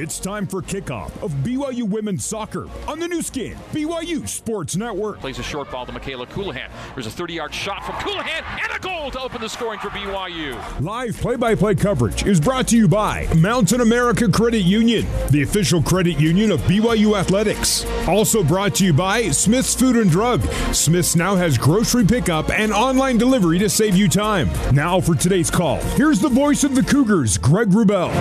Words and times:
It's 0.00 0.20
time 0.20 0.46
for 0.46 0.62
kickoff 0.62 1.10
of 1.24 1.32
BYU 1.42 1.82
women's 1.82 2.24
soccer 2.24 2.68
on 2.86 3.00
the 3.00 3.08
new 3.08 3.20
skin, 3.20 3.56
BYU 3.72 4.28
Sports 4.28 4.76
Network. 4.76 5.18
Plays 5.18 5.40
a 5.40 5.42
short 5.42 5.72
ball 5.72 5.86
to 5.86 5.90
Michaela 5.90 6.24
Colohan. 6.24 6.70
There's 6.94 7.08
a 7.08 7.10
30 7.10 7.34
yard 7.34 7.52
shot 7.52 7.84
from 7.84 7.96
Colohan 7.96 8.44
and 8.62 8.72
a 8.72 8.78
goal 8.78 9.10
to 9.10 9.20
open 9.20 9.40
the 9.40 9.48
scoring 9.48 9.80
for 9.80 9.88
BYU. 9.88 10.54
Live 10.80 11.16
play 11.16 11.34
by 11.34 11.56
play 11.56 11.74
coverage 11.74 12.24
is 12.24 12.38
brought 12.38 12.68
to 12.68 12.76
you 12.76 12.86
by 12.86 13.26
Mountain 13.36 13.80
America 13.80 14.30
Credit 14.30 14.60
Union, 14.60 15.04
the 15.30 15.42
official 15.42 15.82
credit 15.82 16.20
union 16.20 16.52
of 16.52 16.60
BYU 16.60 17.18
Athletics. 17.18 17.84
Also 18.06 18.44
brought 18.44 18.76
to 18.76 18.84
you 18.84 18.92
by 18.92 19.30
Smith's 19.30 19.74
Food 19.74 19.96
and 19.96 20.12
Drug. 20.12 20.42
Smith's 20.72 21.16
now 21.16 21.34
has 21.34 21.58
grocery 21.58 22.06
pickup 22.06 22.50
and 22.50 22.72
online 22.72 23.18
delivery 23.18 23.58
to 23.58 23.68
save 23.68 23.96
you 23.96 24.08
time. 24.08 24.48
Now 24.72 25.00
for 25.00 25.16
today's 25.16 25.50
call, 25.50 25.80
here's 25.96 26.20
the 26.20 26.28
voice 26.28 26.62
of 26.62 26.76
the 26.76 26.84
Cougars, 26.84 27.36
Greg 27.36 27.70
Wrubell. 27.70 28.14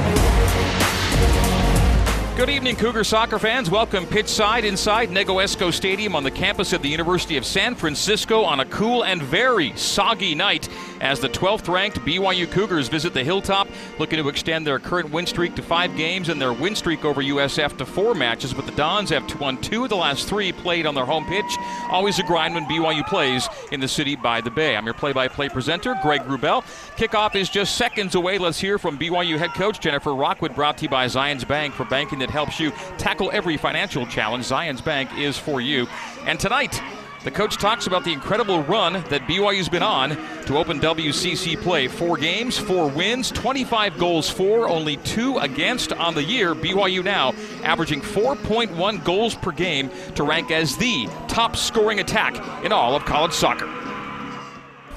Good 2.38 2.52
evening, 2.52 2.76
Cougar 2.76 3.04
soccer 3.04 3.40
fans. 3.40 3.68
Welcome 3.68 4.06
pitchside 4.06 4.64
inside 4.64 5.10
Negoesco 5.10 5.74
Stadium 5.74 6.16
on 6.16 6.22
the 6.22 6.30
campus 6.30 6.72
of 6.72 6.84
the 6.84 6.88
University 6.88 7.36
of 7.36 7.44
San 7.44 7.74
Francisco 7.74 8.44
on 8.44 8.60
a 8.60 8.66
cool 8.66 9.04
and 9.04 9.24
very 9.24 9.76
soggy 9.76 10.36
night 10.36 10.70
as 11.02 11.20
the 11.20 11.30
12th 11.30 11.68
ranked 11.72 12.00
BYU 12.00 12.50
Cougars 12.50 12.88
visit 12.88 13.14
the 13.14 13.24
Hilltop, 13.24 13.68
looking 14.00 14.22
to 14.22 14.30
extend 14.30 14.66
their 14.66 14.80
current 14.80 15.12
win 15.12 15.26
streak 15.26 15.56
to 15.56 15.62
five 15.62 15.96
games 15.96 16.30
and 16.30 16.42
their 16.42 16.54
win 16.54 16.76
streak 16.76 17.06
over 17.06 17.22
USF 17.22 17.78
to 17.78 17.86
four 17.86 18.14
matches. 18.14 18.54
But 18.54 18.66
the 18.66 18.72
Dons 18.74 19.10
have 19.10 19.40
won 19.40 19.62
two 19.62 19.84
of 19.84 19.90
the 19.90 19.96
last 19.96 20.28
three 20.28 20.52
played 20.52 20.86
on 20.86 20.96
their 20.96 21.06
home 21.06 21.26
pitch. 21.26 21.46
Always 21.90 22.20
a 22.20 22.24
grind 22.24 22.56
when 22.56 22.66
BYU 22.66 23.08
plays 23.08 23.48
in 23.72 23.80
the 23.80 23.88
city 23.88 24.16
by 24.16 24.42
the 24.42 24.52
bay. 24.52 24.76
I'm 24.76 24.86
your 24.86 24.94
play 24.94 25.14
by 25.14 25.28
play 25.28 25.50
presenter, 25.50 25.96
Greg 26.02 26.22
Wrubell. 26.22 26.64
Kickoff 26.98 27.36
is 27.36 27.50
just 27.50 27.76
seconds 27.76 28.16
away. 28.16 28.38
Let's 28.38 28.60
hear 28.60 28.78
from 28.78 28.98
BYU 28.98 29.38
head 29.38 29.54
coach 29.54 29.80
Jennifer 29.80 30.14
Rockwood, 30.14 30.56
brought 30.56 30.78
to 30.80 30.84
you 30.84 30.90
by 30.90 31.06
Zions 31.06 31.48
Bank 31.48 31.74
for 31.74 31.86
banking 31.86 32.20
that 32.20 32.30
helps 32.30 32.60
you 32.60 32.72
tackle 32.98 33.30
every 33.32 33.58
financial 33.58 34.06
challenge. 34.08 34.46
Zions 34.46 34.84
Bank 34.84 35.10
is 35.18 35.38
for 35.38 35.62
you. 35.62 35.88
And 36.26 36.40
tonight, 36.40 36.82
the 37.24 37.32
coach 37.32 37.58
talks 37.58 37.88
about 37.88 38.04
the 38.04 38.14
incredible 38.14 38.64
run 38.64 38.94
that 39.10 39.22
BYU's 39.28 39.70
been 39.70 39.84
on 39.84 40.12
to 40.46 40.58
open 40.58 40.80
WCC 40.80 41.60
play. 41.62 41.88
Four 41.88 42.18
games, 42.18 42.58
four 42.58 42.88
wins, 42.88 43.32
25 43.32 43.98
goals 43.98 44.30
for, 44.30 44.70
only 44.70 44.98
two 44.98 45.38
against 45.40 45.92
on 45.94 46.14
the 46.14 46.24
year. 46.24 46.54
BYU 46.54 47.04
now 47.04 47.34
averaging 47.64 48.02
4.1 48.02 49.04
goals 49.04 49.36
per 49.36 49.52
game 49.52 49.90
to 50.16 50.24
rank 50.24 50.52
as 50.52 50.78
the 50.78 51.08
top 51.28 51.56
scoring 51.56 52.00
attack 52.00 52.64
in 52.64 52.72
all 52.72 52.96
of 52.96 53.06
college 53.06 53.34
soccer. 53.34 53.87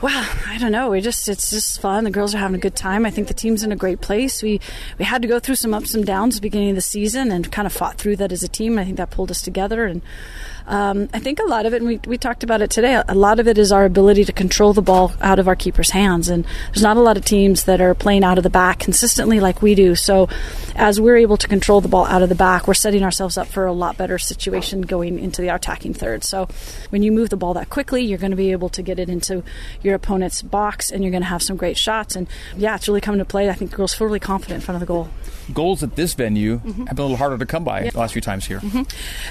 Well, 0.03 0.27
I 0.47 0.57
don't 0.57 0.73
know. 0.73 0.89
We 0.89 1.03
just 1.03 1.29
it's 1.29 1.51
just 1.51 1.79
fun. 1.79 2.05
The 2.05 2.11
girls 2.11 2.35
are 2.35 2.39
having 2.39 2.55
a 2.55 2.59
good 2.59 2.75
time. 2.75 3.05
I 3.05 3.11
think 3.11 3.29
the 3.29 3.35
team's 3.35 3.63
in 3.63 3.71
a 3.71 3.77
great 3.77 4.01
place. 4.01 4.43
We 4.43 4.59
we 4.99 5.05
had 5.05 5.21
to 5.21 5.29
go 5.29 5.39
through 5.39 5.57
some 5.57 5.75
ups 5.75 5.93
and 5.93 6.07
downs 6.07 6.37
at 6.37 6.41
the 6.41 6.47
beginning 6.47 6.71
of 6.71 6.77
the 6.77 6.81
season 6.81 7.31
and 7.31 7.53
kind 7.53 7.67
of 7.67 7.73
fought 7.75 7.99
through 7.99 8.17
that 8.17 8.33
as 8.33 8.43
a 8.43 8.49
team. 8.49 8.79
I 8.79 8.85
think 8.87 8.97
that 8.97 9.11
pulled 9.11 9.31
us 9.31 9.43
together 9.43 9.85
and 9.85 10.01
um, 10.71 11.09
I 11.13 11.19
think 11.19 11.41
a 11.41 11.45
lot 11.45 11.67
of 11.67 11.75
it, 11.75 11.83
and 11.83 11.87
we, 11.89 12.01
we 12.07 12.17
talked 12.17 12.45
about 12.45 12.63
it 12.63 12.71
today, 12.71 13.03
a 13.09 13.15
lot 13.15 13.41
of 13.41 13.49
it 13.49 13.59
is 13.59 13.73
our 13.73 13.85
ability 13.85 14.25
to 14.27 14.33
control 14.33 14.73
the 14.73 14.81
ball 14.81 15.13
out 15.21 15.41
of 15.41 15.49
our 15.49 15.57
keeper's 15.57 15.91
hands. 15.91 16.29
And 16.29 16.47
there's 16.67 16.83
not 16.83 16.97
a 16.97 17.01
lot 17.01 17.17
of 17.17 17.25
teams 17.25 17.65
that 17.65 17.81
are 17.81 17.93
playing 17.93 18.23
out 18.23 18.39
of 18.39 18.45
the 18.45 18.51
back 18.51 18.79
consistently 18.79 19.41
like 19.41 19.63
we 19.63 19.75
do. 19.75 19.97
So 19.97 20.29
as 20.77 21.01
we're 21.01 21.17
able 21.17 21.37
to 21.39 21.49
control 21.49 21.81
the 21.81 21.89
ball 21.89 22.07
out 22.07 22.23
of 22.23 22.29
the 22.29 22.37
back, 22.37 22.69
we're 22.69 22.75
setting 22.75 23.03
ourselves 23.03 23.37
up 23.37 23.49
for 23.49 23.67
a 23.67 23.73
lot 23.73 23.97
better 23.97 24.17
situation 24.17 24.83
going 24.83 25.19
into 25.19 25.43
the 25.43 25.49
attacking 25.53 25.95
third. 25.95 26.23
So 26.23 26.49
when 26.91 27.03
you 27.03 27.11
move 27.11 27.31
the 27.31 27.37
ball 27.37 27.55
that 27.55 27.69
quickly, 27.69 28.05
you're 28.05 28.19
going 28.19 28.31
to 28.31 28.37
be 28.37 28.53
able 28.53 28.69
to 28.71 28.83
get 28.83 29.01
it 29.01 29.09
into 29.09 29.43
your 29.83 29.90
opponent's 29.95 30.43
box 30.43 30.91
and 30.91 31.03
you're 31.03 31.11
going 31.11 31.23
to 31.23 31.29
have 31.29 31.43
some 31.43 31.57
great 31.57 31.77
shots. 31.77 32.17
And 32.17 32.29
yeah, 32.57 32.77
it's 32.77 32.89
really 32.89 33.01
coming 33.01 33.19
to 33.19 33.25
play. 33.25 33.49
I 33.49 33.55
think 33.55 33.71
the 33.71 33.77
girls 33.77 33.95
feel 33.95 34.07
really 34.07 34.21
confident 34.21 34.57
in 34.57 34.61
front 34.61 34.77
of 34.77 34.81
the 34.81 34.87
goal. 34.87 35.09
Goals 35.53 35.83
at 35.83 35.97
this 35.97 36.15
venue 36.15 36.59
mm-hmm. 36.59 36.87
have 36.87 36.97
been 36.97 37.03
a 37.03 37.03
little 37.03 37.17
harder 37.17 37.39
to 37.39 37.47
come 37.47 37.65
by 37.65 37.85
yeah. 37.85 37.91
the 37.91 37.99
last 37.99 38.13
few 38.13 38.23
times 38.23 38.47
here. 38.47 38.61
Mm-hmm. 38.61 38.83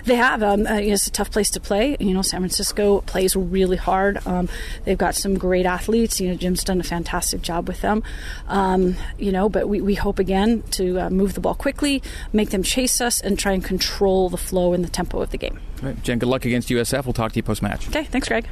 They 0.05 0.15
have. 0.15 0.43
Um, 0.43 0.67
uh, 0.67 0.75
it's 0.75 1.07
a 1.07 1.11
tough 1.11 1.31
place 1.31 1.49
to 1.51 1.59
play. 1.59 1.95
You 1.99 2.13
know, 2.13 2.21
San 2.21 2.41
Francisco 2.41 3.01
plays 3.01 3.35
really 3.35 3.77
hard. 3.77 4.25
Um, 4.27 4.49
they've 4.85 4.97
got 4.97 5.15
some 5.15 5.37
great 5.37 5.65
athletes. 5.65 6.19
You 6.19 6.29
know, 6.29 6.35
Jim's 6.35 6.63
done 6.63 6.79
a 6.79 6.83
fantastic 6.83 7.41
job 7.41 7.67
with 7.67 7.81
them. 7.81 8.03
Um, 8.47 8.95
you 9.17 9.31
know, 9.31 9.49
but 9.49 9.69
we, 9.69 9.81
we 9.81 9.95
hope 9.95 10.19
again 10.19 10.63
to 10.71 10.99
uh, 10.99 11.09
move 11.09 11.33
the 11.33 11.41
ball 11.41 11.55
quickly, 11.55 12.01
make 12.33 12.49
them 12.49 12.63
chase 12.63 13.01
us, 13.01 13.21
and 13.21 13.37
try 13.37 13.53
and 13.53 13.63
control 13.63 14.29
the 14.29 14.37
flow 14.37 14.73
and 14.73 14.83
the 14.83 14.89
tempo 14.89 15.21
of 15.21 15.29
the 15.31 15.37
game. 15.37 15.59
Right. 15.81 16.01
Jen, 16.03 16.19
good 16.19 16.29
luck 16.29 16.45
against 16.45 16.69
USF. 16.69 17.05
We'll 17.05 17.13
talk 17.13 17.31
to 17.33 17.35
you 17.37 17.43
post 17.43 17.61
match. 17.61 17.87
Okay, 17.87 18.03
thanks, 18.03 18.27
Greg. 18.27 18.47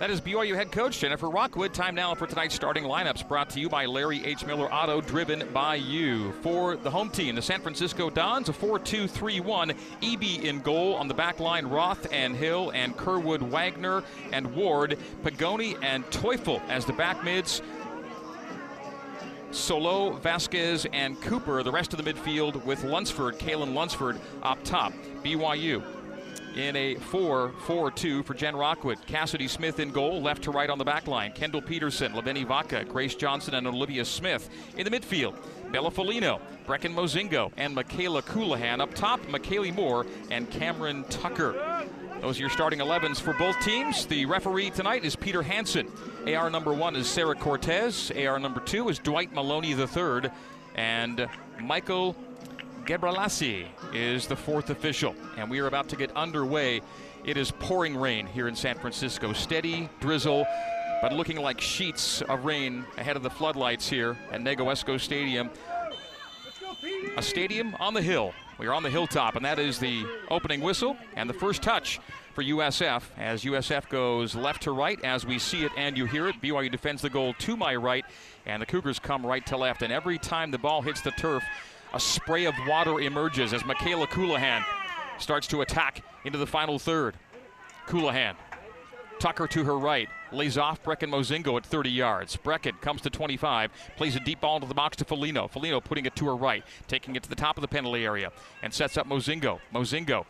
That 0.00 0.08
is 0.08 0.18
BYU 0.18 0.54
head 0.54 0.72
coach 0.72 0.98
Jennifer 0.98 1.28
Rockwood. 1.28 1.74
Time 1.74 1.94
now 1.94 2.14
for 2.14 2.26
tonight's 2.26 2.54
starting 2.54 2.84
lineups 2.84 3.28
brought 3.28 3.50
to 3.50 3.60
you 3.60 3.68
by 3.68 3.84
Larry 3.84 4.24
H. 4.24 4.46
Miller 4.46 4.72
Auto, 4.72 5.02
driven 5.02 5.46
by 5.52 5.74
you. 5.74 6.32
For 6.40 6.76
the 6.76 6.90
home 6.90 7.10
team, 7.10 7.34
the 7.34 7.42
San 7.42 7.60
Francisco 7.60 8.08
Dons, 8.08 8.48
a 8.48 8.52
4 8.54 8.78
2 8.78 9.06
3 9.06 9.40
1. 9.40 9.72
Eby 10.00 10.44
in 10.44 10.60
goal. 10.60 10.94
On 10.94 11.06
the 11.06 11.12
back 11.12 11.38
line, 11.38 11.66
Roth 11.66 12.10
and 12.10 12.34
Hill 12.34 12.70
and 12.70 12.96
Kerwood 12.96 13.42
Wagner 13.42 14.02
and 14.32 14.54
Ward, 14.54 14.96
Pagoni 15.22 15.76
and 15.82 16.02
Teufel 16.06 16.62
as 16.70 16.86
the 16.86 16.94
back 16.94 17.22
mids. 17.22 17.60
Solo, 19.50 20.12
Vasquez, 20.12 20.86
and 20.94 21.20
Cooper, 21.20 21.62
the 21.62 21.72
rest 21.72 21.92
of 21.92 22.02
the 22.02 22.10
midfield 22.10 22.64
with 22.64 22.84
Lunsford, 22.84 23.38
Kalen 23.38 23.74
Lunsford 23.74 24.18
up 24.42 24.64
top. 24.64 24.94
BYU 25.22 25.82
in 26.54 26.76
a 26.76 26.94
4 26.96 27.52
4 27.66 27.90
2 27.90 28.22
for 28.22 28.34
Jen 28.34 28.56
Rockwood. 28.56 29.04
Cassidy 29.06 29.48
Smith 29.48 29.78
in 29.78 29.90
goal, 29.90 30.20
left 30.20 30.42
to 30.44 30.50
right 30.50 30.70
on 30.70 30.78
the 30.78 30.84
back 30.84 31.06
line. 31.06 31.32
Kendall 31.32 31.62
Peterson, 31.62 32.12
Leveni 32.12 32.46
Vaca, 32.46 32.84
Grace 32.84 33.14
Johnson, 33.14 33.54
and 33.54 33.66
Olivia 33.66 34.04
Smith 34.04 34.50
in 34.76 34.84
the 34.84 34.90
midfield. 34.90 35.34
Bella 35.72 35.90
Folino, 35.90 36.40
Brecken 36.66 36.94
Mozingo, 36.94 37.52
and 37.56 37.74
Michaela 37.74 38.22
Colohan 38.22 38.80
up 38.80 38.94
top. 38.94 39.20
McKaylee 39.26 39.74
Moore 39.74 40.06
and 40.30 40.50
Cameron 40.50 41.04
Tucker. 41.04 41.86
Those 42.20 42.36
are 42.36 42.40
your 42.40 42.50
starting 42.50 42.80
11s 42.80 43.20
for 43.20 43.32
both 43.34 43.58
teams. 43.60 44.04
The 44.04 44.26
referee 44.26 44.70
tonight 44.70 45.04
is 45.04 45.16
Peter 45.16 45.42
Hanson. 45.42 45.90
AR 46.26 46.50
number 46.50 46.74
one 46.74 46.94
is 46.94 47.08
Sarah 47.08 47.34
Cortez. 47.34 48.10
AR 48.10 48.38
number 48.38 48.60
two 48.60 48.88
is 48.90 48.98
Dwight 48.98 49.32
Maloney 49.32 49.72
III. 49.72 50.30
And 50.74 51.28
Michael 51.62 52.14
Gebralasi 52.90 53.66
is 53.94 54.26
the 54.26 54.34
fourth 54.34 54.68
official, 54.70 55.14
and 55.36 55.48
we 55.48 55.60
are 55.60 55.68
about 55.68 55.88
to 55.90 55.94
get 55.94 56.10
underway. 56.16 56.80
It 57.24 57.36
is 57.36 57.52
pouring 57.52 57.96
rain 57.96 58.26
here 58.26 58.48
in 58.48 58.56
San 58.56 58.76
Francisco. 58.76 59.32
Steady 59.32 59.88
drizzle, 60.00 60.44
but 61.00 61.12
looking 61.12 61.36
like 61.36 61.60
sheets 61.60 62.20
of 62.22 62.44
rain 62.44 62.84
ahead 62.98 63.14
of 63.14 63.22
the 63.22 63.30
floodlights 63.30 63.88
here 63.88 64.18
at 64.32 64.40
Negoesco 64.40 64.98
Stadium. 64.98 65.50
A 67.16 67.22
stadium 67.22 67.76
on 67.78 67.94
the 67.94 68.02
hill. 68.02 68.32
We 68.58 68.66
are 68.66 68.74
on 68.74 68.82
the 68.82 68.90
hilltop, 68.90 69.36
and 69.36 69.44
that 69.44 69.60
is 69.60 69.78
the 69.78 70.04
opening 70.28 70.60
whistle 70.60 70.96
and 71.14 71.30
the 71.30 71.34
first 71.34 71.62
touch 71.62 72.00
for 72.34 72.42
USF 72.42 73.04
as 73.16 73.44
USF 73.44 73.88
goes 73.88 74.34
left 74.34 74.62
to 74.64 74.72
right 74.72 75.00
as 75.04 75.24
we 75.24 75.38
see 75.38 75.64
it 75.64 75.70
and 75.76 75.96
you 75.96 76.06
hear 76.06 76.26
it. 76.26 76.42
BYU 76.42 76.72
defends 76.72 77.02
the 77.02 77.10
goal 77.10 77.34
to 77.34 77.56
my 77.56 77.76
right, 77.76 78.04
and 78.46 78.60
the 78.60 78.66
Cougars 78.66 78.98
come 78.98 79.24
right 79.24 79.46
to 79.46 79.56
left. 79.56 79.82
And 79.82 79.92
every 79.92 80.18
time 80.18 80.50
the 80.50 80.58
ball 80.58 80.82
hits 80.82 81.02
the 81.02 81.12
turf, 81.12 81.44
a 81.92 82.00
spray 82.00 82.44
of 82.44 82.54
water 82.66 83.00
emerges 83.00 83.52
as 83.52 83.64
Michaela 83.64 84.06
Colohan 84.06 84.64
starts 85.18 85.46
to 85.48 85.60
attack 85.60 86.02
into 86.24 86.38
the 86.38 86.46
final 86.46 86.78
third. 86.78 87.16
Colohan, 87.86 88.36
Tucker 89.18 89.46
to 89.48 89.64
her 89.64 89.76
right, 89.76 90.08
lays 90.32 90.56
off 90.56 90.82
Brecken 90.82 91.10
Mozingo 91.10 91.56
at 91.56 91.66
30 91.66 91.90
yards. 91.90 92.36
Brecken 92.36 92.80
comes 92.80 93.02
to 93.02 93.10
25, 93.10 93.70
plays 93.96 94.16
a 94.16 94.20
deep 94.20 94.40
ball 94.40 94.56
into 94.56 94.68
the 94.68 94.74
box 94.74 94.96
to 94.98 95.04
Folino. 95.04 95.50
Folino 95.50 95.82
putting 95.82 96.06
it 96.06 96.16
to 96.16 96.26
her 96.26 96.36
right, 96.36 96.64
taking 96.88 97.16
it 97.16 97.22
to 97.22 97.28
the 97.28 97.34
top 97.34 97.56
of 97.56 97.62
the 97.62 97.68
penalty 97.68 98.04
area, 98.04 98.32
and 98.62 98.72
sets 98.72 98.96
up 98.96 99.06
Mozingo. 99.06 99.58
Mozingo 99.74 100.24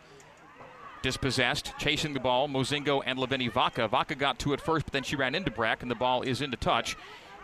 dispossessed, 1.01 1.73
chasing 1.79 2.13
the 2.13 2.19
ball. 2.19 2.47
Mozingo 2.47 3.01
and 3.05 3.17
Leveni 3.17 3.51
Vaca. 3.51 3.87
Vaca 3.87 4.15
got 4.15 4.39
to 4.39 4.53
it 4.53 4.61
first, 4.61 4.85
but 4.85 4.93
then 4.93 5.03
she 5.03 5.15
ran 5.15 5.35
into 5.35 5.51
Brack, 5.51 5.81
and 5.81 5.89
the 5.89 5.95
ball 5.95 6.21
is 6.23 6.41
into 6.41 6.57
touch, 6.57 6.97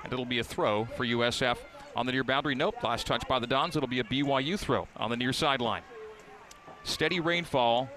and 0.04 0.12
it'll 0.12 0.26
be 0.26 0.40
a 0.40 0.44
throw 0.44 0.86
for 0.98 1.06
USF 1.06 1.58
on 1.98 2.06
the 2.06 2.12
near 2.12 2.24
boundary. 2.24 2.56
Nope. 2.56 2.82
Last 2.84 3.08
touch 3.08 3.28
by 3.28 3.40
the 3.40 3.48
Dons. 3.48 3.76
It'll 3.76 3.90
be 3.90 4.00
a 4.00 4.04
BYU 4.04 4.58
throw 4.58 4.88
on 4.96 5.10
the 5.10 5.18
near 5.18 5.34
sideline. 5.34 5.82
Steady 6.84 7.20
rainfall. 7.20 7.90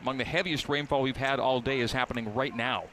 Among 0.00 0.18
the 0.18 0.24
heaviest 0.24 0.68
rainfall 0.68 1.02
we've 1.02 1.16
had 1.16 1.40
all 1.40 1.60
day 1.60 1.80
is 1.80 1.92
happening 1.92 2.32
right 2.34 2.54
now. 2.54 2.84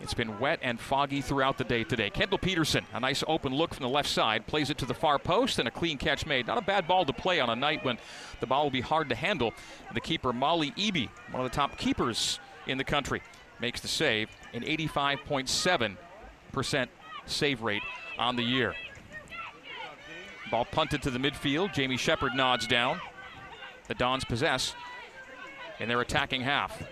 It's 0.00 0.12
been 0.12 0.38
wet 0.38 0.58
and 0.60 0.78
foggy 0.78 1.22
throughout 1.22 1.56
the 1.56 1.64
day 1.64 1.84
today. 1.84 2.10
Kendall 2.10 2.38
Peterson, 2.38 2.84
a 2.92 3.00
nice 3.00 3.24
open 3.26 3.54
look 3.54 3.72
from 3.72 3.84
the 3.84 3.88
left 3.88 4.10
side, 4.10 4.46
plays 4.46 4.68
it 4.68 4.76
to 4.78 4.86
the 4.86 4.92
far 4.92 5.18
post 5.18 5.58
and 5.58 5.66
a 5.66 5.70
clean 5.70 5.98
catch 5.98 6.26
made. 6.26 6.46
Not 6.46 6.58
a 6.58 6.62
bad 6.62 6.86
ball 6.86 7.06
to 7.06 7.12
play 7.12 7.40
on 7.40 7.48
a 7.48 7.56
night 7.56 7.84
when 7.84 7.96
the 8.40 8.46
ball 8.46 8.64
will 8.64 8.70
be 8.70 8.82
hard 8.82 9.08
to 9.08 9.14
handle. 9.14 9.54
The 9.94 10.00
keeper, 10.00 10.32
Molly 10.32 10.72
Eby, 10.72 11.08
one 11.30 11.44
of 11.44 11.50
the 11.50 11.56
top 11.56 11.78
keepers 11.78 12.38
in 12.66 12.76
the 12.76 12.84
country, 12.84 13.22
makes 13.60 13.80
the 13.80 13.88
save. 13.88 14.28
An 14.52 14.62
85.7% 14.62 16.88
save 17.26 17.62
rate 17.62 17.82
on 18.18 18.36
the 18.36 18.42
year. 18.42 18.74
Ball 20.50 20.64
punted 20.64 21.02
to 21.02 21.10
the 21.10 21.18
midfield. 21.18 21.72
Jamie 21.72 21.96
Shepard 21.96 22.34
nods 22.34 22.66
down. 22.66 23.00
The 23.88 23.94
Dons 23.94 24.24
possess 24.24 24.74
in 25.80 25.88
their 25.88 26.00
attacking 26.00 26.42
half. 26.42 26.82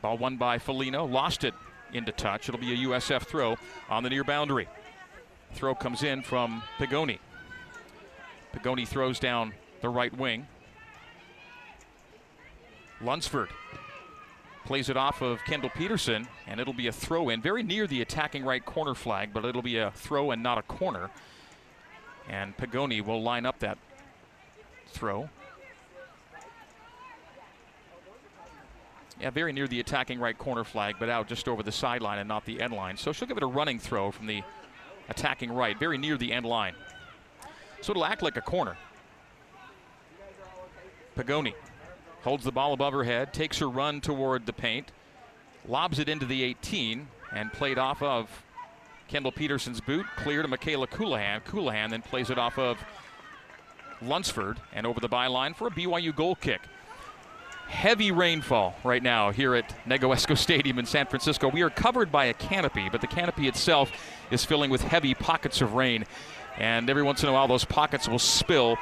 Ball 0.00 0.18
won 0.18 0.36
by 0.36 0.58
Folino. 0.58 1.10
Lost 1.10 1.44
it 1.44 1.54
into 1.92 2.12
touch. 2.12 2.48
It'll 2.48 2.60
be 2.60 2.72
a 2.72 2.88
USF 2.88 3.22
throw 3.22 3.56
on 3.88 4.02
the 4.02 4.10
near 4.10 4.24
boundary. 4.24 4.68
Throw 5.52 5.74
comes 5.74 6.02
in 6.02 6.22
from 6.22 6.62
Pagoni. 6.78 7.18
Pagoni 8.52 8.86
throws 8.86 9.18
down 9.18 9.54
the 9.80 9.88
right 9.88 10.16
wing. 10.16 10.46
Lunsford 13.00 13.50
plays 14.64 14.88
it 14.88 14.96
off 14.96 15.20
of 15.20 15.44
Kendall 15.44 15.70
Peterson, 15.70 16.26
and 16.46 16.58
it'll 16.58 16.72
be 16.72 16.86
a 16.86 16.92
throw 16.92 17.28
in, 17.28 17.40
very 17.42 17.62
near 17.62 17.86
the 17.86 18.00
attacking 18.00 18.44
right 18.44 18.64
corner 18.64 18.94
flag, 18.94 19.30
but 19.32 19.44
it'll 19.44 19.62
be 19.62 19.78
a 19.78 19.90
throw 19.92 20.30
and 20.30 20.42
not 20.42 20.58
a 20.58 20.62
corner. 20.62 21.10
And 22.28 22.56
Pagoni 22.56 23.04
will 23.04 23.22
line 23.22 23.44
up 23.44 23.58
that 23.60 23.78
throw. 24.86 25.28
Yeah, 29.20 29.30
very 29.30 29.52
near 29.52 29.68
the 29.68 29.80
attacking 29.80 30.18
right 30.18 30.36
corner 30.36 30.64
flag, 30.64 30.96
but 30.98 31.08
out 31.08 31.28
just 31.28 31.46
over 31.46 31.62
the 31.62 31.72
sideline 31.72 32.18
and 32.18 32.28
not 32.28 32.44
the 32.44 32.60
end 32.60 32.72
line. 32.72 32.96
So 32.96 33.12
she'll 33.12 33.28
give 33.28 33.36
it 33.36 33.42
a 33.42 33.46
running 33.46 33.78
throw 33.78 34.10
from 34.10 34.26
the 34.26 34.42
attacking 35.08 35.52
right, 35.52 35.78
very 35.78 35.98
near 35.98 36.16
the 36.16 36.32
end 36.32 36.46
line. 36.46 36.74
So 37.80 37.92
it'll 37.92 38.04
act 38.06 38.22
like 38.22 38.36
a 38.36 38.40
corner. 38.40 38.76
Pagoni 41.16 41.54
holds 42.24 42.42
the 42.42 42.52
ball 42.52 42.72
above 42.72 42.92
her 42.94 43.04
head, 43.04 43.32
takes 43.32 43.58
her 43.58 43.68
run 43.68 44.00
toward 44.00 44.46
the 44.46 44.52
paint, 44.52 44.90
lobs 45.68 45.98
it 45.98 46.08
into 46.08 46.24
the 46.26 46.42
18, 46.42 47.06
and 47.32 47.52
played 47.52 47.78
off 47.78 48.02
of 48.02 48.28
Kendall 49.08 49.30
Peterson's 49.30 49.80
boot, 49.80 50.06
clear 50.16 50.40
to 50.40 50.48
Michaela 50.48 50.86
Colohan. 50.86 51.44
Colohan 51.44 51.90
then 51.90 52.00
plays 52.00 52.30
it 52.30 52.38
off 52.38 52.58
of 52.58 52.78
Lunsford 54.00 54.58
and 54.72 54.86
over 54.86 55.00
the 55.00 55.08
byline 55.08 55.54
for 55.54 55.68
a 55.68 55.70
BYU 55.70 56.16
goal 56.16 56.34
kick. 56.34 56.62
Heavy 57.68 58.10
rainfall 58.10 58.74
right 58.84 59.02
now 59.02 59.30
here 59.30 59.54
at 59.54 59.74
Negoesco 59.86 60.36
Stadium 60.38 60.78
in 60.78 60.86
San 60.86 61.06
Francisco. 61.06 61.48
We 61.48 61.62
are 61.62 61.70
covered 61.70 62.10
by 62.10 62.26
a 62.26 62.34
canopy, 62.34 62.88
but 62.90 63.02
the 63.02 63.06
canopy 63.06 63.48
itself 63.48 63.92
is 64.30 64.44
filling 64.44 64.70
with 64.70 64.82
heavy 64.82 65.14
pockets 65.14 65.60
of 65.60 65.74
rain. 65.74 66.04
And 66.56 66.88
every 66.88 67.02
once 67.02 67.22
in 67.22 67.28
a 67.28 67.32
while, 67.32 67.48
those 67.48 67.64
pockets 67.64 68.08
will 68.08 68.18
spill 68.18 68.78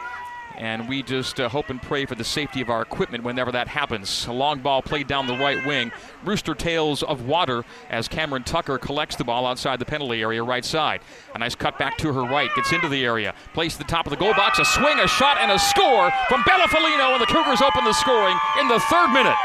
and 0.58 0.88
we 0.88 1.02
just 1.02 1.40
uh, 1.40 1.48
hope 1.48 1.70
and 1.70 1.80
pray 1.80 2.06
for 2.06 2.14
the 2.14 2.24
safety 2.24 2.60
of 2.60 2.70
our 2.70 2.82
equipment 2.82 3.24
whenever 3.24 3.52
that 3.52 3.68
happens. 3.68 4.26
A 4.26 4.32
long 4.32 4.60
ball 4.60 4.82
played 4.82 5.06
down 5.06 5.26
the 5.26 5.36
right 5.36 5.64
wing. 5.66 5.92
Rooster 6.24 6.54
tails 6.54 7.02
of 7.02 7.26
water 7.26 7.64
as 7.90 8.08
Cameron 8.08 8.44
Tucker 8.44 8.78
collects 8.78 9.16
the 9.16 9.24
ball 9.24 9.46
outside 9.46 9.78
the 9.78 9.84
penalty 9.84 10.22
area 10.22 10.42
right 10.42 10.64
side. 10.64 11.00
A 11.34 11.38
nice 11.38 11.54
cut 11.54 11.78
back 11.78 11.98
to 11.98 12.12
her 12.12 12.22
right, 12.22 12.50
gets 12.54 12.72
into 12.72 12.88
the 12.88 13.04
area, 13.04 13.34
at 13.56 13.70
the 13.72 13.84
top 13.84 14.06
of 14.06 14.10
the 14.10 14.16
goal 14.16 14.34
box, 14.34 14.58
a 14.58 14.64
swing, 14.64 14.98
a 14.98 15.08
shot, 15.08 15.38
and 15.38 15.50
a 15.50 15.58
score 15.58 16.10
from 16.28 16.42
Bella 16.44 16.64
Folino, 16.64 17.12
and 17.12 17.20
the 17.20 17.26
Cougars 17.26 17.62
open 17.62 17.84
the 17.84 17.92
scoring 17.92 18.36
in 18.60 18.68
the 18.68 18.80
third 18.80 19.12
minute. 19.12 19.36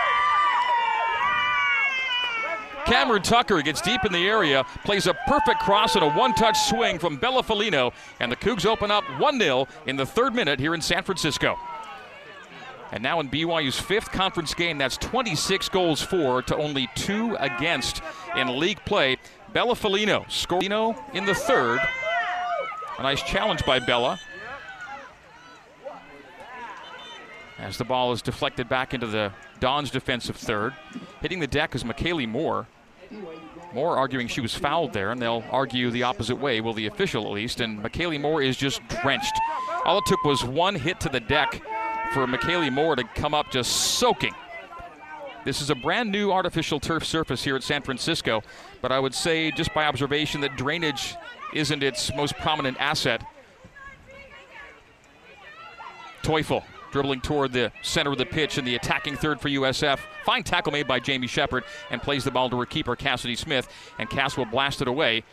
Cameron 2.87 3.21
Tucker 3.21 3.61
gets 3.61 3.81
deep 3.81 4.05
in 4.05 4.13
the 4.13 4.25
area, 4.25 4.63
plays 4.85 5.07
a 5.07 5.13
perfect 5.27 5.59
cross 5.59 5.95
and 5.95 6.05
a 6.05 6.09
one 6.09 6.33
touch 6.33 6.57
swing 6.57 6.97
from 6.97 7.17
Bella 7.17 7.43
Folino, 7.43 7.91
and 8.21 8.31
the 8.31 8.35
Cougs 8.37 8.65
open 8.65 8.91
up 8.91 9.03
1 9.19 9.39
0 9.41 9.67
in 9.87 9.97
the 9.97 10.05
third 10.05 10.33
minute 10.33 10.57
here 10.57 10.73
in 10.73 10.79
San 10.79 11.03
Francisco. 11.03 11.59
And 12.93 13.03
now 13.03 13.19
in 13.19 13.29
BYU's 13.29 13.77
fifth 13.77 14.09
conference 14.13 14.53
game, 14.53 14.77
that's 14.77 14.95
26 14.95 15.67
goals 15.67 16.01
for 16.01 16.41
to 16.43 16.55
only 16.55 16.87
two 16.95 17.35
against 17.41 18.01
in 18.37 18.57
league 18.57 18.79
play. 18.85 19.17
Bella 19.51 19.75
Folino 19.75 20.29
scoring 20.31 20.71
in 21.13 21.25
the 21.25 21.35
third. 21.35 21.81
A 22.99 23.03
nice 23.03 23.21
challenge 23.21 23.65
by 23.65 23.79
Bella. 23.79 24.17
As 27.59 27.77
the 27.77 27.83
ball 27.83 28.13
is 28.13 28.21
deflected 28.21 28.69
back 28.69 28.93
into 28.93 29.07
the 29.07 29.33
Don's 29.59 29.91
defensive 29.91 30.37
third. 30.37 30.73
Hitting 31.21 31.41
the 31.41 31.47
deck 31.47 31.75
is 31.75 31.83
McKaylee 31.83 32.29
Moore. 32.29 32.67
Moore 33.73 33.97
arguing 33.97 34.27
she 34.27 34.41
was 34.41 34.55
fouled 34.55 34.93
there, 34.93 35.11
and 35.11 35.21
they'll 35.21 35.43
argue 35.51 35.91
the 35.91 36.03
opposite 36.03 36.37
way, 36.37 36.61
will 36.61 36.73
the 36.73 36.87
official 36.87 37.25
at 37.25 37.31
least. 37.31 37.59
And 37.59 37.81
McKaylee 37.81 38.19
Moore 38.19 38.41
is 38.41 38.57
just 38.57 38.81
drenched. 38.87 39.33
All 39.85 39.99
it 39.99 40.05
took 40.05 40.23
was 40.23 40.43
one 40.43 40.75
hit 40.75 40.99
to 41.01 41.09
the 41.09 41.19
deck 41.19 41.61
for 42.13 42.25
McKaylee 42.25 42.71
Moore 42.71 42.95
to 42.95 43.03
come 43.03 43.33
up 43.33 43.51
just 43.51 43.71
soaking. 43.99 44.33
This 45.45 45.61
is 45.61 45.69
a 45.69 45.75
brand 45.75 46.11
new 46.11 46.31
artificial 46.31 46.79
turf 46.79 47.05
surface 47.05 47.43
here 47.43 47.55
at 47.55 47.63
San 47.63 47.81
Francisco, 47.81 48.41
but 48.81 48.91
I 48.91 48.99
would 48.99 49.13
say, 49.13 49.51
just 49.51 49.73
by 49.73 49.85
observation, 49.85 50.41
that 50.41 50.57
drainage 50.57 51.15
isn't 51.53 51.83
its 51.83 52.13
most 52.15 52.35
prominent 52.37 52.77
asset. 52.79 53.23
Teufel 56.23 56.63
dribbling 56.91 57.21
toward 57.21 57.53
the 57.53 57.71
center 57.81 58.11
of 58.11 58.17
the 58.17 58.25
pitch 58.25 58.57
in 58.57 58.65
the 58.65 58.75
attacking 58.75 59.15
third 59.15 59.39
for 59.39 59.49
USF. 59.49 59.99
Fine 60.25 60.43
tackle 60.43 60.71
made 60.71 60.87
by 60.87 60.99
Jamie 60.99 61.27
Shepard 61.27 61.63
and 61.91 62.01
plays 62.01 62.23
the 62.23 62.31
ball 62.31 62.49
to 62.49 62.59
her 62.59 62.65
keeper, 62.65 62.95
Cassidy 62.95 63.35
Smith, 63.35 63.67
and 63.99 64.09
Cass 64.09 64.37
will 64.37 64.45
blast 64.45 64.81
it 64.81 64.87
away. 64.87 65.23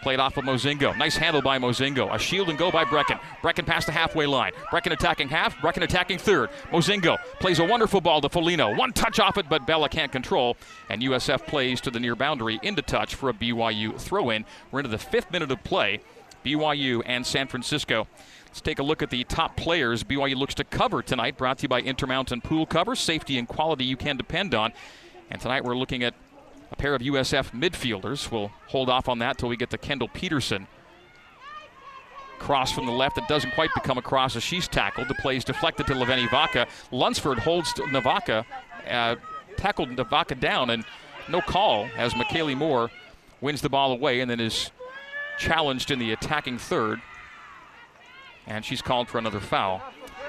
Played 0.00 0.20
off 0.20 0.36
of 0.36 0.44
Mozingo. 0.44 0.96
Nice 0.96 1.16
handle 1.16 1.42
by 1.42 1.58
Mozingo. 1.58 2.14
A 2.14 2.18
shield 2.18 2.48
and 2.48 2.58
go 2.58 2.70
by 2.70 2.84
Brecken. 2.84 3.18
Brecken 3.42 3.66
past 3.66 3.86
the 3.86 3.92
halfway 3.92 4.26
line. 4.26 4.52
Brecken 4.70 4.92
attacking 4.92 5.28
half. 5.28 5.56
Brecken 5.56 5.82
attacking 5.82 6.18
third. 6.18 6.50
Mozingo 6.70 7.16
plays 7.40 7.58
a 7.58 7.64
wonderful 7.64 8.00
ball 8.00 8.20
to 8.20 8.28
Folino. 8.28 8.76
One 8.76 8.92
touch 8.92 9.18
off 9.18 9.38
it, 9.38 9.48
but 9.48 9.66
Bella 9.66 9.88
can't 9.88 10.12
control. 10.12 10.56
And 10.88 11.02
USF 11.02 11.46
plays 11.46 11.80
to 11.80 11.90
the 11.90 11.98
near 11.98 12.14
boundary 12.14 12.60
into 12.62 12.80
touch 12.80 13.16
for 13.16 13.28
a 13.28 13.32
BYU 13.32 13.98
throw 14.00 14.30
in. 14.30 14.44
We're 14.70 14.80
into 14.80 14.90
the 14.90 14.98
fifth 14.98 15.32
minute 15.32 15.50
of 15.50 15.64
play. 15.64 16.00
BYU 16.44 17.02
and 17.06 17.26
San 17.26 17.48
Francisco 17.48 18.06
Let's 18.48 18.60
take 18.62 18.78
a 18.78 18.82
look 18.82 19.02
at 19.02 19.10
the 19.10 19.24
top 19.24 19.56
players 19.56 20.02
BYU 20.02 20.34
looks 20.34 20.54
to 20.54 20.64
cover 20.64 21.02
tonight, 21.02 21.36
brought 21.36 21.58
to 21.58 21.62
you 21.62 21.68
by 21.68 21.80
Intermountain 21.80 22.40
Pool 22.40 22.66
Cover, 22.66 22.96
safety 22.96 23.38
and 23.38 23.46
quality 23.46 23.84
you 23.84 23.96
can 23.96 24.16
depend 24.16 24.54
on. 24.54 24.72
And 25.30 25.40
tonight 25.40 25.64
we're 25.64 25.76
looking 25.76 26.02
at 26.02 26.14
a 26.72 26.76
pair 26.76 26.94
of 26.94 27.02
USF 27.02 27.52
midfielders. 27.52 28.30
We'll 28.30 28.50
hold 28.66 28.88
off 28.88 29.08
on 29.08 29.18
that 29.20 29.38
till 29.38 29.48
we 29.48 29.56
get 29.56 29.70
to 29.70 29.78
Kendall 29.78 30.08
Peterson. 30.08 30.66
Cross 32.38 32.72
from 32.72 32.86
the 32.86 32.92
left 32.92 33.16
that 33.16 33.28
doesn't 33.28 33.52
quite 33.52 33.70
become 33.74 33.98
a 33.98 34.02
cross 34.02 34.34
as 34.34 34.42
she's 34.42 34.66
tackled. 34.66 35.08
The 35.08 35.14
play 35.14 35.36
is 35.36 35.44
deflected 35.44 35.86
to 35.88 35.94
Leveni 35.94 36.30
Vaca. 36.30 36.66
Lunsford 36.90 37.38
holds 37.38 37.72
Navaka, 37.74 38.44
uh, 38.88 39.16
tackled 39.56 39.90
Navaka 39.90 40.38
down, 40.38 40.70
and 40.70 40.84
no 41.28 41.40
call 41.40 41.88
as 41.96 42.14
McKaylee 42.14 42.56
Moore 42.56 42.90
wins 43.40 43.60
the 43.60 43.68
ball 43.68 43.92
away 43.92 44.20
and 44.20 44.30
then 44.30 44.40
is 44.40 44.70
challenged 45.38 45.90
in 45.90 45.98
the 45.98 46.12
attacking 46.12 46.58
third 46.58 47.00
and 48.48 48.64
she's 48.64 48.82
called 48.82 49.08
for 49.08 49.18
another 49.18 49.40
foul. 49.40 49.82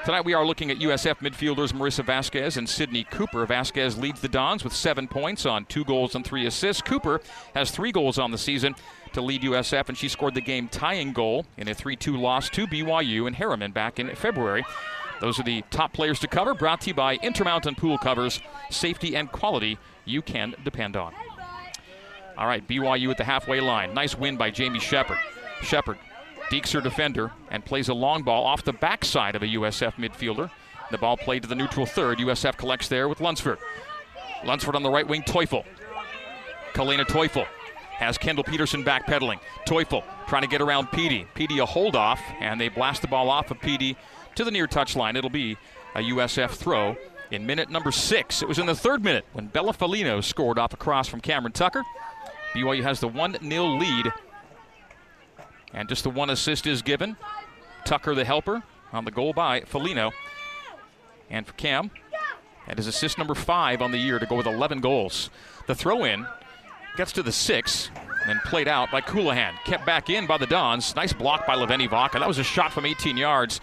Tonight 0.05 0.23
we 0.25 0.33
are 0.33 0.45
looking 0.45 0.71
at 0.71 0.77
USF 0.77 1.19
midfielders 1.19 1.73
Marissa 1.73 2.03
Vasquez 2.05 2.57
and 2.57 2.69
Sydney 2.69 3.05
Cooper. 3.05 3.45
Vasquez 3.45 3.97
leads 3.97 4.21
the 4.21 4.27
Dons 4.27 4.63
with 4.63 4.73
seven 4.73 5.07
points 5.07 5.45
on 5.45 5.65
two 5.65 5.83
goals 5.83 6.15
and 6.15 6.25
three 6.25 6.45
assists. 6.45 6.81
Cooper 6.81 7.21
has 7.55 7.71
three 7.71 7.91
goals 7.91 8.19
on 8.19 8.31
the 8.31 8.37
season 8.37 8.75
to 9.13 9.21
lead 9.21 9.41
USF, 9.41 9.89
and 9.89 9.97
she 9.97 10.07
scored 10.07 10.35
the 10.35 10.41
game 10.41 10.67
tying 10.67 11.11
goal 11.11 11.45
in 11.57 11.67
a 11.67 11.73
3 11.73 11.95
2 11.95 12.15
loss 12.15 12.49
to 12.51 12.67
BYU 12.67 13.27
and 13.27 13.35
Harriman 13.35 13.71
back 13.71 13.99
in 13.99 14.13
February. 14.15 14.63
Those 15.19 15.39
are 15.39 15.43
the 15.43 15.63
top 15.69 15.91
players 15.91 16.19
to 16.19 16.27
cover, 16.27 16.53
brought 16.53 16.81
to 16.81 16.87
you 16.89 16.93
by 16.93 17.15
Intermountain 17.15 17.75
Pool 17.75 17.97
Covers, 17.97 18.39
safety 18.69 19.15
and 19.15 19.29
quality 19.31 19.77
you 20.05 20.21
can 20.21 20.55
depend 20.63 20.95
on. 20.95 21.13
All 22.39 22.47
right, 22.47 22.67
BYU 22.67 23.11
at 23.11 23.17
the 23.17 23.23
halfway 23.23 23.59
line. 23.59 23.93
Nice 23.93 24.17
win 24.17 24.37
by 24.37 24.49
Jamie 24.49 24.79
Shepard. 24.79 25.19
Shepard 25.61 25.97
Deeks 26.49 26.73
her 26.73 26.81
defender 26.81 27.31
and 27.51 27.63
plays 27.63 27.89
a 27.89 27.93
long 27.93 28.23
ball 28.23 28.43
off 28.43 28.63
the 28.63 28.73
backside 28.73 29.35
of 29.35 29.43
a 29.43 29.47
USF 29.47 29.93
midfielder. 29.95 30.49
The 30.89 30.97
ball 30.97 31.15
played 31.15 31.43
to 31.43 31.47
the 31.47 31.55
neutral 31.55 31.85
third. 31.85 32.17
USF 32.17 32.57
collects 32.57 32.87
there 32.87 33.07
with 33.07 33.21
Lunsford. 33.21 33.59
Lunsford 34.43 34.75
on 34.75 34.81
the 34.81 34.89
right 34.89 35.07
wing, 35.07 35.21
Teufel. 35.21 35.63
Kalena 36.73 37.05
Teufel 37.05 37.45
has 37.91 38.17
Kendall 38.17 38.43
Peterson 38.43 38.83
backpedaling. 38.83 39.39
Teufel 39.67 40.03
trying 40.27 40.41
to 40.41 40.47
get 40.47 40.61
around 40.61 40.91
Petey. 40.91 41.27
Petey 41.35 41.59
a 41.59 41.65
hold 41.65 41.95
off, 41.95 42.21
and 42.39 42.59
they 42.59 42.69
blast 42.69 43.03
the 43.03 43.07
ball 43.07 43.29
off 43.29 43.51
of 43.51 43.59
Petey 43.61 43.95
to 44.33 44.43
the 44.43 44.51
near 44.51 44.67
touchline. 44.67 45.15
It'll 45.15 45.29
be 45.29 45.55
a 45.93 45.99
USF 45.99 46.51
throw 46.51 46.97
in 47.29 47.45
minute 47.45 47.69
number 47.69 47.91
six. 47.91 48.41
It 48.41 48.47
was 48.47 48.57
in 48.57 48.65
the 48.65 48.75
third 48.75 49.03
minute 49.03 49.25
when 49.33 49.47
Bella 49.47 49.73
Folino 49.73 50.23
scored 50.23 50.57
off 50.57 50.73
a 50.73 50.77
cross 50.77 51.07
from 51.07 51.21
Cameron 51.21 51.51
Tucker. 51.51 51.83
BYU 52.53 52.83
has 52.83 52.99
the 52.99 53.07
1 53.07 53.37
0 53.49 53.65
lead 53.77 54.11
and 55.73 55.87
just 55.87 56.03
the 56.03 56.09
one 56.09 56.29
assist 56.29 56.67
is 56.67 56.81
given. 56.81 57.15
Tucker, 57.85 58.15
the 58.15 58.25
helper, 58.25 58.63
on 58.91 59.05
the 59.05 59.11
goal 59.11 59.33
by 59.33 59.61
Folino. 59.61 60.11
And 61.29 61.45
for 61.45 61.53
Cam, 61.53 61.91
that 62.67 62.79
is 62.79 62.87
assist 62.87 63.17
number 63.17 63.35
five 63.35 63.81
on 63.81 63.91
the 63.91 63.97
year 63.97 64.19
to 64.19 64.25
go 64.25 64.35
with 64.35 64.47
11 64.47 64.79
goals. 64.81 65.29
The 65.67 65.75
throw 65.75 66.03
in 66.03 66.25
gets 66.97 67.11
to 67.13 67.23
the 67.23 67.31
six, 67.31 67.89
and 67.95 68.29
then 68.29 68.39
played 68.45 68.67
out 68.67 68.91
by 68.91 69.01
Colohan. 69.01 69.53
Kept 69.63 69.85
back 69.85 70.09
in 70.09 70.25
by 70.25 70.37
the 70.37 70.47
Dons. 70.47 70.95
Nice 70.95 71.13
block 71.13 71.45
by 71.45 71.55
Leveni 71.55 71.89
Vaca. 71.89 72.19
That 72.19 72.27
was 72.27 72.39
a 72.39 72.43
shot 72.43 72.73
from 72.73 72.85
18 72.85 73.15
yards 73.15 73.61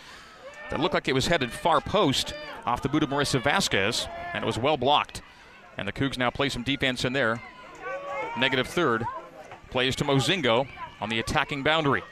that 0.70 0.80
looked 0.80 0.94
like 0.94 1.08
it 1.08 1.12
was 1.12 1.26
headed 1.26 1.52
far 1.52 1.80
post 1.80 2.32
off 2.64 2.82
the 2.82 2.88
boot 2.88 3.02
of 3.02 3.10
Marissa 3.10 3.42
Vasquez, 3.42 4.08
and 4.32 4.42
it 4.42 4.46
was 4.46 4.58
well 4.58 4.76
blocked. 4.76 5.22
And 5.76 5.86
the 5.86 5.92
Cougs 5.92 6.16
now 6.16 6.30
play 6.30 6.48
some 6.48 6.62
defense 6.62 7.04
in 7.04 7.12
there. 7.12 7.42
Negative 8.38 8.66
third. 8.66 9.04
Plays 9.70 9.96
to 9.96 10.04
Mozingo 10.04 10.66
on 11.00 11.08
the 11.08 11.18
attacking 11.18 11.62
boundary. 11.62 12.02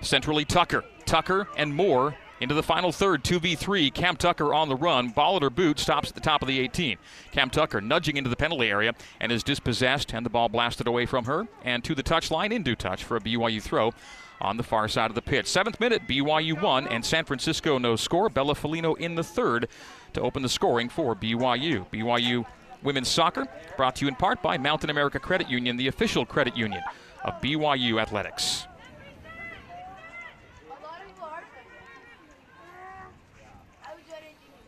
Centrally, 0.00 0.44
Tucker. 0.44 0.84
Tucker 1.06 1.48
and 1.56 1.74
Moore 1.74 2.16
into 2.40 2.54
the 2.54 2.62
final 2.62 2.90
third, 2.90 3.22
2v3. 3.22 3.92
Cam 3.92 4.16
Tucker 4.16 4.54
on 4.54 4.68
the 4.68 4.76
run. 4.76 5.10
Ball 5.10 5.36
at 5.36 5.42
her 5.42 5.50
boot, 5.50 5.78
stops 5.78 6.08
at 6.08 6.14
the 6.14 6.20
top 6.20 6.40
of 6.42 6.48
the 6.48 6.58
18. 6.58 6.96
Cam 7.32 7.50
Tucker 7.50 7.80
nudging 7.80 8.16
into 8.16 8.30
the 8.30 8.36
penalty 8.36 8.68
area 8.68 8.94
and 9.20 9.30
is 9.30 9.42
dispossessed, 9.42 10.12
and 10.14 10.24
the 10.24 10.30
ball 10.30 10.48
blasted 10.48 10.86
away 10.86 11.06
from 11.06 11.26
her 11.26 11.46
and 11.62 11.84
to 11.84 11.94
the 11.94 12.02
touchline, 12.02 12.52
into 12.52 12.74
touch 12.74 13.04
for 13.04 13.16
a 13.16 13.20
BYU 13.20 13.62
throw 13.62 13.92
on 14.40 14.56
the 14.56 14.62
far 14.62 14.88
side 14.88 15.10
of 15.10 15.14
the 15.14 15.22
pitch. 15.22 15.46
Seventh 15.46 15.78
minute, 15.80 16.08
BYU 16.08 16.60
1 16.60 16.88
and 16.88 17.04
San 17.04 17.26
Francisco 17.26 17.78
no 17.78 17.94
score. 17.94 18.30
Bella 18.30 18.54
Folino 18.54 18.96
in 18.98 19.14
the 19.14 19.24
third 19.24 19.68
to 20.14 20.20
open 20.22 20.42
the 20.42 20.48
scoring 20.48 20.88
for 20.88 21.14
BYU. 21.14 21.86
BYU 21.90 22.46
women's 22.82 23.08
soccer 23.08 23.46
brought 23.76 23.96
to 23.96 24.04
you 24.04 24.08
in 24.08 24.14
part 24.14 24.42
by 24.42 24.58
Mountain 24.58 24.90
America 24.90 25.18
Credit 25.18 25.48
Union, 25.48 25.76
the 25.76 25.88
official 25.88 26.24
credit 26.24 26.56
union 26.56 26.82
of 27.24 27.40
BYU 27.40 28.00
Athletics. 28.00 28.66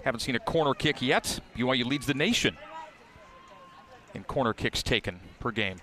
Haven't 0.04 0.20
seen 0.20 0.34
a 0.34 0.40
corner 0.40 0.74
kick 0.74 1.00
yet. 1.00 1.38
BYU 1.56 1.84
leads 1.84 2.06
the 2.06 2.14
nation 2.14 2.56
in 4.14 4.24
corner 4.24 4.52
kicks 4.52 4.82
taken 4.82 5.20
per 5.38 5.52
game. 5.52 5.76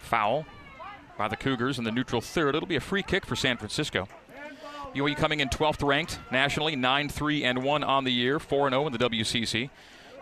Foul 0.00 0.46
by 1.16 1.28
the 1.28 1.36
Cougars 1.36 1.78
in 1.78 1.84
the 1.84 1.92
neutral 1.92 2.20
third. 2.20 2.54
It'll 2.54 2.68
be 2.68 2.76
a 2.76 2.80
free 2.80 3.02
kick 3.02 3.26
for 3.26 3.36
San 3.36 3.56
Francisco. 3.56 4.08
BYU 4.94 5.16
coming 5.16 5.40
in 5.40 5.48
12th 5.48 5.86
ranked 5.86 6.18
nationally, 6.30 6.74
9 6.74 7.08
3 7.08 7.44
and 7.44 7.62
1 7.62 7.84
on 7.84 8.04
the 8.04 8.12
year, 8.12 8.38
4 8.38 8.70
0 8.70 8.86
in 8.86 8.92
the 8.92 8.98
WCC. 8.98 9.70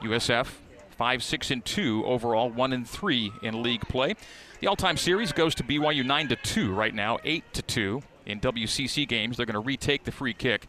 USF 0.03 0.49
5 0.97 1.23
6 1.23 1.51
and 1.51 1.65
2 1.65 2.05
overall, 2.05 2.51
1 2.51 2.73
and 2.73 2.89
3 2.89 3.33
in 3.43 3.63
league 3.63 3.83
play. 3.83 4.15
The 4.61 4.67
all 4.67 4.77
time 4.77 4.97
series 4.97 5.33
goes 5.33 5.55
to 5.57 5.63
BYU 5.63 6.05
9 6.05 6.29
to 6.29 6.37
2 6.37 6.73
right 6.73 6.95
now, 6.95 7.19
8 7.25 7.45
to 7.55 7.63
2 7.63 8.03
in 8.27 8.41
WCC 8.41 9.07
games. 9.07 9.37
They're 9.37 9.47
going 9.47 9.55
to 9.55 9.61
retake 9.61 10.05
the 10.05 10.13
free 10.13 10.35
kick. 10.35 10.67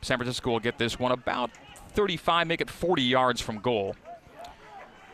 San 0.00 0.18
Francisco 0.18 0.50
will 0.50 0.60
get 0.60 0.78
this 0.78 0.98
one 0.98 1.12
about 1.12 1.50
35, 1.90 2.46
make 2.46 2.60
it 2.60 2.70
40 2.70 3.02
yards 3.02 3.40
from 3.40 3.58
goal. 3.58 3.94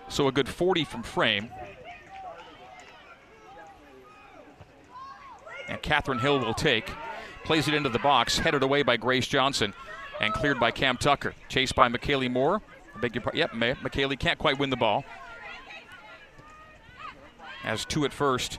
So 0.09 0.28
a 0.28 0.33
good 0.33 0.49
40 0.49 0.85
from 0.85 1.02
frame. 1.02 1.50
And 5.68 5.80
Catherine 5.82 6.18
Hill 6.18 6.38
will 6.40 6.54
take. 6.54 6.90
Plays 7.44 7.68
it 7.68 7.75
into 7.75 7.88
the 7.88 7.98
box, 7.98 8.38
headed 8.38 8.62
away 8.62 8.82
by 8.82 8.96
Grace 8.96 9.26
Johnson, 9.26 9.75
and 10.20 10.32
cleared 10.34 10.58
by 10.58 10.70
Cam 10.70 10.96
Tucker. 10.96 11.34
Chased 11.48 11.75
by 11.75 11.88
McKaylee 11.88 12.30
Moore. 12.30 12.60
I 12.94 13.00
beg 13.00 13.14
your 13.14 13.22
pardon. 13.22 13.38
Yep, 13.38 13.52
McKaylee 13.52 14.18
can't 14.18 14.38
quite 14.38 14.58
win 14.58 14.70
the 14.70 14.76
ball. 14.76 15.04
As 17.64 17.84
two 17.84 18.04
at 18.04 18.12
first 18.12 18.58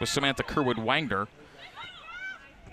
with 0.00 0.08
Samantha 0.08 0.42
Kerwood 0.42 0.78
Wagner. 0.78 1.28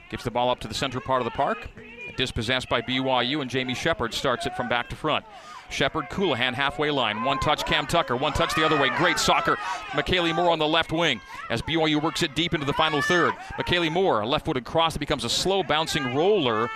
Gives 0.10 0.24
the 0.24 0.32
ball 0.32 0.50
up 0.50 0.60
to 0.60 0.68
the 0.68 0.74
center 0.74 1.00
part 1.00 1.22
of 1.22 1.26
the 1.26 1.32
park. 1.32 1.70
Dispossessed 2.18 2.70
by 2.70 2.82
BYU, 2.82 3.42
and 3.42 3.50
Jamie 3.50 3.74
Shepard 3.74 4.14
starts 4.14 4.46
it 4.46 4.56
from 4.56 4.70
back 4.70 4.90
to 4.90 4.96
front. 4.96 5.26
Shepard, 5.74 6.10
Colohan, 6.10 6.54
halfway 6.54 6.92
line. 6.92 7.24
One 7.24 7.40
touch, 7.40 7.66
Cam 7.66 7.88
Tucker. 7.88 8.16
One 8.16 8.32
touch 8.34 8.54
the 8.56 8.66
other 8.66 8.80
way. 8.80 8.90
Great 8.90 9.18
soccer. 9.18 9.56
McKaylee 9.92 10.36
Moore 10.36 10.52
on 10.52 10.60
the 10.60 10.68
left 10.68 10.92
wing 10.92 11.20
as 11.50 11.62
BYU 11.62 12.02
works 12.02 12.24
it 12.24 12.36
deep 12.36 12.54
into 12.54 12.66
the 12.66 12.74
final 12.74 13.02
third. 13.02 13.34
McKaylee 13.58 13.92
Moore, 13.92 14.22
a 14.22 14.28
left 14.28 14.46
footed 14.46 14.66
cross 14.66 14.94
that 14.94 15.00
becomes 15.00 15.24
a 15.24 15.30
slow 15.30 15.64
bouncing 15.64 16.16
roller 16.16 16.70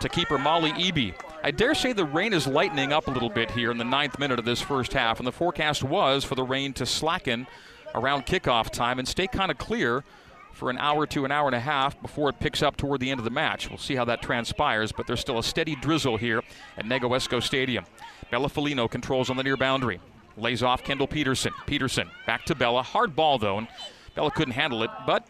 to 0.00 0.08
keeper 0.08 0.36
Molly 0.38 0.72
Eby. 0.72 1.14
I 1.42 1.50
dare 1.50 1.74
say 1.74 1.92
the 1.92 2.04
rain 2.04 2.32
is 2.32 2.46
lightening 2.46 2.92
up 2.92 3.06
a 3.06 3.10
little 3.10 3.30
bit 3.30 3.50
here 3.50 3.70
in 3.70 3.78
the 3.78 3.84
ninth 3.84 4.18
minute 4.18 4.38
of 4.38 4.44
this 4.44 4.60
first 4.60 4.92
half, 4.92 5.18
and 5.18 5.26
the 5.26 5.32
forecast 5.32 5.84
was 5.84 6.24
for 6.24 6.34
the 6.34 6.42
rain 6.42 6.72
to 6.74 6.86
slacken 6.86 7.46
around 7.94 8.26
kickoff 8.26 8.70
time 8.70 8.98
and 8.98 9.06
stay 9.06 9.26
kind 9.26 9.50
of 9.50 9.58
clear 9.58 10.04
for 10.60 10.68
an 10.68 10.76
hour 10.76 11.06
to 11.06 11.24
an 11.24 11.32
hour 11.32 11.48
and 11.48 11.54
a 11.54 11.60
half 11.60 12.00
before 12.02 12.28
it 12.28 12.38
picks 12.38 12.62
up 12.62 12.76
toward 12.76 13.00
the 13.00 13.10
end 13.10 13.18
of 13.18 13.24
the 13.24 13.30
match. 13.30 13.70
We'll 13.70 13.78
see 13.78 13.96
how 13.96 14.04
that 14.04 14.20
transpires, 14.20 14.92
but 14.92 15.06
there's 15.06 15.18
still 15.18 15.38
a 15.38 15.42
steady 15.42 15.74
drizzle 15.74 16.18
here 16.18 16.42
at 16.76 16.84
Negoesco 16.84 17.42
Stadium. 17.42 17.86
Bella 18.30 18.48
Folino 18.48 18.88
controls 18.88 19.30
on 19.30 19.38
the 19.38 19.42
near 19.42 19.56
boundary. 19.56 20.00
Lays 20.36 20.62
off 20.62 20.84
Kendall 20.84 21.08
Peterson. 21.08 21.54
Peterson 21.66 22.10
back 22.26 22.44
to 22.44 22.54
Bella. 22.54 22.82
Hard 22.82 23.16
ball, 23.16 23.38
though, 23.38 23.56
and 23.56 23.68
Bella 24.14 24.30
couldn't 24.30 24.52
handle 24.52 24.82
it, 24.82 24.90
but 25.06 25.26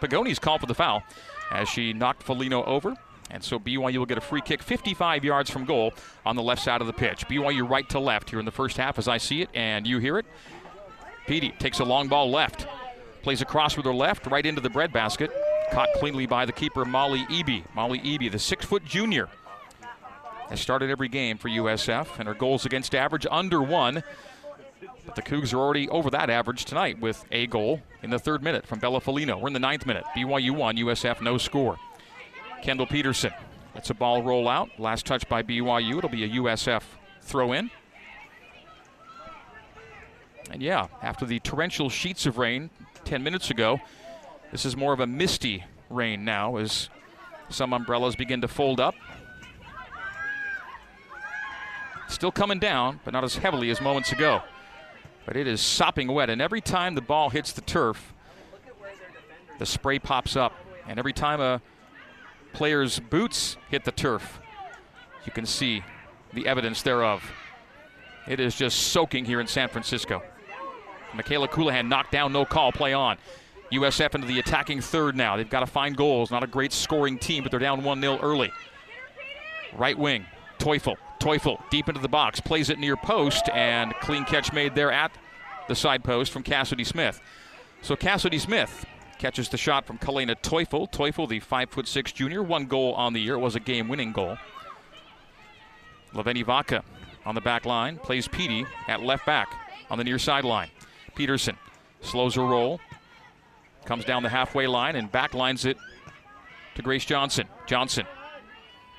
Pagoni's 0.00 0.38
called 0.38 0.60
for 0.60 0.66
the 0.66 0.74
foul 0.74 1.02
as 1.50 1.68
she 1.68 1.92
knocked 1.92 2.24
Folino 2.24 2.64
over. 2.64 2.94
And 3.32 3.42
so 3.42 3.58
BYU 3.58 3.98
will 3.98 4.06
get 4.06 4.18
a 4.18 4.22
free 4.22 4.40
kick 4.40 4.62
55 4.62 5.24
yards 5.24 5.50
from 5.50 5.64
goal 5.64 5.92
on 6.24 6.36
the 6.36 6.42
left 6.42 6.62
side 6.62 6.80
of 6.80 6.86
the 6.86 6.92
pitch. 6.92 7.26
BYU 7.26 7.68
right 7.68 7.88
to 7.88 7.98
left 7.98 8.30
here 8.30 8.38
in 8.38 8.44
the 8.44 8.52
first 8.52 8.76
half 8.76 8.98
as 8.98 9.08
I 9.08 9.18
see 9.18 9.42
it, 9.42 9.50
and 9.52 9.84
you 9.84 9.98
hear 9.98 10.16
it. 10.16 10.26
Petey 11.26 11.50
takes 11.58 11.80
a 11.80 11.84
long 11.84 12.06
ball 12.06 12.30
left. 12.30 12.68
Plays 13.22 13.42
across 13.42 13.76
with 13.76 13.86
her 13.86 13.94
left, 13.94 14.26
right 14.26 14.44
into 14.44 14.60
the 14.60 14.70
breadbasket. 14.70 15.30
Caught 15.72 15.88
cleanly 15.94 16.26
by 16.26 16.46
the 16.46 16.52
keeper, 16.52 16.84
Molly 16.84 17.24
Eby. 17.26 17.64
Molly 17.74 17.98
Eby, 18.00 18.30
the 18.30 18.38
six 18.38 18.64
foot 18.64 18.84
junior, 18.84 19.28
has 20.48 20.60
started 20.60 20.90
every 20.90 21.08
game 21.08 21.36
for 21.36 21.48
USF, 21.48 22.18
and 22.18 22.26
her 22.26 22.34
goals 22.34 22.64
against 22.64 22.94
average 22.94 23.26
under 23.30 23.60
one. 23.60 24.02
But 25.04 25.16
the 25.16 25.22
Cougs 25.22 25.52
are 25.52 25.58
already 25.58 25.88
over 25.88 26.10
that 26.10 26.30
average 26.30 26.64
tonight 26.64 27.00
with 27.00 27.24
a 27.30 27.46
goal 27.46 27.82
in 28.02 28.10
the 28.10 28.18
third 28.18 28.42
minute 28.42 28.66
from 28.66 28.78
Bella 28.78 29.00
Folino. 29.00 29.40
We're 29.40 29.48
in 29.48 29.52
the 29.54 29.58
ninth 29.58 29.86
minute. 29.86 30.04
BYU 30.16 30.52
1, 30.52 30.76
USF 30.76 31.20
no 31.20 31.38
score. 31.38 31.76
Kendall 32.62 32.86
Peterson 32.86 33.32
lets 33.74 33.90
a 33.90 33.94
ball 33.94 34.22
roll 34.22 34.48
out. 34.48 34.70
Last 34.78 35.06
touch 35.06 35.28
by 35.28 35.42
BYU. 35.42 35.98
It'll 35.98 36.10
be 36.10 36.24
a 36.24 36.28
USF 36.40 36.82
throw 37.22 37.52
in. 37.52 37.70
And 40.50 40.62
yeah, 40.62 40.86
after 41.02 41.26
the 41.26 41.40
torrential 41.40 41.90
sheets 41.90 42.26
of 42.26 42.38
rain 42.38 42.70
10 43.08 43.22
minutes 43.22 43.50
ago, 43.50 43.80
this 44.52 44.66
is 44.66 44.76
more 44.76 44.92
of 44.92 45.00
a 45.00 45.06
misty 45.06 45.64
rain 45.88 46.26
now 46.26 46.56
as 46.56 46.90
some 47.48 47.72
umbrellas 47.72 48.14
begin 48.14 48.42
to 48.42 48.48
fold 48.48 48.78
up. 48.78 48.94
Still 52.08 52.30
coming 52.30 52.58
down, 52.58 53.00
but 53.06 53.14
not 53.14 53.24
as 53.24 53.36
heavily 53.36 53.70
as 53.70 53.80
moments 53.80 54.12
ago. 54.12 54.42
But 55.24 55.36
it 55.38 55.46
is 55.46 55.62
sopping 55.62 56.08
wet, 56.12 56.28
and 56.28 56.42
every 56.42 56.60
time 56.60 56.94
the 56.94 57.00
ball 57.00 57.30
hits 57.30 57.52
the 57.52 57.62
turf, 57.62 58.12
the 59.58 59.64
spray 59.64 59.98
pops 59.98 60.36
up. 60.36 60.52
And 60.86 60.98
every 60.98 61.14
time 61.14 61.40
a 61.40 61.62
player's 62.52 63.00
boots 63.00 63.56
hit 63.70 63.86
the 63.86 63.92
turf, 63.92 64.38
you 65.24 65.32
can 65.32 65.46
see 65.46 65.82
the 66.34 66.46
evidence 66.46 66.82
thereof. 66.82 67.22
It 68.26 68.38
is 68.38 68.54
just 68.54 68.78
soaking 68.78 69.24
here 69.24 69.40
in 69.40 69.46
San 69.46 69.70
Francisco. 69.70 70.22
Michaela 71.18 71.48
Colohan 71.48 71.88
knocked 71.88 72.12
down, 72.12 72.32
no 72.32 72.44
call, 72.44 72.70
play 72.70 72.92
on. 72.92 73.18
USF 73.72 74.14
into 74.14 74.28
the 74.28 74.38
attacking 74.38 74.80
third 74.80 75.16
now. 75.16 75.36
They've 75.36 75.50
got 75.50 75.60
to 75.60 75.66
find 75.66 75.96
goals. 75.96 76.30
Not 76.30 76.44
a 76.44 76.46
great 76.46 76.72
scoring 76.72 77.18
team, 77.18 77.42
but 77.42 77.50
they're 77.50 77.60
down 77.60 77.82
1 77.82 78.00
0 78.00 78.18
early. 78.22 78.52
Right 79.76 79.98
wing, 79.98 80.24
Teufel. 80.58 80.96
Teufel 81.18 81.60
deep 81.70 81.88
into 81.88 82.00
the 82.00 82.08
box, 82.08 82.38
plays 82.40 82.70
it 82.70 82.78
near 82.78 82.96
post, 82.96 83.48
and 83.52 83.92
clean 83.94 84.24
catch 84.24 84.52
made 84.52 84.76
there 84.76 84.92
at 84.92 85.10
the 85.66 85.74
side 85.74 86.04
post 86.04 86.32
from 86.32 86.44
Cassidy 86.44 86.84
Smith. 86.84 87.20
So 87.82 87.96
Cassidy 87.96 88.38
Smith 88.38 88.86
catches 89.18 89.48
the 89.48 89.56
shot 89.56 89.84
from 89.86 89.98
Kalena 89.98 90.36
Teufel. 90.40 90.90
Teufel, 90.90 91.28
the 91.28 91.40
5'6 91.40 92.14
junior, 92.14 92.44
one 92.44 92.66
goal 92.66 92.94
on 92.94 93.12
the 93.12 93.20
year. 93.20 93.34
It 93.34 93.40
was 93.40 93.56
a 93.56 93.60
game 93.60 93.88
winning 93.88 94.12
goal. 94.12 94.38
Leveni 96.14 96.46
Vaca 96.46 96.84
on 97.26 97.34
the 97.34 97.40
back 97.40 97.66
line, 97.66 97.98
plays 97.98 98.28
Petey 98.28 98.64
at 98.86 99.02
left 99.02 99.26
back 99.26 99.48
on 99.90 99.98
the 99.98 100.04
near 100.04 100.18
sideline. 100.18 100.70
Peterson 101.18 101.56
slows 102.00 102.36
her 102.36 102.44
roll, 102.44 102.78
comes 103.84 104.04
down 104.04 104.22
the 104.22 104.28
halfway 104.28 104.68
line 104.68 104.94
and 104.94 105.10
backlines 105.10 105.66
it 105.66 105.76
to 106.76 106.82
Grace 106.82 107.04
Johnson. 107.04 107.48
Johnson 107.66 108.06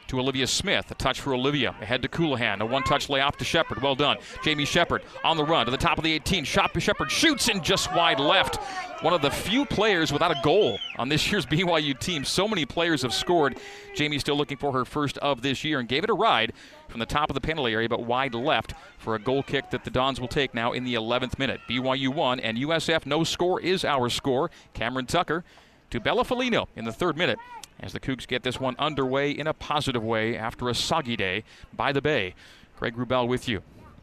to 0.10 0.20
Olivia 0.20 0.48
Smith. 0.48 0.90
A 0.92 0.96
touch 0.96 1.22
for 1.22 1.34
Olivia. 1.34 1.76
Ahead 1.82 2.02
to 2.02 2.08
Colohan. 2.08 2.60
A 2.60 2.66
one 2.66 2.84
touch 2.84 3.10
layoff 3.10 3.38
to 3.38 3.46
Shepard. 3.46 3.82
Well 3.82 3.96
done. 3.96 4.18
Jamie 4.44 4.66
Shepard 4.66 5.04
on 5.24 5.38
the 5.38 5.44
run 5.46 5.66
to 5.66 5.72
the 5.72 5.78
top 5.78 5.98
of 5.98 6.04
the 6.04 6.12
18. 6.14 6.44
Shot 6.44 6.72
Shepard 6.82 7.12
shoots 7.12 7.48
in 7.48 7.64
just 7.64 7.94
wide 7.94 8.20
left. 8.20 8.58
One 9.04 9.14
of 9.14 9.22
the 9.22 9.32
few 9.32 9.66
players 9.66 10.12
without 10.12 10.32
a 10.32 10.40
goal 10.44 10.78
on 10.98 11.10
this 11.10 11.32
year's 11.32 11.46
BYU 11.48 11.98
team. 11.98 12.26
So 12.26 12.48
many 12.48 12.66
players 12.66 13.04
have 13.04 13.14
scored. 13.14 13.60
Jamie 13.96 14.20
still 14.20 14.36
looking 14.36 14.58
for 14.58 14.74
her 14.74 14.84
first 14.84 15.18
of 15.20 15.42
this 15.42 15.64
year 15.64 15.80
and 15.80 15.88
gave 15.88 16.04
it 16.04 16.10
a 16.10 16.14
ride 16.14 16.54
from 16.88 17.00
the 17.00 17.06
top 17.06 17.30
of 17.30 17.36
the 17.36 17.42
penalty 17.42 17.74
area, 17.74 17.88
but 17.88 18.04
wide 18.04 18.34
left 18.34 18.74
for 18.98 19.16
a 19.16 19.20
goal 19.20 19.44
kick 19.44 19.70
that 19.70 19.84
the 19.84 19.92
Dons 19.92 20.20
will 20.20 20.28
take 20.28 20.54
now 20.56 20.74
in 20.74 20.84
the 20.84 20.96
11th 20.96 21.38
minute. 21.38 21.62
BYU 21.70 22.10
1 22.10 22.40
and 22.40 22.58
USF 22.58 23.06
no 23.06 23.24
score 23.24 23.62
is 23.62 23.86
our 23.86 24.10
score. 24.10 24.50
Cameron 24.74 25.06
Tucker 25.06 25.44
to 25.92 26.00
Bella 26.00 26.24
Folino 26.24 26.68
in 26.76 26.86
the 26.86 26.92
third 26.92 27.16
minute 27.16 27.40
as 27.80 27.94
the 27.94 28.00
Cougs 28.00 28.28
get 28.28 28.44
this 28.44 28.60
one 28.60 28.76
underway 28.78 29.32
in 29.32 29.48
a 29.48 29.54
positive 29.54 30.04
way 30.04 30.38
after 30.38 30.70
a 30.70 30.76
soggy 30.76 31.16
day 31.16 31.44
by 31.74 31.92
the 31.92 32.02
Bay. 32.02 32.36
Greg 32.78 32.96
Wrubell 32.96 33.28
with 33.28 33.48
you 33.48 33.62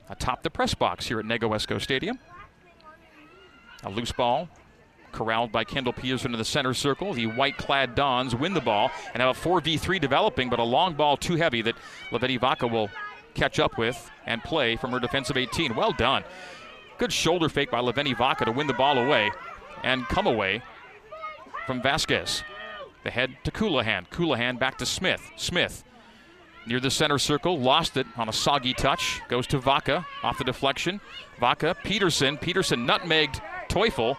atop 0.08 0.42
the 0.42 0.50
press 0.50 0.74
box 0.74 1.06
here 1.06 1.18
at 1.18 1.24
Negoesco 1.24 1.80
Stadium. 1.80 2.18
A 3.84 3.90
loose 3.90 4.12
ball 4.12 4.48
corralled 5.12 5.50
by 5.50 5.64
Kendall 5.64 5.92
Peterson 5.92 6.32
in 6.32 6.38
the 6.38 6.44
center 6.44 6.74
circle. 6.74 7.14
The 7.14 7.26
white 7.26 7.56
clad 7.56 7.94
Dons 7.94 8.34
win 8.34 8.54
the 8.54 8.60
ball 8.60 8.90
and 9.14 9.22
have 9.22 9.36
a 9.36 9.40
4v3 9.40 10.00
developing, 10.00 10.50
but 10.50 10.58
a 10.58 10.64
long 10.64 10.94
ball 10.94 11.16
too 11.16 11.36
heavy 11.36 11.62
that 11.62 11.74
Leveni 12.10 12.38
Vaca 12.38 12.66
will 12.66 12.90
catch 13.34 13.58
up 13.58 13.78
with 13.78 14.10
and 14.26 14.42
play 14.42 14.76
from 14.76 14.90
her 14.90 14.98
defensive 14.98 15.36
18. 15.36 15.74
Well 15.74 15.92
done. 15.92 16.24
Good 16.98 17.12
shoulder 17.12 17.48
fake 17.48 17.70
by 17.70 17.80
Leveni 17.80 18.16
Vaca 18.16 18.44
to 18.44 18.52
win 18.52 18.66
the 18.66 18.72
ball 18.72 18.98
away 18.98 19.30
and 19.82 20.06
come 20.06 20.26
away 20.26 20.62
from 21.66 21.82
Vasquez. 21.82 22.42
The 23.06 23.12
head 23.12 23.36
to 23.44 23.52
Colohan. 23.52 24.08
Colohan 24.08 24.58
back 24.58 24.78
to 24.78 24.84
Smith. 24.84 25.30
Smith 25.36 25.84
near 26.66 26.80
the 26.80 26.90
center 26.90 27.20
circle, 27.20 27.56
lost 27.56 27.96
it 27.96 28.04
on 28.16 28.28
a 28.28 28.32
soggy 28.32 28.74
touch. 28.74 29.20
Goes 29.28 29.46
to 29.46 29.60
Vaca 29.60 30.04
off 30.24 30.38
the 30.38 30.42
deflection. 30.42 31.00
Vaca, 31.38 31.76
Peterson. 31.84 32.36
Peterson 32.36 32.84
nutmegged 32.84 33.40
Teufel, 33.68 34.16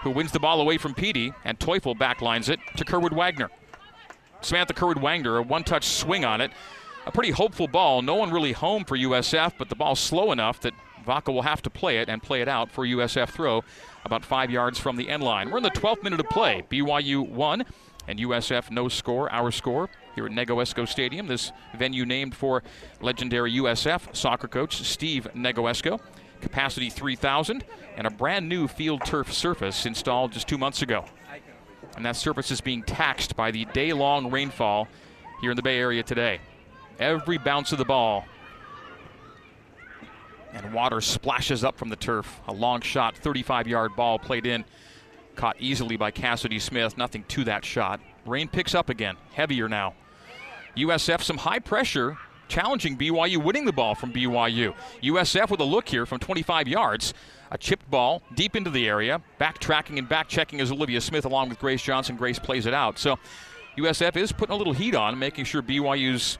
who 0.00 0.10
wins 0.10 0.32
the 0.32 0.40
ball 0.40 0.62
away 0.62 0.78
from 0.78 0.94
Petey, 0.94 1.34
and 1.44 1.58
Teufel 1.58 1.94
backlines 1.94 2.48
it 2.48 2.60
to 2.78 2.84
Kerwood 2.86 3.12
Wagner. 3.12 3.50
Samantha 4.40 4.72
Kerwood 4.72 5.02
Wagner, 5.02 5.36
a 5.36 5.42
one 5.42 5.62
touch 5.62 5.84
swing 5.84 6.24
on 6.24 6.40
it. 6.40 6.50
A 7.04 7.12
pretty 7.12 7.32
hopeful 7.32 7.68
ball. 7.68 8.00
No 8.00 8.14
one 8.14 8.30
really 8.30 8.52
home 8.52 8.86
for 8.86 8.96
USF, 8.96 9.52
but 9.58 9.68
the 9.68 9.76
ball's 9.76 10.00
slow 10.00 10.32
enough 10.32 10.60
that 10.62 10.72
Vaca 11.04 11.30
will 11.30 11.42
have 11.42 11.60
to 11.60 11.68
play 11.68 11.98
it 11.98 12.08
and 12.08 12.22
play 12.22 12.40
it 12.40 12.48
out 12.48 12.70
for 12.70 12.86
USF 12.86 13.28
throw 13.28 13.64
about 14.06 14.24
five 14.24 14.50
yards 14.50 14.78
from 14.78 14.96
the 14.96 15.10
end 15.10 15.22
line. 15.22 15.50
We're 15.50 15.58
in 15.58 15.62
the 15.62 15.70
12th 15.70 16.02
minute 16.02 16.20
of 16.20 16.30
play. 16.30 16.64
BYU 16.70 17.28
1 17.28 17.66
and 18.10 18.18
USF 18.18 18.72
no 18.72 18.88
score, 18.88 19.32
our 19.32 19.52
score 19.52 19.88
here 20.16 20.26
at 20.26 20.32
Negoesco 20.32 20.86
Stadium. 20.86 21.28
This 21.28 21.52
venue 21.78 22.04
named 22.04 22.34
for 22.34 22.64
legendary 23.00 23.52
USF 23.52 24.16
soccer 24.16 24.48
coach 24.48 24.82
Steve 24.82 25.28
Negoesco. 25.34 26.00
Capacity 26.40 26.90
3,000 26.90 27.64
and 27.96 28.06
a 28.06 28.10
brand 28.10 28.48
new 28.48 28.66
field 28.66 29.04
turf 29.04 29.32
surface 29.32 29.86
installed 29.86 30.32
just 30.32 30.48
two 30.48 30.58
months 30.58 30.82
ago. 30.82 31.04
And 31.96 32.04
that 32.04 32.16
surface 32.16 32.50
is 32.50 32.60
being 32.60 32.82
taxed 32.82 33.36
by 33.36 33.52
the 33.52 33.64
day 33.66 33.92
long 33.92 34.30
rainfall 34.30 34.88
here 35.40 35.50
in 35.50 35.56
the 35.56 35.62
Bay 35.62 35.78
Area 35.78 36.02
today. 36.02 36.40
Every 36.98 37.38
bounce 37.38 37.70
of 37.72 37.78
the 37.78 37.84
ball 37.84 38.24
and 40.52 40.72
water 40.72 41.00
splashes 41.00 41.62
up 41.62 41.78
from 41.78 41.90
the 41.90 41.96
turf. 41.96 42.40
A 42.48 42.52
long 42.52 42.80
shot, 42.80 43.16
35 43.16 43.68
yard 43.68 43.94
ball 43.94 44.18
played 44.18 44.46
in, 44.46 44.64
caught 45.40 45.56
easily 45.58 45.96
by 45.96 46.10
Cassidy 46.10 46.58
Smith. 46.58 46.98
Nothing 46.98 47.24
to 47.28 47.44
that 47.44 47.64
shot. 47.64 47.98
Rain 48.26 48.46
picks 48.46 48.74
up 48.74 48.90
again, 48.90 49.16
heavier 49.32 49.70
now. 49.70 49.94
USF 50.76 51.22
some 51.22 51.38
high 51.38 51.58
pressure, 51.58 52.18
challenging 52.48 52.98
BYU, 52.98 53.42
winning 53.42 53.64
the 53.64 53.72
ball 53.72 53.94
from 53.94 54.12
BYU. 54.12 54.74
USF 55.02 55.50
with 55.50 55.60
a 55.60 55.64
look 55.64 55.88
here 55.88 56.04
from 56.04 56.18
25 56.18 56.68
yards. 56.68 57.14
A 57.50 57.56
chipped 57.56 57.90
ball 57.90 58.22
deep 58.34 58.54
into 58.54 58.68
the 58.68 58.86
area, 58.86 59.22
backtracking 59.40 59.96
and 59.96 60.06
back 60.06 60.28
checking 60.28 60.60
as 60.60 60.70
Olivia 60.70 61.00
Smith 61.00 61.24
along 61.24 61.48
with 61.48 61.58
Grace 61.58 61.82
Johnson. 61.82 62.16
Grace 62.16 62.38
plays 62.38 62.66
it 62.66 62.74
out. 62.74 62.98
So 62.98 63.18
USF 63.78 64.16
is 64.16 64.32
putting 64.32 64.54
a 64.54 64.58
little 64.58 64.74
heat 64.74 64.94
on, 64.94 65.18
making 65.18 65.46
sure 65.46 65.62
BYU's 65.62 66.36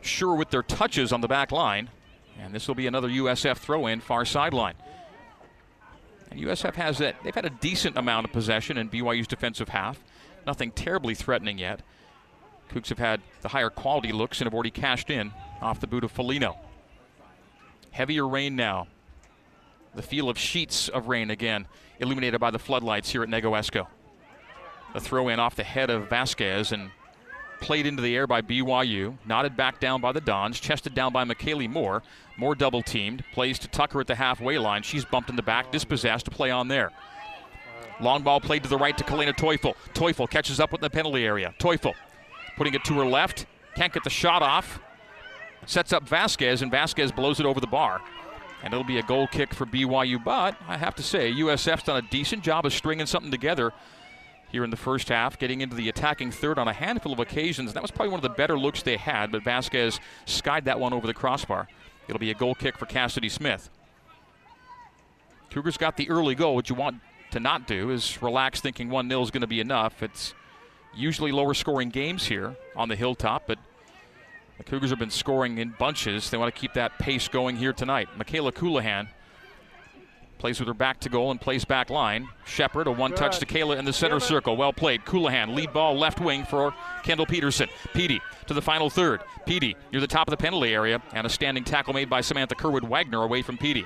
sure 0.00 0.34
with 0.34 0.48
their 0.48 0.62
touches 0.62 1.12
on 1.12 1.20
the 1.20 1.28
back 1.28 1.52
line. 1.52 1.90
And 2.38 2.54
this 2.54 2.66
will 2.68 2.74
be 2.74 2.86
another 2.86 3.08
USF 3.08 3.58
throw 3.58 3.86
in 3.86 4.00
far 4.00 4.24
sideline. 4.24 4.76
And 6.30 6.40
USF 6.40 6.74
has 6.74 6.98
that. 6.98 7.16
They've 7.22 7.34
had 7.34 7.46
a 7.46 7.50
decent 7.50 7.96
amount 7.96 8.26
of 8.26 8.32
possession 8.32 8.78
in 8.78 8.88
BYU's 8.88 9.26
defensive 9.26 9.70
half. 9.70 10.02
Nothing 10.46 10.70
terribly 10.70 11.14
threatening 11.14 11.58
yet. 11.58 11.80
Cougs 12.70 12.88
have 12.88 12.98
had 12.98 13.20
the 13.40 13.48
higher 13.48 13.70
quality 13.70 14.12
looks 14.12 14.40
and 14.40 14.46
have 14.46 14.54
already 14.54 14.70
cashed 14.70 15.10
in 15.10 15.32
off 15.60 15.80
the 15.80 15.86
boot 15.86 16.04
of 16.04 16.14
Folino. 16.14 16.56
Heavier 17.90 18.28
rain 18.28 18.56
now. 18.56 18.86
The 19.94 20.02
feel 20.02 20.28
of 20.28 20.38
sheets 20.38 20.88
of 20.88 21.08
rain 21.08 21.30
again, 21.30 21.66
illuminated 21.98 22.40
by 22.40 22.50
the 22.50 22.58
floodlights 22.58 23.10
here 23.10 23.22
at 23.22 23.28
Negoesco. 23.28 23.86
The 24.92 25.00
throw 25.00 25.28
in 25.28 25.40
off 25.40 25.56
the 25.56 25.64
head 25.64 25.90
of 25.90 26.08
Vasquez 26.08 26.72
and 26.72 26.90
played 27.60 27.86
into 27.86 28.02
the 28.02 28.14
air 28.14 28.26
by 28.26 28.42
BYU, 28.42 29.16
knotted 29.26 29.56
back 29.56 29.80
down 29.80 30.00
by 30.00 30.12
the 30.12 30.20
Dons, 30.20 30.60
chested 30.60 30.94
down 30.94 31.12
by 31.12 31.24
McKaylee 31.24 31.68
Moore. 31.68 32.02
Moore 32.38 32.54
double 32.54 32.82
teamed, 32.82 33.24
plays 33.32 33.58
to 33.58 33.68
Tucker 33.68 34.00
at 34.00 34.06
the 34.06 34.14
halfway 34.14 34.58
line. 34.58 34.82
She's 34.82 35.04
bumped 35.04 35.28
in 35.28 35.36
the 35.36 35.42
back, 35.42 35.70
dispossessed 35.70 36.24
to 36.24 36.30
play 36.30 36.50
on 36.50 36.68
there. 36.68 36.92
Long 38.00 38.22
ball 38.22 38.40
played 38.40 38.62
to 38.62 38.68
the 38.68 38.78
right 38.78 38.96
to 38.96 39.04
Kalena 39.04 39.34
Teufel. 39.36 39.74
Teufel 39.92 40.30
catches 40.30 40.60
up 40.60 40.70
with 40.70 40.80
the 40.80 40.88
penalty 40.88 41.24
area. 41.24 41.52
Teufel 41.58 41.94
putting 42.56 42.74
it 42.74 42.84
to 42.84 42.94
her 42.94 43.06
left, 43.06 43.46
can't 43.76 43.92
get 43.92 44.04
the 44.04 44.10
shot 44.10 44.42
off. 44.42 44.80
Sets 45.66 45.92
up 45.92 46.02
Vasquez, 46.08 46.62
and 46.62 46.70
Vasquez 46.70 47.12
blows 47.12 47.40
it 47.40 47.46
over 47.46 47.60
the 47.60 47.66
bar. 47.66 48.00
And 48.62 48.72
it'll 48.72 48.84
be 48.84 48.98
a 48.98 49.02
goal 49.02 49.28
kick 49.28 49.54
for 49.54 49.64
BYU, 49.66 50.22
but 50.22 50.56
I 50.66 50.76
have 50.76 50.96
to 50.96 51.02
say, 51.02 51.32
USF's 51.32 51.84
done 51.84 51.96
a 51.96 52.08
decent 52.10 52.42
job 52.42 52.66
of 52.66 52.72
stringing 52.72 53.06
something 53.06 53.30
together 53.30 53.72
here 54.50 54.64
in 54.64 54.70
the 54.70 54.76
first 54.76 55.08
half, 55.08 55.38
getting 55.38 55.60
into 55.60 55.76
the 55.76 55.88
attacking 55.88 56.32
third 56.32 56.58
on 56.58 56.66
a 56.66 56.72
handful 56.72 57.12
of 57.12 57.20
occasions. 57.20 57.72
That 57.72 57.82
was 57.82 57.90
probably 57.90 58.10
one 58.10 58.18
of 58.18 58.22
the 58.22 58.30
better 58.30 58.58
looks 58.58 58.82
they 58.82 58.96
had, 58.96 59.30
but 59.30 59.44
Vasquez 59.44 60.00
skied 60.24 60.64
that 60.64 60.80
one 60.80 60.92
over 60.92 61.06
the 61.06 61.14
crossbar. 61.14 61.68
It'll 62.08 62.18
be 62.18 62.30
a 62.30 62.34
goal 62.34 62.54
kick 62.54 62.78
for 62.78 62.86
Cassidy 62.86 63.28
Smith. 63.28 63.70
Cougars 65.50 65.76
got 65.76 65.96
the 65.96 66.08
early 66.10 66.34
goal. 66.34 66.54
What 66.54 66.68
you 66.68 66.74
want 66.74 67.00
to 67.30 67.40
not 67.40 67.66
do 67.66 67.90
is 67.90 68.20
relax 68.22 68.60
thinking 68.60 68.90
1 68.90 69.08
0 69.08 69.22
is 69.22 69.30
going 69.30 69.42
to 69.42 69.46
be 69.46 69.60
enough. 69.60 70.02
It's 70.02 70.34
usually 70.94 71.32
lower 71.32 71.54
scoring 71.54 71.90
games 71.90 72.26
here 72.26 72.56
on 72.74 72.88
the 72.88 72.96
hilltop, 72.96 73.46
but 73.46 73.58
the 74.56 74.64
Cougars 74.64 74.90
have 74.90 74.98
been 74.98 75.10
scoring 75.10 75.58
in 75.58 75.74
bunches. 75.78 76.30
They 76.30 76.38
want 76.38 76.54
to 76.54 76.60
keep 76.60 76.72
that 76.74 76.98
pace 76.98 77.28
going 77.28 77.56
here 77.56 77.72
tonight. 77.72 78.08
Michaela 78.16 78.52
Colohan 78.52 79.08
Plays 80.38 80.60
with 80.60 80.68
her 80.68 80.74
back 80.74 81.00
to 81.00 81.08
goal 81.08 81.32
and 81.32 81.40
plays 81.40 81.64
back 81.64 81.90
line. 81.90 82.28
Shepard, 82.46 82.86
a 82.86 82.92
one 82.92 83.12
touch 83.12 83.40
to 83.40 83.46
Kayla 83.46 83.76
in 83.76 83.84
the 83.84 83.92
center 83.92 84.20
circle. 84.20 84.56
Well 84.56 84.72
played. 84.72 85.04
Colohan, 85.04 85.54
lead 85.54 85.72
ball 85.72 85.98
left 85.98 86.20
wing 86.20 86.44
for 86.44 86.72
Kendall 87.02 87.26
Peterson. 87.26 87.68
Petey 87.92 88.20
to 88.46 88.54
the 88.54 88.62
final 88.62 88.88
third. 88.88 89.20
Petey 89.46 89.76
near 89.90 90.00
the 90.00 90.06
top 90.06 90.28
of 90.28 90.30
the 90.30 90.36
penalty 90.36 90.72
area, 90.72 91.02
and 91.12 91.26
a 91.26 91.30
standing 91.30 91.64
tackle 91.64 91.92
made 91.92 92.08
by 92.08 92.20
Samantha 92.20 92.54
Kerwood 92.54 92.84
Wagner 92.84 93.24
away 93.24 93.42
from 93.42 93.58
Petey. 93.58 93.84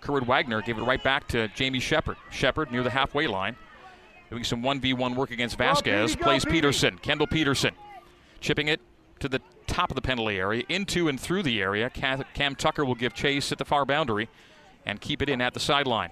Kerwood 0.00 0.26
Wagner 0.26 0.60
gave 0.60 0.76
it 0.76 0.82
right 0.82 1.02
back 1.02 1.28
to 1.28 1.46
Jamie 1.48 1.80
Shepard. 1.80 2.16
Shepard 2.30 2.72
near 2.72 2.82
the 2.82 2.90
halfway 2.90 3.28
line. 3.28 3.54
Doing 4.28 4.44
some 4.44 4.62
1v1 4.62 5.14
work 5.14 5.30
against 5.30 5.56
Vasquez. 5.56 6.16
Plays 6.16 6.44
Peterson. 6.44 6.98
Kendall 6.98 7.26
Peterson. 7.28 7.74
Chipping 8.40 8.68
it 8.68 8.80
to 9.20 9.28
the 9.28 9.40
top 9.66 9.90
of 9.90 9.94
the 9.94 10.02
penalty 10.02 10.36
area, 10.36 10.64
into 10.68 11.08
and 11.08 11.20
through 11.20 11.44
the 11.44 11.60
area. 11.62 11.90
Cam 11.90 12.54
Tucker 12.56 12.84
will 12.84 12.94
give 12.94 13.14
chase 13.14 13.52
at 13.52 13.58
the 13.58 13.64
far 13.64 13.84
boundary 13.84 14.28
and 14.86 15.00
keep 15.00 15.22
it 15.22 15.28
in 15.28 15.40
at 15.40 15.54
the 15.54 15.60
sideline. 15.60 16.10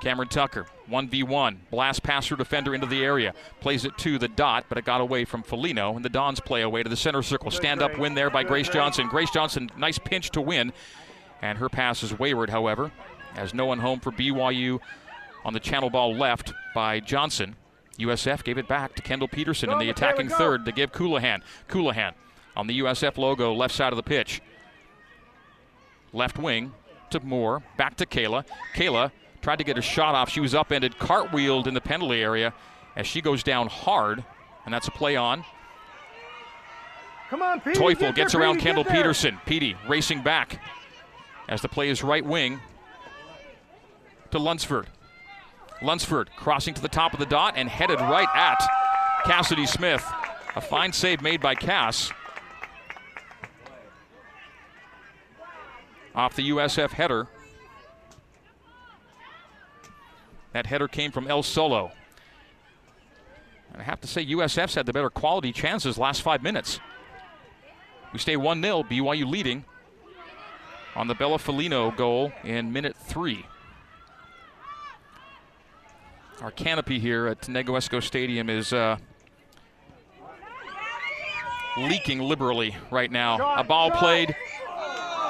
Cameron 0.00 0.28
Tucker, 0.28 0.66
1v1, 0.90 1.56
blast 1.70 2.02
passer 2.02 2.36
defender 2.36 2.74
into 2.74 2.86
the 2.86 3.02
area, 3.02 3.32
plays 3.60 3.84
it 3.84 3.96
to 3.98 4.18
the 4.18 4.28
dot, 4.28 4.66
but 4.68 4.76
it 4.76 4.84
got 4.84 5.00
away 5.00 5.24
from 5.24 5.42
Folino, 5.42 5.96
and 5.96 6.04
the 6.04 6.10
Dons 6.10 6.38
play 6.38 6.62
away 6.62 6.82
to 6.82 6.88
the 6.88 6.96
center 6.96 7.22
circle. 7.22 7.50
Stand 7.50 7.82
up 7.82 7.98
win 7.98 8.14
there 8.14 8.28
by 8.28 8.42
Grace 8.42 8.68
Johnson. 8.68 9.08
Grace 9.08 9.30
Johnson, 9.30 9.70
nice 9.76 9.98
pinch 9.98 10.30
to 10.30 10.40
win, 10.40 10.72
and 11.40 11.58
her 11.58 11.68
pass 11.68 12.02
is 12.02 12.18
wayward, 12.18 12.50
however, 12.50 12.92
as 13.36 13.54
no 13.54 13.64
one 13.64 13.78
home 13.78 14.00
for 14.00 14.12
BYU 14.12 14.80
on 15.44 15.54
the 15.54 15.60
channel 15.60 15.88
ball 15.88 16.14
left 16.14 16.52
by 16.74 17.00
Johnson. 17.00 17.56
USF 17.98 18.44
gave 18.44 18.58
it 18.58 18.68
back 18.68 18.94
to 18.94 19.02
Kendall 19.02 19.28
Peterson 19.28 19.70
in 19.70 19.78
the 19.78 19.88
attacking 19.88 20.28
third 20.28 20.66
to 20.66 20.72
give 20.72 20.92
Colohan. 20.92 21.40
Colohan 21.68 22.12
on 22.54 22.66
the 22.66 22.80
USF 22.80 23.16
logo, 23.16 23.54
left 23.54 23.74
side 23.74 23.92
of 23.92 23.96
the 23.96 24.02
pitch. 24.02 24.42
Left 26.12 26.38
wing, 26.38 26.72
to 27.18 27.26
Moore, 27.26 27.62
back 27.76 27.96
to 27.96 28.06
Kayla. 28.06 28.44
Kayla 28.74 29.10
tried 29.42 29.56
to 29.56 29.64
get 29.64 29.78
a 29.78 29.82
shot 29.82 30.14
off. 30.14 30.30
She 30.30 30.40
was 30.40 30.54
upended, 30.54 30.98
cartwheeled 30.98 31.66
in 31.66 31.74
the 31.74 31.80
penalty 31.80 32.20
area 32.20 32.52
as 32.96 33.06
she 33.06 33.20
goes 33.20 33.42
down 33.42 33.68
hard, 33.68 34.24
and 34.64 34.74
that's 34.74 34.88
a 34.88 34.90
play 34.90 35.16
on. 35.16 35.44
Come 37.30 37.42
on, 37.42 37.60
Petey, 37.60 37.78
Teufel 37.78 37.98
get 37.98 38.14
gets 38.14 38.32
there, 38.32 38.42
around 38.42 38.54
Petey, 38.54 38.64
Kendall 38.66 38.84
get. 38.84 38.92
Peterson. 38.92 39.40
Petey 39.46 39.76
racing 39.88 40.22
back 40.22 40.60
as 41.48 41.60
the 41.60 41.68
play 41.68 41.88
is 41.88 42.02
right 42.02 42.24
wing 42.24 42.60
to 44.30 44.38
Lunsford. 44.38 44.86
Lunsford 45.82 46.30
crossing 46.36 46.74
to 46.74 46.80
the 46.80 46.88
top 46.88 47.12
of 47.12 47.18
the 47.18 47.26
dot 47.26 47.54
and 47.56 47.68
headed 47.68 48.00
right 48.00 48.28
at 48.34 48.62
Cassidy 49.24 49.66
Smith. 49.66 50.04
A 50.54 50.60
fine 50.60 50.92
save 50.92 51.20
made 51.20 51.40
by 51.40 51.54
Cass. 51.54 52.10
Off 56.16 56.34
the 56.34 56.50
USF 56.50 56.90
header. 56.90 57.28
That 60.52 60.66
header 60.66 60.88
came 60.88 61.12
from 61.12 61.28
El 61.28 61.42
Solo. 61.42 61.92
And 63.72 63.82
I 63.82 63.84
have 63.84 64.00
to 64.00 64.06
say, 64.06 64.24
USF's 64.24 64.74
had 64.74 64.86
the 64.86 64.92
better 64.92 65.10
quality 65.10 65.52
chances 65.52 65.98
last 65.98 66.22
five 66.22 66.42
minutes. 66.42 66.80
We 68.12 68.18
stay 68.18 68.36
1 68.36 68.62
0, 68.62 68.82
BYU 68.84 69.28
leading 69.28 69.64
on 70.94 71.08
the 71.08 71.14
Bella 71.14 71.36
Folino 71.36 71.94
goal 71.94 72.32
in 72.42 72.72
minute 72.72 72.96
three. 72.96 73.44
Our 76.40 76.50
canopy 76.50 76.98
here 76.98 77.26
at 77.26 77.42
Negoesco 77.42 78.02
Stadium 78.02 78.48
is 78.48 78.72
uh, 78.72 78.96
leaking 81.76 82.20
liberally 82.20 82.74
right 82.90 83.10
now. 83.10 83.56
A 83.56 83.64
ball 83.64 83.90
played 83.90 84.34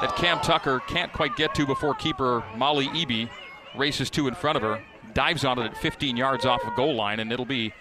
that 0.00 0.14
Cam 0.16 0.40
Tucker 0.40 0.80
can't 0.80 1.12
quite 1.12 1.36
get 1.36 1.54
to 1.54 1.66
before 1.66 1.94
keeper 1.94 2.42
Molly 2.56 2.88
Eby 2.88 3.28
races 3.74 4.10
to 4.10 4.28
in 4.28 4.34
front 4.34 4.56
of 4.56 4.62
her, 4.62 4.82
dives 5.14 5.44
on 5.44 5.58
it 5.58 5.64
at 5.64 5.76
15 5.76 6.16
yards 6.16 6.44
off 6.44 6.62
the 6.64 6.70
goal 6.70 6.94
line, 6.94 7.20
and 7.20 7.32
it'll 7.32 7.44
be 7.46 7.72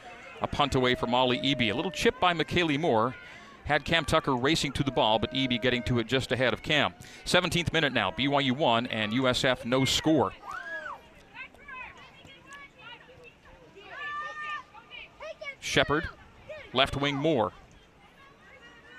a 0.42 0.48
punt 0.48 0.76
away 0.76 0.96
for 0.96 1.08
Molly 1.08 1.40
Eby. 1.40 1.72
A 1.72 1.74
little 1.74 1.92
chip 1.92 2.20
by 2.20 2.34
McKaylee 2.34 2.80
Moore. 2.80 3.16
Had 3.66 3.84
Cam 3.84 4.06
Tucker 4.06 4.36
racing 4.36 4.74
to 4.74 4.84
the 4.84 4.92
ball, 4.92 5.18
but 5.18 5.34
Eby 5.34 5.60
getting 5.60 5.82
to 5.84 5.98
it 5.98 6.06
just 6.06 6.32
ahead 6.32 6.54
of 6.54 6.62
Cam. 6.62 6.94
17th 7.26 7.74
minute 7.74 7.94
now. 7.94 8.12
BYU 8.12 8.52
1 8.52 8.86
and 8.88 9.12
USF 9.12 9.66
no 9.66 9.86
score. 9.86 10.34
Shepard, 15.60 16.08
left 16.74 16.96
wing 16.96 17.16
Moore. 17.16 17.54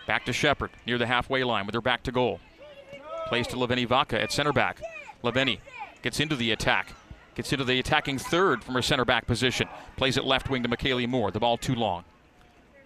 Back 0.06 0.26
to 0.26 0.32
Shepard 0.32 0.70
near 0.84 0.98
the 0.98 1.06
halfway 1.06 1.44
line 1.44 1.64
with 1.64 1.74
her 1.74 1.80
back 1.80 2.02
to 2.02 2.12
goal. 2.12 2.40
Plays 3.26 3.46
to 3.48 3.56
Leveni 3.56 3.86
Vaca 3.86 4.20
at 4.20 4.32
center 4.32 4.52
back. 4.52 4.80
Leveni 5.24 5.58
gets 6.02 6.20
into 6.20 6.36
the 6.36 6.52
attack. 6.52 6.92
Gets 7.34 7.52
into 7.52 7.64
the 7.64 7.78
attacking 7.78 8.18
third 8.18 8.64
from 8.64 8.74
her 8.74 8.82
center 8.82 9.04
back 9.04 9.26
position. 9.26 9.68
Plays 9.96 10.16
it 10.16 10.24
left 10.24 10.48
wing 10.48 10.62
to 10.62 10.68
McKaylee 10.68 11.08
Moore. 11.08 11.30
The 11.30 11.40
ball 11.40 11.58
too 11.58 11.74
long. 11.74 12.04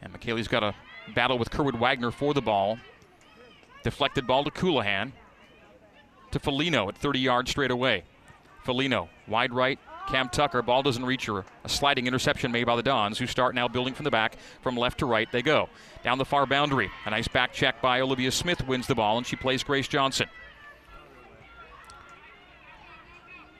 And 0.02 0.12
McKaylee's 0.12 0.48
got 0.48 0.62
a 0.64 0.74
battle 1.14 1.38
with 1.38 1.50
Kerwood 1.50 1.78
Wagner 1.78 2.10
for 2.10 2.34
the 2.34 2.40
ball. 2.40 2.78
Deflected 3.84 4.26
ball 4.26 4.44
to 4.44 4.50
Colohan. 4.50 5.12
To 6.32 6.38
Folino 6.38 6.88
at 6.88 6.96
30 6.96 7.18
yards 7.20 7.50
straight 7.50 7.70
away. 7.70 8.04
Folino, 8.64 9.08
wide 9.28 9.52
right. 9.52 9.78
Cam 10.10 10.28
Tucker, 10.28 10.60
ball 10.60 10.82
doesn't 10.82 11.04
reach 11.04 11.26
her. 11.26 11.44
A 11.62 11.68
sliding 11.68 12.08
interception 12.08 12.50
made 12.50 12.64
by 12.64 12.74
the 12.74 12.82
Dons, 12.82 13.16
who 13.16 13.28
start 13.28 13.54
now 13.54 13.68
building 13.68 13.94
from 13.94 14.02
the 14.02 14.10
back. 14.10 14.36
From 14.60 14.76
left 14.76 14.98
to 14.98 15.06
right, 15.06 15.30
they 15.30 15.40
go. 15.40 15.68
Down 16.02 16.18
the 16.18 16.24
far 16.24 16.46
boundary. 16.46 16.90
A 17.06 17.10
nice 17.10 17.28
back 17.28 17.52
check 17.52 17.80
by 17.80 18.00
Olivia 18.00 18.32
Smith 18.32 18.66
wins 18.66 18.88
the 18.88 18.96
ball, 18.96 19.18
and 19.18 19.26
she 19.26 19.36
plays 19.36 19.62
Grace 19.62 19.86
Johnson. 19.86 20.26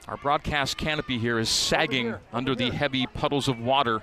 Our 0.09 0.17
broadcast 0.17 0.77
canopy 0.77 1.17
here 1.17 1.39
is 1.39 1.47
sagging 1.47 2.15
under 2.33 2.53
the 2.53 2.69
heavy 2.69 3.07
puddles 3.07 3.47
of 3.47 3.57
water, 3.57 4.01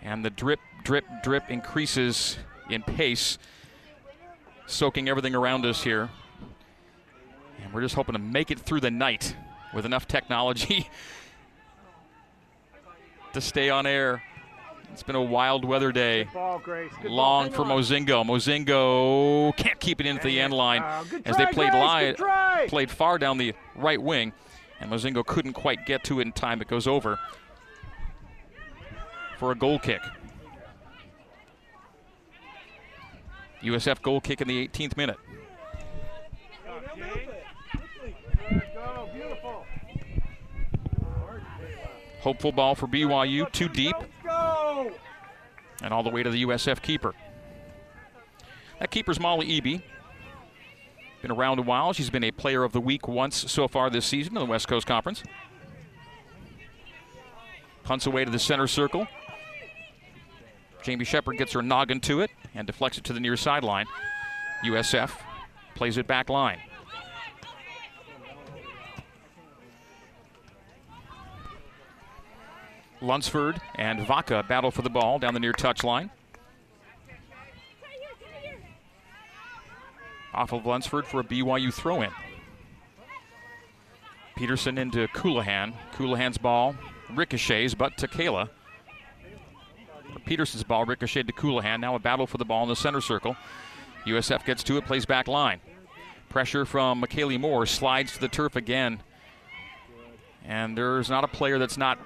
and 0.00 0.24
the 0.24 0.30
drip, 0.30 0.60
drip, 0.84 1.04
drip 1.22 1.50
increases 1.50 2.38
in 2.70 2.82
pace, 2.82 3.36
soaking 4.66 5.10
everything 5.10 5.34
around 5.34 5.66
us 5.66 5.82
here. 5.84 6.08
And 7.62 7.74
we're 7.74 7.82
just 7.82 7.94
hoping 7.94 8.14
to 8.14 8.18
make 8.18 8.50
it 8.50 8.58
through 8.58 8.80
the 8.80 8.90
night 8.90 9.36
with 9.74 9.84
enough 9.84 10.08
technology 10.08 10.88
to 13.32 13.40
stay 13.40 13.70
on 13.70 13.86
air. 13.86 14.22
It's 14.92 15.02
been 15.02 15.16
a 15.16 15.22
wild 15.22 15.64
weather 15.64 15.90
day. 15.90 16.24
Ball, 16.34 16.60
Long 17.04 17.50
for. 17.50 17.64
Mozingo. 17.64 18.24
Mozingo 18.24 19.56
can't 19.56 19.80
keep 19.80 20.00
it 20.00 20.06
into 20.06 20.26
the 20.26 20.38
end 20.38 20.52
line 20.52 20.82
Uh, 20.82 21.02
as 21.24 21.36
try, 21.36 21.44
they 21.46 21.52
played 21.52 21.72
Grace, 21.72 22.18
li- 22.18 22.68
played 22.68 22.90
far 22.90 23.16
down 23.18 23.38
the 23.38 23.54
right 23.74 24.00
wing, 24.00 24.32
and 24.80 24.90
Mozingo 24.90 25.24
couldn't 25.24 25.54
quite 25.54 25.86
get 25.86 26.04
to 26.04 26.20
it 26.20 26.26
in 26.26 26.32
time. 26.32 26.60
It 26.60 26.68
goes 26.68 26.86
over 26.86 27.18
for 29.38 29.50
a 29.50 29.54
goal 29.54 29.78
kick. 29.78 30.02
USF 33.62 34.02
goal 34.02 34.20
kick 34.20 34.40
in 34.42 34.48
the 34.48 34.68
18th 34.68 34.96
minute. 34.96 35.16
Go, 38.74 39.08
beautiful. 39.14 39.64
Hopeful 42.22 42.52
ball 42.52 42.76
for 42.76 42.86
BYU, 42.86 43.50
too 43.50 43.68
deep, 43.68 43.96
and 45.82 45.92
all 45.92 46.04
the 46.04 46.10
way 46.10 46.22
to 46.22 46.30
the 46.30 46.44
USF 46.44 46.80
keeper. 46.80 47.14
That 48.78 48.92
keeper's 48.92 49.18
Molly 49.18 49.60
Eby. 49.60 49.82
Been 51.20 51.32
around 51.32 51.58
a 51.58 51.62
while. 51.62 51.92
She's 51.92 52.10
been 52.10 52.22
a 52.22 52.30
player 52.30 52.62
of 52.62 52.72
the 52.72 52.80
week 52.80 53.08
once 53.08 53.50
so 53.50 53.66
far 53.66 53.90
this 53.90 54.06
season 54.06 54.36
in 54.36 54.40
the 54.40 54.46
West 54.46 54.68
Coast 54.68 54.86
Conference. 54.86 55.24
Punts 57.82 58.06
away 58.06 58.24
to 58.24 58.30
the 58.30 58.38
center 58.38 58.68
circle. 58.68 59.08
Jamie 60.84 61.04
Shepard 61.04 61.38
gets 61.38 61.52
her 61.52 61.62
noggin 61.62 62.00
to 62.02 62.20
it 62.20 62.30
and 62.54 62.66
deflects 62.66 62.98
it 62.98 63.04
to 63.04 63.12
the 63.12 63.20
near 63.20 63.36
sideline. 63.36 63.86
USF 64.64 65.10
plays 65.74 65.96
it 65.96 66.06
back 66.06 66.28
line. 66.28 66.60
Lunsford 73.02 73.60
and 73.74 74.06
Vaca 74.06 74.44
battle 74.48 74.70
for 74.70 74.82
the 74.82 74.90
ball 74.90 75.18
down 75.18 75.34
the 75.34 75.40
near 75.40 75.52
touch 75.52 75.84
line. 75.84 76.10
Off 80.32 80.52
of 80.52 80.64
Lunsford 80.64 81.06
for 81.06 81.20
a 81.20 81.24
BYU 81.24 81.72
throw 81.72 82.02
in. 82.02 82.10
Peterson 84.36 84.78
into 84.78 85.06
Colohan. 85.08 85.74
Colohan's 85.94 86.38
ball 86.38 86.74
ricochets, 87.14 87.74
but 87.74 87.98
to 87.98 88.08
Kayla. 88.08 88.48
Peterson's 90.24 90.62
ball 90.62 90.84
ricocheted 90.84 91.26
to 91.26 91.32
Colohan. 91.32 91.80
Now 91.80 91.94
a 91.94 91.98
battle 91.98 92.26
for 92.26 92.38
the 92.38 92.44
ball 92.44 92.62
in 92.62 92.68
the 92.68 92.76
center 92.76 93.00
circle. 93.00 93.36
USF 94.06 94.44
gets 94.44 94.62
to 94.64 94.78
it, 94.78 94.86
plays 94.86 95.04
back 95.04 95.28
line. 95.28 95.60
Pressure 96.28 96.64
from 96.64 97.02
McKaylee 97.02 97.38
Moore 97.38 97.66
slides 97.66 98.12
to 98.12 98.20
the 98.20 98.28
turf 98.28 98.56
again. 98.56 99.02
And 100.44 100.76
there's 100.76 101.10
not 101.10 101.24
a 101.24 101.28
player 101.28 101.58
that's 101.58 101.76
not 101.76 101.98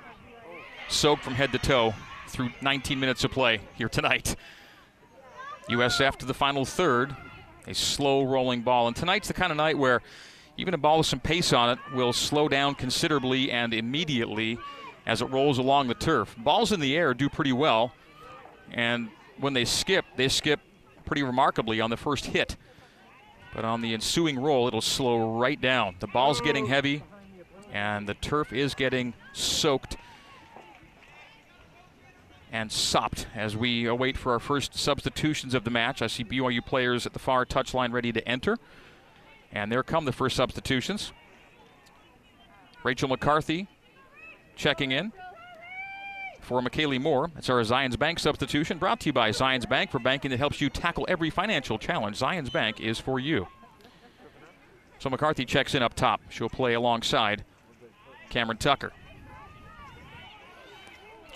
soaked 0.88 1.22
from 1.22 1.34
head 1.34 1.52
to 1.52 1.58
toe 1.58 1.94
through 2.28 2.50
19 2.60 2.98
minutes 2.98 3.24
of 3.24 3.30
play 3.30 3.60
here 3.74 3.88
tonight. 3.88 4.36
USF 5.68 6.16
to 6.16 6.26
the 6.26 6.34
final 6.34 6.64
third. 6.64 7.14
A 7.66 7.74
slow 7.74 8.24
rolling 8.24 8.62
ball. 8.62 8.86
And 8.86 8.94
tonight's 8.94 9.28
the 9.28 9.34
kind 9.34 9.50
of 9.50 9.56
night 9.56 9.76
where 9.76 10.02
even 10.56 10.74
a 10.74 10.78
ball 10.78 10.98
with 10.98 11.06
some 11.06 11.20
pace 11.20 11.52
on 11.52 11.70
it 11.70 11.78
will 11.94 12.12
slow 12.12 12.48
down 12.48 12.74
considerably 12.74 13.50
and 13.50 13.74
immediately 13.74 14.58
as 15.06 15.22
it 15.22 15.26
rolls 15.26 15.58
along 15.58 15.88
the 15.88 15.94
turf. 15.94 16.34
Balls 16.38 16.72
in 16.72 16.80
the 16.80 16.96
air 16.96 17.14
do 17.14 17.28
pretty 17.28 17.52
well. 17.52 17.92
And 18.70 19.08
when 19.38 19.52
they 19.52 19.64
skip, 19.64 20.04
they 20.16 20.28
skip 20.28 20.60
pretty 21.04 21.22
remarkably 21.22 21.80
on 21.80 21.90
the 21.90 21.96
first 21.96 22.26
hit. 22.26 22.56
But 23.54 23.64
on 23.64 23.80
the 23.80 23.94
ensuing 23.94 24.38
roll, 24.38 24.66
it'll 24.66 24.80
slow 24.80 25.38
right 25.38 25.60
down. 25.60 25.96
The 26.00 26.08
ball's 26.08 26.40
getting 26.40 26.66
heavy, 26.66 27.02
and 27.72 28.06
the 28.06 28.14
turf 28.14 28.52
is 28.52 28.74
getting 28.74 29.14
soaked 29.32 29.96
and 32.52 32.70
sopped 32.70 33.26
as 33.34 33.56
we 33.56 33.86
await 33.86 34.16
for 34.16 34.32
our 34.32 34.38
first 34.38 34.76
substitutions 34.76 35.54
of 35.54 35.64
the 35.64 35.70
match. 35.70 36.00
I 36.00 36.06
see 36.06 36.24
BYU 36.24 36.64
players 36.64 37.06
at 37.06 37.12
the 37.12 37.18
far 37.18 37.44
touchline 37.44 37.92
ready 37.92 38.12
to 38.12 38.26
enter. 38.28 38.56
And 39.52 39.70
there 39.70 39.82
come 39.82 40.04
the 40.04 40.12
first 40.12 40.36
substitutions. 40.36 41.12
Rachel 42.82 43.08
McCarthy 43.08 43.68
checking 44.54 44.92
in 44.92 45.12
for 46.40 46.60
McKaylee 46.60 47.00
Moore. 47.00 47.30
It's 47.36 47.50
our 47.50 47.60
Zions 47.62 47.98
Bank 47.98 48.20
substitution 48.20 48.78
brought 48.78 49.00
to 49.00 49.06
you 49.06 49.12
by 49.12 49.30
Zions 49.30 49.68
Bank 49.68 49.90
for 49.90 49.98
banking 49.98 50.30
that 50.30 50.38
helps 50.38 50.60
you 50.60 50.70
tackle 50.70 51.04
every 51.08 51.30
financial 51.30 51.78
challenge. 51.78 52.18
Zions 52.18 52.52
Bank 52.52 52.80
is 52.80 53.00
for 53.00 53.18
you. 53.18 53.48
So 54.98 55.10
McCarthy 55.10 55.44
checks 55.44 55.74
in 55.74 55.82
up 55.82 55.94
top. 55.94 56.20
She'll 56.28 56.48
play 56.48 56.74
alongside 56.74 57.44
Cameron 58.30 58.58
Tucker. 58.58 58.92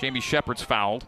Jamie 0.01 0.21
Shepard's 0.21 0.63
fouled. 0.63 1.07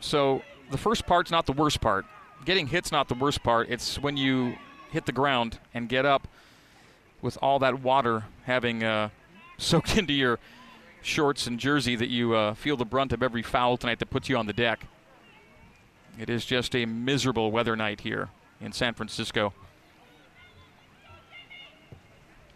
So 0.00 0.42
the 0.70 0.76
first 0.76 1.06
part's 1.06 1.30
not 1.30 1.46
the 1.46 1.52
worst 1.52 1.80
part. 1.80 2.04
Getting 2.44 2.66
hit's 2.66 2.92
not 2.92 3.08
the 3.08 3.14
worst 3.14 3.42
part. 3.42 3.70
It's 3.70 3.98
when 3.98 4.18
you 4.18 4.56
hit 4.90 5.06
the 5.06 5.12
ground 5.12 5.58
and 5.72 5.88
get 5.88 6.04
up 6.04 6.28
with 7.22 7.38
all 7.40 7.58
that 7.60 7.80
water 7.80 8.24
having 8.44 8.84
uh, 8.84 9.08
soaked 9.58 9.96
into 9.96 10.12
your 10.12 10.38
shorts 11.00 11.46
and 11.46 11.58
jersey 11.58 11.96
that 11.96 12.10
you 12.10 12.34
uh, 12.34 12.52
feel 12.52 12.76
the 12.76 12.84
brunt 12.84 13.14
of 13.14 13.22
every 13.22 13.42
foul 13.42 13.78
tonight 13.78 13.98
that 14.00 14.10
puts 14.10 14.28
you 14.28 14.36
on 14.36 14.46
the 14.46 14.52
deck. 14.52 14.86
It 16.18 16.28
is 16.28 16.44
just 16.44 16.76
a 16.76 16.84
miserable 16.84 17.50
weather 17.50 17.76
night 17.76 18.02
here 18.02 18.28
in 18.60 18.72
San 18.72 18.92
Francisco. 18.92 19.54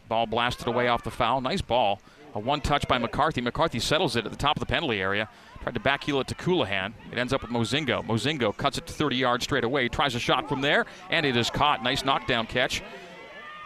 Ball 0.06 0.26
blasted 0.26 0.66
away 0.66 0.88
off 0.88 1.02
the 1.02 1.10
foul. 1.10 1.40
Nice 1.40 1.62
ball. 1.62 2.00
A 2.34 2.38
one 2.38 2.60
touch 2.60 2.86
by 2.86 2.98
McCarthy. 2.98 3.40
McCarthy 3.40 3.80
settles 3.80 4.14
it 4.16 4.24
at 4.24 4.30
the 4.30 4.38
top 4.38 4.56
of 4.56 4.60
the 4.60 4.66
penalty 4.66 5.00
area. 5.00 5.28
Tried 5.62 5.74
to 5.74 5.80
backheel 5.80 6.20
it 6.20 6.28
to 6.28 6.34
Colohan. 6.34 6.92
It 7.10 7.18
ends 7.18 7.32
up 7.32 7.42
with 7.42 7.50
Mozingo. 7.50 8.04
Mozingo 8.04 8.56
cuts 8.56 8.78
it 8.78 8.86
to 8.86 8.92
30 8.92 9.16
yards 9.16 9.44
straight 9.44 9.64
away. 9.64 9.88
Tries 9.88 10.14
a 10.14 10.20
shot 10.20 10.48
from 10.48 10.60
there, 10.60 10.86
and 11.10 11.26
it 11.26 11.36
is 11.36 11.50
caught. 11.50 11.82
Nice 11.82 12.04
knockdown 12.04 12.46
catch 12.46 12.82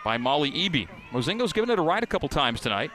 by 0.05 0.16
Molly 0.16 0.50
Eby. 0.50 0.88
Mozingo's 1.12 1.53
given 1.53 1.70
it 1.70 1.79
a 1.79 1.83
ride 1.83 2.03
a 2.03 2.07
couple 2.07 2.29
times 2.29 2.61
tonight, 2.61 2.90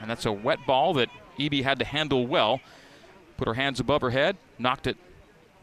and 0.00 0.10
that's 0.10 0.26
a 0.26 0.32
wet 0.32 0.58
ball 0.66 0.94
that 0.94 1.08
Eby 1.38 1.62
had 1.62 1.78
to 1.78 1.84
handle 1.84 2.26
well. 2.26 2.60
Put 3.36 3.48
her 3.48 3.54
hands 3.54 3.80
above 3.80 4.02
her 4.02 4.10
head, 4.10 4.36
knocked 4.58 4.86
it 4.86 4.96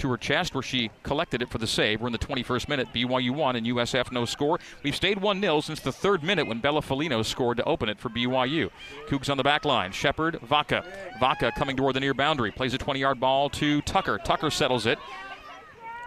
to 0.02 0.10
her 0.10 0.18
chest 0.18 0.54
where 0.54 0.62
she 0.62 0.92
collected 1.04 1.42
it 1.42 1.50
for 1.50 1.58
the 1.58 1.68
save. 1.68 2.02
We're 2.02 2.08
in 2.08 2.14
the 2.14 2.20
21st 2.20 2.68
minute. 2.68 2.88
BYU 2.94 3.32
1 3.32 3.56
and 3.56 3.66
USF 3.66 4.12
no 4.12 4.26
score. 4.26 4.60
We've 4.84 4.96
stayed 4.96 5.22
1 5.22 5.42
0 5.42 5.62
since 5.62 5.80
the 5.80 5.92
third 5.92 6.24
minute 6.24 6.48
when 6.48 6.60
Bella 6.60 6.82
Folino 6.82 7.24
scored 7.24 7.58
to 7.58 7.64
open 7.64 7.90
it 7.90 8.00
for 8.00 8.10
BYU. 8.10 8.70
Cougs 9.08 9.30
on 9.30 9.38
the 9.38 9.44
back 9.44 9.66
line. 9.66 9.92
Shepard, 9.92 10.40
Vaca. 10.42 10.84
Vaca 11.20 11.52
coming 11.56 11.78
toward 11.78 11.96
the 11.96 12.00
near 12.00 12.14
boundary. 12.14 12.52
Plays 12.52 12.74
a 12.74 12.78
20 12.78 13.00
yard 13.00 13.20
ball 13.20 13.50
to 13.52 13.82
Tucker. 13.82 14.18
Tucker 14.18 14.50
settles 14.50 14.86
it 14.86 15.00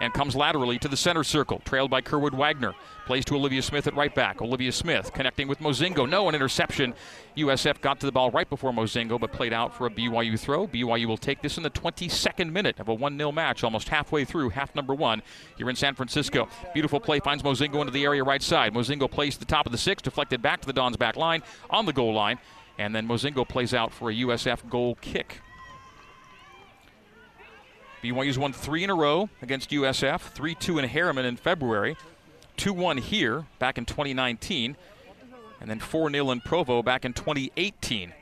and 0.01 0.13
comes 0.13 0.35
laterally 0.35 0.79
to 0.79 0.89
the 0.89 0.97
center 0.97 1.25
circle, 1.25 1.61
trailed 1.65 1.91
by 1.91 2.01
Kerwood 2.01 2.35
Wagner. 2.35 2.75
Plays 3.07 3.25
to 3.27 3.37
Olivia 3.37 3.63
Smith 3.63 3.87
at 3.87 3.95
right 3.95 4.15
back. 4.15 4.41
Olivia 4.41 4.73
Smith 4.73 5.13
connecting 5.13 5.47
with 5.47 5.61
Mozingo. 5.61 6.09
No, 6.09 6.29
an 6.29 6.35
interception. 6.35 6.95
USF 7.37 7.81
got 7.81 8.01
to 8.01 8.07
the 8.07 8.13
ball 8.13 8.31
right 8.31 8.49
before 8.49 8.73
Mozingo, 8.73 9.21
but 9.21 9.33
played 9.33 9.53
out 9.53 9.75
for 9.75 9.87
a 9.87 9.91
BYU 9.91 10.39
throw. 10.39 10.67
BYU 10.67 11.07
will 11.07 11.17
take 11.17 11.43
this 11.43 11.57
in 11.57 11.63
the 11.63 11.71
22nd 11.71 12.51
minute 12.51 12.81
of 12.81 12.89
a 12.89 12.95
1 12.95 13.19
0 13.19 13.33
match, 13.33 13.63
almost 13.63 13.89
halfway 13.89 14.25
through 14.25 14.51
half 14.51 14.75
number 14.75 14.95
one 14.95 15.23
here 15.57 15.69
in 15.69 15.77
San 15.77 15.95
Francisco. 15.95 16.49
Beautiful 16.73 17.01
play 17.01 17.21
finds 17.21 17.43
Mozingo 17.43 17.81
into 17.81 17.93
the 17.93 18.05
area 18.05 18.25
right 18.25 18.43
side. 18.43 18.73
Mozingo 18.73 19.11
plays 19.11 19.35
to 19.35 19.41
the 19.41 19.47
top 19.47 19.67
of 19.67 19.73
the 19.73 19.79
six, 19.79 20.03
deflected 20.03 20.41
back 20.41 20.61
to 20.61 20.67
the 20.67 20.73
Dons 20.73 20.97
back 20.97 21.17
line 21.17 21.43
on 21.71 21.87
the 21.87 21.93
goal 21.93 22.15
line, 22.15 22.39
and 22.79 22.95
then 22.95 23.07
Mozingo 23.07 23.47
plays 23.47 23.75
out 23.75 23.93
for 23.93 24.11
a 24.11 24.15
USF 24.15 24.69
goal 24.71 24.97
kick. 24.97 25.41
BYU's 28.05 28.39
won 28.39 28.53
three 28.53 28.85
in 28.85 28.91
a 28.91 28.95
row 28.95 29.31
against 29.41 29.71
USF, 29.71 30.21
3 30.21 30.55
2 30.55 30.79
in 30.79 30.89
Harriman 30.91 31.25
in 31.25 31.37
February, 31.37 31.97
2 32.59 32.75
1 32.75 32.99
here 32.99 33.47
back 33.59 33.79
in 33.79 33.87
2019, 33.87 34.77
and 35.59 35.71
then 35.71 35.81
4 35.81 36.11
0 36.11 36.31
in 36.31 36.43
Provo 36.43 36.83
back 36.83 37.07
in 37.07 37.15
2018. 37.15 38.13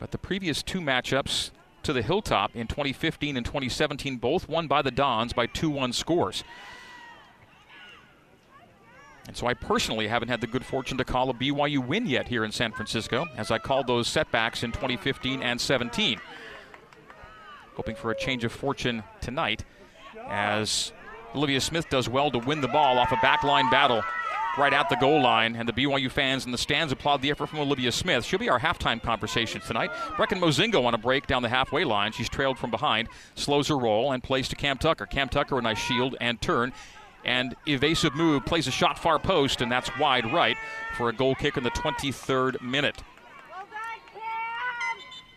But 0.00 0.10
the 0.10 0.18
previous 0.18 0.64
two 0.64 0.80
matchups 0.80 1.52
to 1.84 1.92
the 1.92 2.02
Hilltop 2.02 2.56
in 2.56 2.66
2015 2.66 3.36
and 3.36 3.46
2017, 3.46 4.16
both 4.16 4.48
won 4.48 4.66
by 4.66 4.82
the 4.82 4.90
Dons 4.90 5.32
by 5.32 5.46
2 5.46 5.70
1 5.70 5.92
scores. 5.92 6.42
And 9.28 9.36
so 9.36 9.46
I 9.46 9.54
personally 9.54 10.08
haven't 10.08 10.28
had 10.28 10.40
the 10.40 10.48
good 10.48 10.64
fortune 10.64 10.98
to 10.98 11.04
call 11.04 11.30
a 11.30 11.34
BYU 11.34 11.86
win 11.86 12.06
yet 12.06 12.26
here 12.26 12.44
in 12.44 12.50
San 12.50 12.72
Francisco, 12.72 13.26
as 13.36 13.52
I 13.52 13.58
called 13.58 13.86
those 13.86 14.08
setbacks 14.08 14.64
in 14.64 14.72
2015 14.72 15.40
and 15.40 15.60
17. 15.60 16.20
Hoping 17.76 17.96
for 17.96 18.10
a 18.10 18.16
change 18.16 18.44
of 18.44 18.52
fortune 18.52 19.02
tonight, 19.20 19.64
as 20.28 20.92
Olivia 21.34 21.60
Smith 21.60 21.88
does 21.88 22.08
well 22.08 22.30
to 22.30 22.38
win 22.38 22.60
the 22.60 22.68
ball 22.68 22.98
off 22.98 23.10
a 23.12 23.16
backline 23.16 23.70
battle 23.70 24.02
right 24.56 24.72
at 24.72 24.88
the 24.88 24.96
goal 24.96 25.20
line, 25.20 25.56
and 25.56 25.68
the 25.68 25.72
BYU 25.72 26.10
fans 26.10 26.46
in 26.46 26.52
the 26.52 26.58
stands 26.58 26.92
applaud 26.92 27.22
the 27.22 27.30
effort 27.30 27.48
from 27.48 27.58
Olivia 27.58 27.90
Smith. 27.90 28.24
She'll 28.24 28.38
be 28.38 28.48
our 28.48 28.60
halftime 28.60 29.02
conversation 29.02 29.60
tonight. 29.60 29.90
Brecken 30.16 30.38
Mozingo 30.38 30.84
on 30.84 30.94
a 30.94 30.98
break 30.98 31.26
down 31.26 31.42
the 31.42 31.48
halfway 31.48 31.84
line. 31.84 32.12
She's 32.12 32.28
trailed 32.28 32.58
from 32.58 32.70
behind, 32.70 33.08
slows 33.34 33.68
her 33.68 33.78
roll, 33.78 34.12
and 34.12 34.22
plays 34.22 34.48
to 34.48 34.56
Cam 34.56 34.78
Tucker. 34.78 35.06
Cam 35.06 35.28
Tucker, 35.28 35.58
a 35.58 35.62
nice 35.62 35.78
shield 35.78 36.16
and 36.20 36.40
turn. 36.40 36.72
And 37.24 37.56
evasive 37.66 38.14
move 38.14 38.44
plays 38.44 38.68
a 38.68 38.70
shot 38.70 38.98
far 38.98 39.18
post, 39.18 39.60
and 39.60 39.72
that's 39.72 39.90
wide 39.98 40.30
right 40.32 40.56
for 40.96 41.08
a 41.08 41.12
goal 41.12 41.34
kick 41.34 41.56
in 41.56 41.64
the 41.64 41.70
23rd 41.70 42.60
minute. 42.60 43.02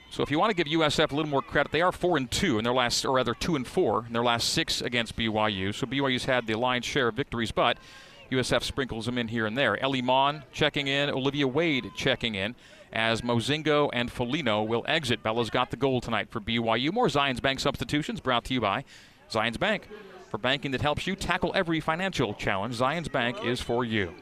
So 0.10 0.24
if 0.24 0.32
you 0.32 0.40
want 0.40 0.56
to 0.56 0.64
give 0.64 0.72
USF 0.80 1.12
a 1.12 1.16
little 1.16 1.30
more 1.30 1.42
credit, 1.42 1.72
they 1.72 1.82
are 1.82 1.92
four 1.92 2.18
and 2.18 2.30
two 2.32 2.58
in 2.58 2.64
their 2.64 2.74
last, 2.74 3.06
or 3.06 3.14
rather 3.14 3.34
two 3.34 3.56
and 3.56 3.68
four 3.68 4.06
in 4.08 4.14
their 4.14 4.24
last 4.24 4.50
six 4.50 4.82
against 4.82 5.16
BYU. 5.16 5.74
So 5.76 5.86
BYU's 5.86 6.26
had 6.26 6.48
the 6.48 6.56
lion's 6.56 6.86
share 6.86 7.10
of 7.10 7.16
victories, 7.16 7.52
but 7.52 7.78
USF 8.32 8.64
sprinkles 8.64 9.06
them 9.06 9.18
in 9.18 9.28
here 9.28 9.46
and 9.46 9.58
there. 9.58 9.82
Ellie 9.82 10.02
Mon 10.02 10.44
checking 10.52 10.88
in, 10.88 11.10
Olivia 11.10 11.48
Wade 11.48 11.92
checking 11.96 12.36
in, 12.36 12.56
as 12.92 13.22
Mozingo 13.22 13.90
and 13.94 14.10
Folino 14.10 14.66
will 14.66 14.84
exit. 14.88 15.22
Bella's 15.22 15.50
got 15.50 15.72
the 15.72 15.78
goal 15.78 16.02
tonight 16.02 16.30
for 16.30 16.40
BYU. 16.40 16.92
More 16.92 17.08
Zions 17.08 17.42
Bank 17.42 17.60
substitutions 17.60 18.20
brought 18.20 18.46
to 18.46 18.54
you 18.54 18.62
by 18.62 18.86
Zions 19.30 19.60
Bank. 19.60 19.88
For 20.30 20.38
banking 20.38 20.72
that 20.72 20.82
helps 20.82 21.08
you 21.08 21.16
tackle 21.16 21.52
every 21.56 21.80
financial 21.80 22.34
challenge, 22.34 22.78
Zions 22.78 23.12
Bank 23.12 23.46
is 23.46 23.62
for 23.62 23.86
you. 23.86 24.14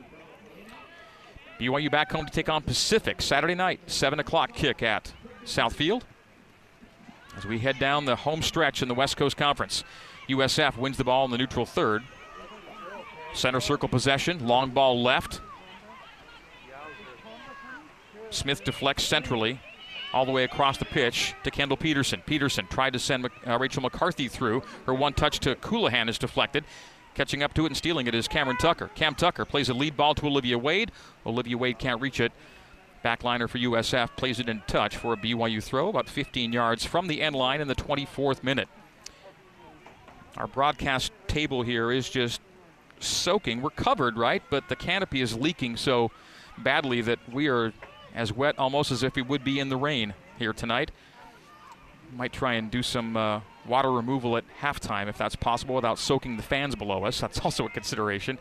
BYU 1.60 1.89
back 1.89 2.12
home 2.12 2.26
to 2.26 2.32
take 2.32 2.50
on 2.50 2.62
Pacific 2.62 3.21
Saturday 3.21 3.56
night, 3.56 3.80
7 3.88 4.19
o'clock 4.19 4.54
kick 4.54 4.84
at 4.84 5.13
Southfield. 5.45 6.01
As 7.38 7.45
we 7.45 7.60
head 7.60 7.79
down 7.79 8.05
the 8.05 8.15
home 8.15 8.41
stretch 8.41 8.81
in 8.81 8.88
the 8.88 8.93
West 8.93 9.17
Coast 9.17 9.38
Conference, 9.38 9.84
USF 10.29 10.77
wins 10.77 10.97
the 10.97 11.03
ball 11.03 11.25
in 11.25 11.31
the 11.31 11.38
neutral 11.38 11.65
third. 11.65 12.03
Center 13.34 13.60
circle 13.60 13.89
possession, 13.89 14.47
long 14.47 14.71
ball 14.71 15.01
left. 15.01 15.41
Smith 18.29 18.63
deflects 18.63 19.03
centrally, 19.03 19.60
all 20.13 20.25
the 20.25 20.31
way 20.31 20.43
across 20.43 20.77
the 20.77 20.86
pitch 20.86 21.34
to 21.43 21.51
Kendall 21.51 21.77
Peterson. 21.77 22.21
Peterson 22.25 22.65
tried 22.67 22.93
to 22.93 22.99
send 22.99 23.29
uh, 23.45 23.58
Rachel 23.60 23.81
McCarthy 23.81 24.27
through. 24.27 24.63
Her 24.86 24.93
one 24.93 25.13
touch 25.13 25.39
to 25.39 25.55
Colohan 25.55 26.10
is 26.10 26.17
deflected. 26.17 26.63
Catching 27.13 27.43
up 27.43 27.53
to 27.53 27.63
it 27.63 27.67
and 27.67 27.77
stealing 27.77 28.08
it 28.08 28.15
is 28.15 28.27
Cameron 28.27 28.58
Tucker. 28.58 28.89
Cam 28.95 29.15
Tucker 29.15 29.45
plays 29.45 29.69
a 29.69 29.73
lead 29.73 29.95
ball 29.95 30.15
to 30.15 30.25
Olivia 30.25 30.58
Wade. 30.58 30.91
Olivia 31.25 31.58
Wade 31.58 31.79
can't 31.79 32.01
reach 32.01 32.19
it. 32.19 32.34
Backliner 33.06 33.48
for 33.48 33.60
USF 33.60 34.15
plays 34.15 34.39
it 34.39 34.50
in 34.50 34.63
touch 34.65 34.98
for 34.98 35.13
a 35.13 35.18
BYU 35.18 35.62
throw 35.62 35.89
about 35.89 36.10
15 36.10 36.52
yards 36.52 36.86
from 36.86 37.06
the 37.06 37.22
end 37.22 37.36
line 37.36 37.62
in 37.62 37.68
the 37.68 37.76
24th 37.76 38.41
minute. 38.44 38.68
Our 40.36 40.48
broadcast 40.48 41.12
table 41.28 41.62
here 41.62 41.91
is 41.91 42.10
just 42.10 42.41
soaking. 43.00 43.62
We're 43.62 43.70
covered, 43.70 44.18
right? 44.18 44.41
But 44.50 44.70
the 44.70 44.76
canopy 44.76 45.22
is 45.22 45.36
leaking 45.36 45.78
so 45.78 46.10
badly 46.58 47.02
that 47.02 47.20
we 47.32 47.48
are 47.48 47.74
as 48.15 48.34
wet 48.34 48.58
almost 48.58 48.91
as 48.91 49.04
if 49.04 49.15
we 49.15 49.22
would 49.22 49.44
be 49.44 49.60
in 49.60 49.70
the 49.70 49.78
rain 49.78 50.15
here 50.39 50.52
tonight. 50.52 50.89
Might 52.15 52.34
try 52.34 52.54
and 52.54 52.72
do 52.72 52.82
some 52.82 53.15
uh, 53.15 53.41
water 53.68 53.91
removal 53.91 54.36
at 54.36 54.46
halftime 54.62 55.08
if 55.08 55.18
that's 55.18 55.36
possible 55.36 55.76
without 55.76 56.00
soaking 56.00 56.38
the 56.38 56.44
fans 56.44 56.76
below 56.76 57.06
us. 57.06 57.20
That's 57.20 57.39
also 57.46 57.68
a 57.68 57.70
consideration. 57.70 58.39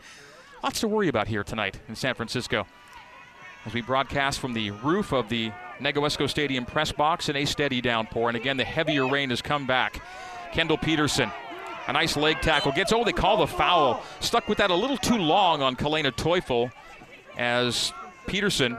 Lots 0.63 0.79
to 0.79 0.87
worry 0.87 1.07
about 1.07 1.27
here 1.27 1.43
tonight 1.43 1.79
in 1.87 1.95
San 1.95 2.15
Francisco. 2.15 2.65
As 3.65 3.73
we 3.73 3.81
broadcast 3.81 4.39
from 4.39 4.53
the 4.53 4.71
roof 4.71 5.11
of 5.11 5.27
the 5.27 5.51
Negoesco 5.79 6.29
Stadium 6.29 6.65
press 6.65 6.91
box 6.91 7.29
in 7.29 7.35
a 7.35 7.45
steady 7.45 7.81
downpour. 7.81 8.29
And 8.29 8.37
again, 8.37 8.57
the 8.57 8.63
heavier 8.63 9.07
rain 9.07 9.31
has 9.31 9.41
come 9.41 9.65
back. 9.65 10.01
Kendall 10.51 10.77
Peterson, 10.77 11.31
a 11.87 11.93
nice 11.93 12.15
leg 12.15 12.41
tackle. 12.41 12.71
Gets, 12.71 12.93
oh, 12.93 13.03
they 13.03 13.11
call 13.11 13.37
the 13.37 13.47
foul. 13.47 14.03
Stuck 14.19 14.47
with 14.47 14.59
that 14.59 14.69
a 14.69 14.75
little 14.75 14.97
too 14.97 15.17
long 15.17 15.61
on 15.61 15.75
Kalena 15.75 16.11
Teufel 16.11 16.71
as 17.37 17.91
Peterson 18.27 18.77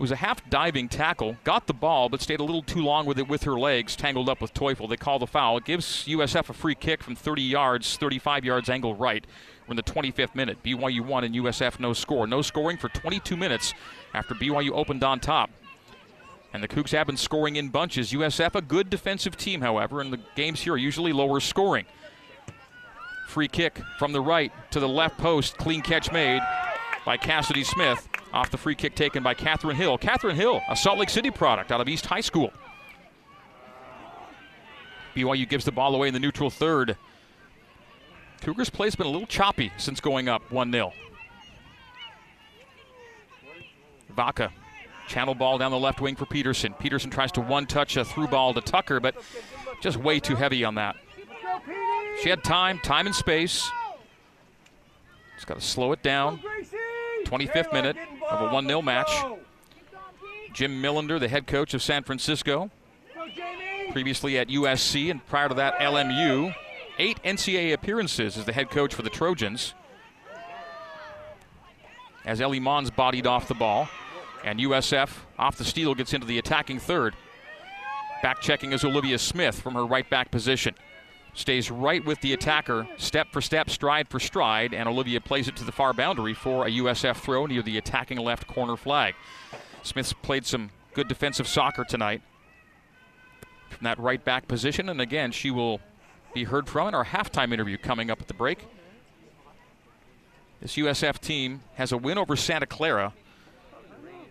it 0.00 0.04
was 0.04 0.12
a 0.12 0.16
half 0.16 0.48
diving 0.48 0.88
tackle, 0.88 1.36
got 1.44 1.66
the 1.66 1.74
ball, 1.74 2.08
but 2.08 2.22
stayed 2.22 2.40
a 2.40 2.42
little 2.42 2.62
too 2.62 2.80
long 2.80 3.04
with 3.04 3.18
it 3.18 3.28
with 3.28 3.42
her 3.42 3.60
legs, 3.60 3.94
tangled 3.94 4.30
up 4.30 4.40
with 4.40 4.54
Teufel. 4.54 4.88
They 4.88 4.96
call 4.96 5.18
the 5.18 5.26
foul. 5.26 5.58
It 5.58 5.66
gives 5.66 6.06
USF 6.06 6.48
a 6.48 6.54
free 6.54 6.74
kick 6.74 7.02
from 7.02 7.14
30 7.14 7.42
yards, 7.42 7.98
35 7.98 8.42
yards 8.42 8.70
angle 8.70 8.94
right. 8.94 9.26
In 9.70 9.76
the 9.76 9.82
25th 9.84 10.34
minute. 10.34 10.62
BYU 10.64 11.00
1 11.00 11.24
and 11.24 11.34
USF 11.36 11.78
no 11.78 11.92
score. 11.92 12.26
No 12.26 12.42
scoring 12.42 12.76
for 12.76 12.88
22 12.88 13.36
minutes 13.36 13.72
after 14.12 14.34
BYU 14.34 14.72
opened 14.72 15.04
on 15.04 15.20
top. 15.20 15.48
And 16.52 16.60
the 16.60 16.66
Cougs 16.66 16.90
have 16.90 17.06
been 17.06 17.16
scoring 17.16 17.54
in 17.54 17.68
bunches. 17.68 18.10
USF 18.10 18.56
a 18.56 18.62
good 18.62 18.90
defensive 18.90 19.36
team, 19.36 19.60
however, 19.60 20.00
and 20.00 20.12
the 20.12 20.18
games 20.34 20.60
here 20.60 20.72
are 20.72 20.76
usually 20.76 21.12
lower 21.12 21.38
scoring. 21.38 21.86
Free 23.28 23.46
kick 23.46 23.80
from 23.96 24.12
the 24.12 24.20
right 24.20 24.52
to 24.72 24.80
the 24.80 24.88
left 24.88 25.16
post. 25.18 25.56
Clean 25.56 25.80
catch 25.80 26.10
made 26.10 26.42
by 27.06 27.16
Cassidy 27.16 27.62
Smith 27.62 28.08
off 28.32 28.50
the 28.50 28.58
free 28.58 28.74
kick 28.74 28.96
taken 28.96 29.22
by 29.22 29.34
Catherine 29.34 29.76
Hill. 29.76 29.96
Catherine 29.98 30.34
Hill, 30.34 30.60
a 30.68 30.74
Salt 30.74 30.98
Lake 30.98 31.10
City 31.10 31.30
product 31.30 31.70
out 31.70 31.80
of 31.80 31.88
East 31.88 32.06
High 32.06 32.20
School. 32.20 32.52
BYU 35.14 35.48
gives 35.48 35.64
the 35.64 35.72
ball 35.72 35.94
away 35.94 36.08
in 36.08 36.14
the 36.14 36.20
neutral 36.20 36.50
third. 36.50 36.96
Cougars' 38.40 38.70
play's 38.70 38.94
been 38.94 39.06
a 39.06 39.10
little 39.10 39.26
choppy 39.26 39.72
since 39.76 40.00
going 40.00 40.28
up 40.28 40.50
1 40.50 40.72
0. 40.72 40.92
Vaca, 44.16 44.52
channel 45.08 45.34
ball 45.34 45.58
down 45.58 45.70
the 45.70 45.78
left 45.78 46.00
wing 46.00 46.16
for 46.16 46.26
Peterson. 46.26 46.74
Peterson 46.74 47.10
tries 47.10 47.32
to 47.32 47.40
one 47.40 47.66
touch 47.66 47.96
a 47.96 48.04
through 48.04 48.28
ball 48.28 48.54
to 48.54 48.60
Tucker, 48.60 49.00
but 49.00 49.14
just 49.80 49.96
way 49.96 50.20
too 50.20 50.36
heavy 50.36 50.64
on 50.64 50.74
that. 50.76 50.96
She 52.22 52.28
had 52.28 52.42
time, 52.42 52.78
time 52.80 53.06
and 53.06 53.14
space. 53.14 53.70
Just 55.36 55.46
got 55.46 55.58
to 55.58 55.64
slow 55.64 55.92
it 55.92 56.02
down. 56.02 56.40
25th 57.24 57.72
minute 57.72 57.96
of 58.30 58.50
a 58.50 58.54
1 58.54 58.66
0 58.66 58.82
match. 58.82 59.10
Jim 60.52 60.82
Millinder, 60.82 61.20
the 61.20 61.28
head 61.28 61.46
coach 61.46 61.74
of 61.74 61.82
San 61.82 62.02
Francisco, 62.02 62.70
previously 63.92 64.38
at 64.38 64.48
USC 64.48 65.10
and 65.10 65.24
prior 65.26 65.48
to 65.48 65.54
that, 65.54 65.78
LMU. 65.78 66.54
Eight 66.98 67.22
NCAA 67.24 67.72
appearances 67.72 68.36
as 68.36 68.44
the 68.44 68.52
head 68.52 68.70
coach 68.70 68.94
for 68.94 69.02
the 69.02 69.10
Trojans. 69.10 69.74
As 72.24 72.40
Ellie 72.40 72.60
Mons 72.60 72.90
bodied 72.90 73.26
off 73.26 73.48
the 73.48 73.54
ball, 73.54 73.88
and 74.44 74.58
USF 74.58 75.10
off 75.38 75.56
the 75.56 75.64
steal 75.64 75.94
gets 75.94 76.12
into 76.12 76.26
the 76.26 76.38
attacking 76.38 76.78
third. 76.78 77.14
Back 78.22 78.40
checking 78.40 78.72
is 78.72 78.84
Olivia 78.84 79.18
Smith 79.18 79.60
from 79.60 79.74
her 79.74 79.86
right 79.86 80.08
back 80.08 80.30
position 80.30 80.74
stays 81.34 81.70
right 81.70 82.04
with 82.04 82.20
the 82.20 82.32
attacker, 82.32 82.88
step 82.96 83.28
for 83.32 83.40
step, 83.40 83.70
stride 83.70 84.08
for 84.08 84.18
stride, 84.18 84.74
and 84.74 84.88
Olivia 84.88 85.20
plays 85.20 85.48
it 85.48 85.56
to 85.56 85.64
the 85.64 85.72
far 85.72 85.92
boundary 85.92 86.34
for 86.34 86.66
a 86.66 86.70
USF 86.70 87.16
throw 87.16 87.46
near 87.46 87.62
the 87.62 87.78
attacking 87.78 88.18
left 88.18 88.46
corner 88.46 88.76
flag. 88.76 89.14
Smith's 89.82 90.12
played 90.12 90.46
some 90.46 90.70
good 90.94 91.08
defensive 91.08 91.46
soccer 91.46 91.84
tonight 91.84 92.22
from 93.68 93.84
that 93.84 93.98
right 93.98 94.24
back 94.24 94.48
position, 94.48 94.88
and 94.88 95.00
again, 95.00 95.30
she 95.30 95.50
will 95.50 95.80
be 96.34 96.44
heard 96.44 96.68
from 96.68 96.88
in 96.88 96.94
our 96.94 97.04
halftime 97.04 97.52
interview 97.52 97.76
coming 97.76 98.10
up 98.10 98.20
at 98.20 98.28
the 98.28 98.34
break. 98.34 98.66
This 100.60 100.76
USF 100.76 101.20
team 101.20 101.62
has 101.74 101.92
a 101.92 101.96
win 101.96 102.18
over 102.18 102.36
Santa 102.36 102.66
Clara 102.66 103.12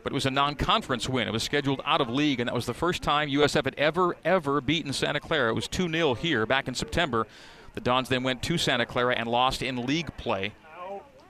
but 0.03 0.13
it 0.13 0.15
was 0.15 0.25
a 0.25 0.31
non 0.31 0.55
conference 0.55 1.09
win. 1.09 1.27
It 1.27 1.31
was 1.31 1.43
scheduled 1.43 1.81
out 1.85 2.01
of 2.01 2.09
league, 2.09 2.39
and 2.39 2.47
that 2.47 2.55
was 2.55 2.65
the 2.65 2.73
first 2.73 3.03
time 3.03 3.29
USF 3.29 3.65
had 3.65 3.75
ever, 3.77 4.15
ever 4.23 4.61
beaten 4.61 4.93
Santa 4.93 5.19
Clara. 5.19 5.51
It 5.51 5.55
was 5.55 5.67
2 5.67 5.89
0 5.89 6.13
here 6.15 6.45
back 6.45 6.67
in 6.67 6.75
September. 6.75 7.27
The 7.75 7.81
Dons 7.81 8.09
then 8.09 8.23
went 8.23 8.41
to 8.43 8.57
Santa 8.57 8.85
Clara 8.85 9.15
and 9.15 9.29
lost 9.29 9.61
in 9.61 9.85
league 9.85 10.15
play 10.17 10.53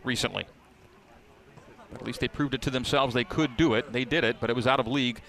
recently. 0.04 0.46
But 1.92 2.02
at 2.02 2.08
least 2.08 2.20
they 2.20 2.28
proved 2.28 2.54
it 2.54 2.62
to 2.64 2.70
themselves 2.70 3.14
they 3.14 3.24
could 3.24 3.58
do 3.58 3.74
it. 3.74 3.92
They 3.92 4.06
did 4.06 4.24
it, 4.24 4.38
but 4.40 4.50
it 4.50 4.56
was 4.56 4.68
out 4.68 4.80
of 4.80 4.88
league. 4.88 5.22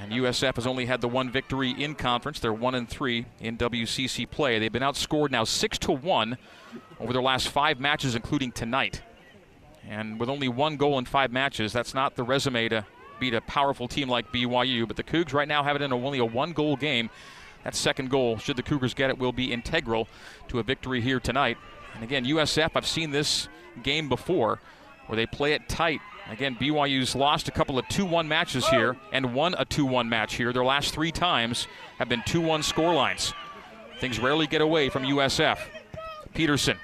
And 0.00 0.12
USF 0.12 0.56
has 0.56 0.66
only 0.66 0.86
had 0.86 1.02
the 1.02 1.08
one 1.08 1.30
victory 1.30 1.72
in 1.72 1.94
conference. 1.94 2.40
They're 2.40 2.54
one 2.54 2.74
and 2.74 2.88
three 2.88 3.26
in 3.38 3.58
WCC 3.58 4.28
play. 4.30 4.58
They've 4.58 4.72
been 4.72 4.82
outscored 4.82 5.30
now 5.30 5.44
six 5.44 5.78
to 5.80 5.92
one 5.92 6.38
over 6.98 7.12
their 7.12 7.20
last 7.20 7.48
five 7.48 7.78
matches, 7.78 8.14
including 8.14 8.52
tonight. 8.52 9.02
And 9.86 10.18
with 10.18 10.30
only 10.30 10.48
one 10.48 10.76
goal 10.76 10.98
in 10.98 11.04
five 11.04 11.32
matches, 11.32 11.74
that's 11.74 11.92
not 11.92 12.16
the 12.16 12.22
resume 12.22 12.70
to 12.70 12.86
beat 13.18 13.34
a 13.34 13.42
powerful 13.42 13.88
team 13.88 14.08
like 14.08 14.32
BYU. 14.32 14.88
But 14.88 14.96
the 14.96 15.02
Cougs 15.02 15.34
right 15.34 15.46
now 15.46 15.62
have 15.62 15.76
it 15.76 15.82
in 15.82 15.92
a, 15.92 15.96
only 15.96 16.18
a 16.18 16.24
one 16.24 16.52
goal 16.52 16.76
game 16.76 17.10
That 17.64 17.74
second 17.74 18.08
goal, 18.08 18.38
should 18.38 18.56
the 18.56 18.62
Cougars 18.62 18.94
get 18.94 19.10
it, 19.10 19.18
will 19.18 19.32
be 19.32 19.52
integral 19.52 20.08
to 20.48 20.60
a 20.60 20.62
victory 20.62 21.02
here 21.02 21.20
tonight. 21.20 21.58
And 21.94 22.02
again, 22.02 22.24
USF, 22.24 22.70
I've 22.74 22.86
seen 22.86 23.10
this 23.10 23.48
game 23.82 24.08
before 24.08 24.60
where 25.10 25.16
they 25.16 25.26
play 25.26 25.54
it 25.54 25.68
tight. 25.68 26.00
Again, 26.30 26.54
BYU's 26.54 27.16
lost 27.16 27.48
a 27.48 27.50
couple 27.50 27.80
of 27.80 27.88
2 27.88 28.04
1 28.04 28.28
matches 28.28 28.68
here 28.68 28.96
and 29.12 29.34
won 29.34 29.56
a 29.58 29.64
2 29.64 29.84
1 29.84 30.08
match 30.08 30.36
here. 30.36 30.52
Their 30.52 30.64
last 30.64 30.94
three 30.94 31.10
times 31.10 31.66
have 31.98 32.08
been 32.08 32.22
2 32.26 32.40
1 32.40 32.60
scorelines. 32.62 33.34
Things 33.98 34.20
rarely 34.20 34.46
get 34.46 34.60
away 34.60 34.88
from 34.88 35.02
USF. 35.02 35.58
Peterson 36.32 36.78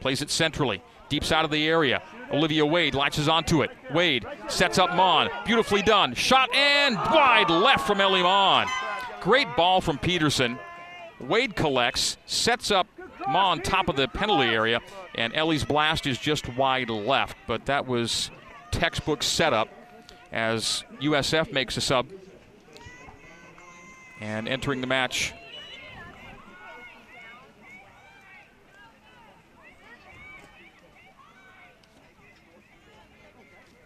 plays 0.00 0.20
it 0.20 0.30
centrally, 0.30 0.82
deep 1.08 1.24
side 1.24 1.46
of 1.46 1.50
the 1.50 1.66
area. 1.66 2.02
Olivia 2.30 2.66
Wade 2.66 2.94
latches 2.94 3.28
onto 3.30 3.62
it. 3.62 3.70
Wade 3.94 4.26
sets 4.48 4.78
up 4.78 4.94
Mon. 4.94 5.30
Beautifully 5.46 5.80
done. 5.80 6.14
Shot 6.14 6.54
and 6.54 6.96
wide 6.96 7.48
left 7.48 7.86
from 7.86 7.98
Ellie 8.02 8.22
Mon. 8.22 8.66
Great 9.22 9.48
ball 9.56 9.80
from 9.80 9.96
Peterson. 9.96 10.58
Wade 11.18 11.56
collects, 11.56 12.18
sets 12.26 12.70
up 12.70 12.86
Mon 13.30 13.62
top 13.62 13.88
of 13.88 13.94
the 13.94 14.08
penalty 14.08 14.48
area, 14.48 14.80
and 15.14 15.32
Ellie's 15.36 15.64
blast 15.64 16.04
is 16.04 16.18
just 16.18 16.48
wide 16.56 16.90
left. 16.90 17.36
But 17.46 17.66
that 17.66 17.86
was 17.86 18.28
textbook 18.72 19.22
setup 19.22 19.68
as 20.32 20.82
USF 21.00 21.52
makes 21.52 21.76
a 21.76 21.80
sub. 21.80 22.08
And 24.20 24.48
entering 24.48 24.80
the 24.80 24.88
match 24.88 25.32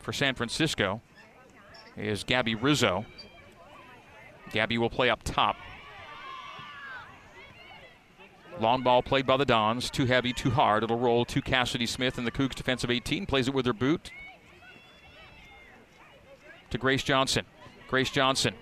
for 0.00 0.12
San 0.14 0.34
Francisco 0.34 1.02
is 1.98 2.24
Gabby 2.24 2.54
Rizzo. 2.54 3.04
Gabby 4.52 4.78
will 4.78 4.90
play 4.90 5.10
up 5.10 5.22
top. 5.22 5.56
Long 8.60 8.82
ball 8.82 9.02
played 9.02 9.26
by 9.26 9.36
the 9.36 9.44
Dons. 9.44 9.90
Too 9.90 10.06
heavy, 10.06 10.32
too 10.32 10.50
hard. 10.50 10.84
It'll 10.84 10.98
roll 10.98 11.24
to 11.24 11.42
Cassidy 11.42 11.86
Smith 11.86 12.18
in 12.18 12.24
the 12.24 12.30
Cougs 12.30 12.54
defensive 12.54 12.90
18. 12.90 13.26
Plays 13.26 13.48
it 13.48 13.54
with 13.54 13.66
her 13.66 13.72
boot 13.72 14.10
to 16.70 16.78
Grace 16.78 17.02
Johnson. 17.02 17.44
Grace 17.88 18.10
Johnson 18.10 18.54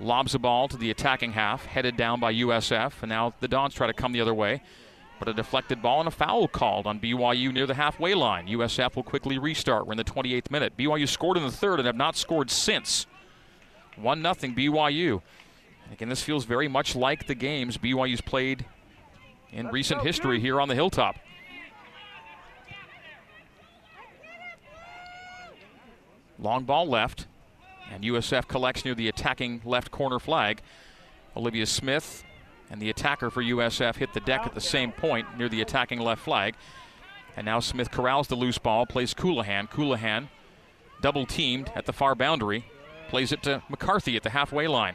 lobs 0.00 0.32
the 0.32 0.38
ball 0.38 0.68
to 0.68 0.76
the 0.76 0.90
attacking 0.90 1.32
half, 1.32 1.66
headed 1.66 1.96
down 1.96 2.20
by 2.20 2.32
USF. 2.32 3.02
And 3.02 3.10
now 3.10 3.34
the 3.40 3.48
Dons 3.48 3.74
try 3.74 3.86
to 3.86 3.92
come 3.92 4.12
the 4.12 4.20
other 4.20 4.34
way. 4.34 4.62
But 5.18 5.28
a 5.28 5.34
deflected 5.34 5.80
ball 5.80 6.00
and 6.00 6.08
a 6.08 6.10
foul 6.10 6.48
called 6.48 6.86
on 6.86 7.00
BYU 7.00 7.52
near 7.52 7.66
the 7.66 7.74
halfway 7.74 8.14
line. 8.14 8.48
USF 8.48 8.96
will 8.96 9.02
quickly 9.02 9.38
restart. 9.38 9.86
We're 9.86 9.92
in 9.92 9.98
the 9.98 10.04
28th 10.04 10.50
minute. 10.50 10.76
BYU 10.76 11.08
scored 11.08 11.38
in 11.38 11.42
the 11.42 11.50
third 11.50 11.80
and 11.80 11.86
have 11.86 11.96
not 11.96 12.16
scored 12.16 12.50
since. 12.50 13.06
1 13.96 14.22
0 14.22 14.34
BYU. 14.34 15.22
Again, 15.90 16.08
this 16.08 16.22
feels 16.22 16.44
very 16.44 16.68
much 16.68 16.94
like 16.94 17.26
the 17.26 17.34
games 17.34 17.78
BYU's 17.78 18.20
played 18.20 18.66
in 19.52 19.68
recent 19.68 20.02
history 20.02 20.40
here 20.40 20.60
on 20.60 20.68
the 20.68 20.74
hilltop. 20.74 21.16
Long 26.38 26.64
ball 26.64 26.86
left, 26.86 27.26
and 27.90 28.04
USF 28.04 28.46
collects 28.46 28.84
near 28.84 28.94
the 28.94 29.08
attacking 29.08 29.62
left 29.64 29.90
corner 29.90 30.18
flag. 30.18 30.60
Olivia 31.36 31.66
Smith 31.66 32.24
and 32.70 32.80
the 32.80 32.90
attacker 32.90 33.30
for 33.30 33.42
USF 33.42 33.96
hit 33.96 34.12
the 34.12 34.20
deck 34.20 34.42
at 34.44 34.54
the 34.54 34.60
same 34.60 34.92
point 34.92 35.38
near 35.38 35.48
the 35.48 35.60
attacking 35.60 36.00
left 36.00 36.22
flag. 36.22 36.54
And 37.36 37.44
now 37.44 37.60
Smith 37.60 37.90
corrals 37.90 38.28
the 38.28 38.34
loose 38.34 38.58
ball, 38.58 38.86
plays 38.86 39.14
Colohan. 39.14 39.70
Colohan 39.70 40.28
double 41.00 41.26
teamed 41.26 41.70
at 41.74 41.86
the 41.86 41.92
far 41.92 42.14
boundary, 42.14 42.64
plays 43.08 43.32
it 43.32 43.42
to 43.44 43.62
McCarthy 43.68 44.16
at 44.16 44.22
the 44.22 44.30
halfway 44.30 44.66
line. 44.66 44.94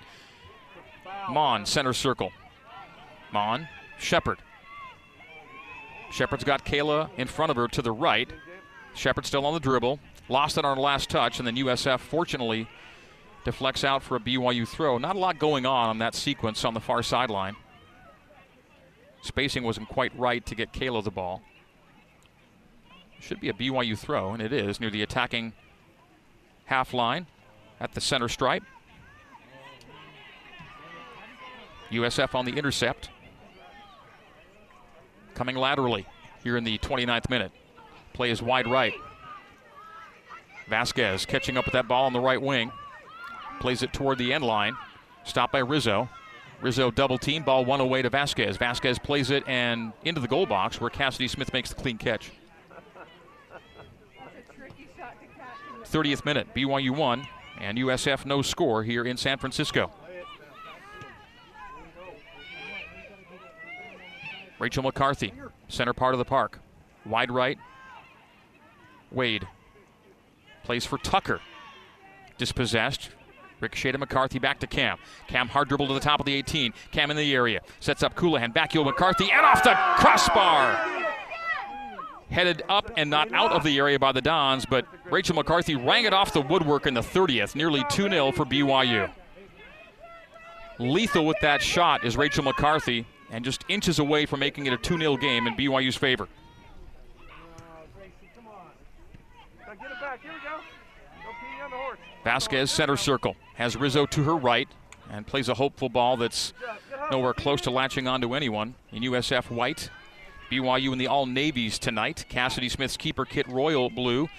Mon, 1.30 1.66
center 1.66 1.94
circle. 1.94 2.32
Mon, 3.32 3.68
Shepard. 4.02 4.40
Shepard's 6.12 6.44
got 6.44 6.66
Kayla 6.66 7.10
in 7.18 7.28
front 7.28 7.52
of 7.52 7.56
her 7.56 7.68
to 7.70 7.82
the 7.82 7.92
right. 7.92 8.30
Shepard 8.96 9.26
still 9.26 9.46
on 9.46 9.54
the 9.54 9.60
dribble. 9.60 10.00
Lost 10.28 10.58
it 10.58 10.66
on 10.66 10.76
her 10.76 10.82
last 10.82 11.10
touch, 11.10 11.40
and 11.40 11.48
then 11.48 11.56
USF 11.56 12.00
fortunately 12.00 12.68
deflects 13.46 13.84
out 13.84 14.04
for 14.04 14.16
a 14.18 14.20
BYU 14.20 14.68
throw. 14.68 14.98
Not 14.98 15.16
a 15.16 15.20
lot 15.20 15.40
going 15.40 15.66
on 15.66 15.90
on 15.90 15.98
that 16.00 16.16
sequence 16.16 16.66
on 16.66 16.74
the 16.74 16.80
far 16.80 17.04
sideline. 17.04 17.56
Spacing 19.22 19.64
wasn't 19.64 19.88
quite 19.88 20.12
right 20.18 20.46
to 20.46 20.56
get 20.56 20.74
Kayla 20.74 21.04
the 21.04 21.12
ball. 21.12 21.42
Should 23.20 23.40
be 23.40 23.50
a 23.50 23.54
BYU 23.54 23.98
throw, 23.98 24.34
and 24.34 24.42
it 24.42 24.52
is 24.52 24.80
near 24.80 24.90
the 24.90 25.04
attacking 25.04 25.54
half 26.66 26.94
line 26.94 27.28
at 27.80 27.94
the 27.94 28.02
center 28.02 28.28
stripe. 28.28 28.64
USF 31.92 32.34
on 32.34 32.46
the 32.46 32.54
intercept. 32.54 33.10
Coming 35.36 35.56
laterally 35.56 36.06
here 36.44 36.58
in 36.58 36.64
the 36.64 36.78
29th 36.80 37.30
minute. 37.30 37.52
Play 38.14 38.32
is 38.32 38.42
wide 38.42 38.68
right. 38.68 38.94
Vasquez 40.68 41.26
catching 41.26 41.58
up 41.58 41.66
with 41.66 41.74
that 41.74 41.88
ball 41.88 42.06
on 42.06 42.14
the 42.14 42.20
right 42.20 42.42
wing. 42.42 42.72
Plays 43.60 43.84
it 43.84 43.94
toward 43.94 44.18
the 44.18 44.34
end 44.34 44.44
line. 44.44 44.76
Stopped 45.24 45.54
by 45.54 45.60
Rizzo. 45.60 46.10
Rizzo 46.62 46.92
double 46.92 47.18
team. 47.18 47.44
Ball 47.44 47.66
one 47.66 47.82
away 47.82 48.02
to 48.02 48.10
Vasquez. 48.10 48.58
Vasquez 48.58 49.00
plays 49.00 49.30
it 49.32 49.44
and 49.48 49.94
into 50.04 50.22
the 50.22 50.28
goal 50.28 50.46
box 50.46 50.80
where 50.80 50.90
Cassidy 50.90 51.28
Smith 51.28 51.54
makes 51.54 51.70
the 51.70 51.76
clean 51.76 51.98
catch. 51.98 52.32
30th 55.86 56.24
minute. 56.26 56.48
BYU 56.56 56.96
1 56.96 57.28
and 57.60 57.78
USF 57.78 58.26
no 58.26 58.42
score 58.42 58.84
here 58.84 59.04
in 59.04 59.18
San 59.18 59.38
Francisco. 59.38 59.92
Rachel 64.62 64.84
McCarthy, 64.84 65.34
center 65.70 65.92
part 65.92 66.14
of 66.14 66.20
the 66.20 66.26
park. 66.26 66.60
Wide 67.04 67.32
right. 67.32 67.58
Wade 69.12 69.48
plays 70.64 70.86
for 70.86 71.00
Tucker. 71.00 71.42
Dispossessed. 72.38 73.10
Ricochet 73.60 73.94
to 73.94 73.98
McCarthy 73.98 74.38
back 74.38 74.60
to 74.60 74.68
Cam. 74.68 75.00
Cam 75.28 75.48
hard 75.48 75.68
dribble 75.68 75.88
to 75.88 75.96
the 75.96 76.00
top 76.00 76.20
of 76.20 76.28
the 76.28 76.34
18. 76.36 76.74
Cam 76.92 77.10
in 77.10 77.18
the 77.18 77.34
area. 77.34 77.62
Sets 77.80 78.04
up 78.04 78.14
Colohan. 78.16 78.54
Back 78.54 78.74
heel 78.74 78.84
McCarthy 78.84 79.32
and 79.32 79.44
off 79.44 79.64
the 79.64 79.74
crossbar. 79.98 80.74
Headed 82.30 82.62
up 82.70 82.92
and 82.98 83.10
not 83.10 83.34
out 83.34 83.52
of 83.54 83.64
the 83.64 83.80
area 83.80 83.98
by 83.98 84.12
the 84.12 84.22
Dons, 84.22 84.68
but 84.68 84.86
Rachel 85.06 85.36
McCarthy 85.36 85.76
rang 85.76 86.06
it 86.06 86.14
off 86.14 86.34
the 86.34 86.42
woodwork 86.42 86.86
in 86.86 86.94
the 86.94 87.02
30th. 87.02 87.56
Nearly 87.56 87.84
2 87.90 88.10
0 88.10 88.32
for 88.32 88.46
BYU. 88.46 89.12
Lethal 90.78 91.26
with 91.26 91.38
that 91.42 91.64
shot 91.64 92.06
is 92.06 92.16
Rachel 92.16 92.44
McCarthy 92.44 93.08
and 93.32 93.46
just 93.46 93.64
inches 93.70 93.98
away 93.98 94.26
from 94.26 94.42
making 94.42 94.66
it 94.66 94.74
a 94.74 94.78
2 94.78 94.98
0 94.98 95.18
game 95.18 95.48
in 95.48 95.56
BYU's 95.56 95.96
favor. 95.96 96.28
Vasquez 102.24 102.70
center 102.70 102.98
circle 102.98 103.36
has 103.56 103.76
Rizzo 103.76 104.06
to 104.06 104.24
her 104.24 104.36
right 104.36 104.68
and 105.10 105.26
plays 105.26 105.50
a 105.50 105.54
hopeful 105.54 105.90
ball 105.90 106.18
that's 106.18 106.54
nowhere 107.10 107.34
close 107.34 107.62
to 107.62 107.72
latching 107.72 108.08
onto 108.08 108.36
anyone 108.36 108.76
in 108.92 109.04
USF 109.04 109.50
white. 109.50 109.90
BYU 110.52 110.92
in 110.92 110.98
the 110.98 111.08
all 111.08 111.26
navies 111.26 111.80
tonight. 111.80 112.26
Cassidy 112.30 112.70
Smith's 112.70 112.98
keeper 112.98 113.26
kit 113.26 113.48
royal 113.48 113.90
blue. 113.90 114.30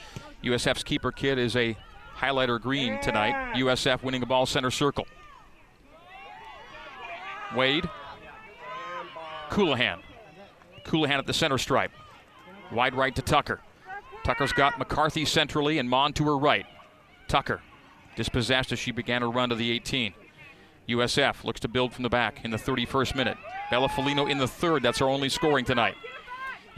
USF's 0.45 0.85
keeper 0.85 1.11
kit 1.11 1.39
is 1.39 1.57
a 1.57 1.77
highlighter 2.17 2.61
green 2.61 3.01
tonight. 3.01 3.55
USF 3.57 4.03
winning 4.03 4.23
a 4.23 4.27
ball 4.27 4.47
center 4.47 4.71
circle. 4.71 5.07
Wade 7.57 7.89
Colohan. 9.53 9.99
Colohan 10.83 11.19
at 11.19 11.27
the 11.27 11.35
center 11.35 11.59
stripe. 11.59 11.93
Wide 12.73 12.95
right 12.95 13.15
to 13.15 13.21
Tucker. 13.21 13.61
Tucker's 14.25 14.53
got 14.55 14.79
McCarthy 14.79 15.27
centrally 15.27 15.79
and 15.79 15.91
Mon 15.91 16.15
to 16.15 16.25
her 16.25 16.39
right. 16.39 16.65
Tucker 17.29 17.61
dispossessed 18.17 18.73
as 18.73 18.79
she 18.79 18.93
began 18.93 19.21
her 19.21 19.31
run 19.31 19.51
to 19.51 19.55
the 19.55 19.71
18. 19.71 20.15
USF 20.89 21.45
looks 21.45 21.61
to 21.61 21.69
build 21.69 21.93
from 21.93 22.03
the 22.03 22.09
back 22.09 22.43
in 22.47 22.51
the 22.51 22.57
31st 22.57 23.15
minute. 23.15 23.37
Bella 23.71 23.91
Folino 23.91 24.31
in 24.31 24.39
the 24.39 24.49
third. 24.49 24.83
That's 24.83 25.03
our 25.03 25.09
only 25.11 25.29
scoring 25.29 25.67
tonight. 25.67 25.97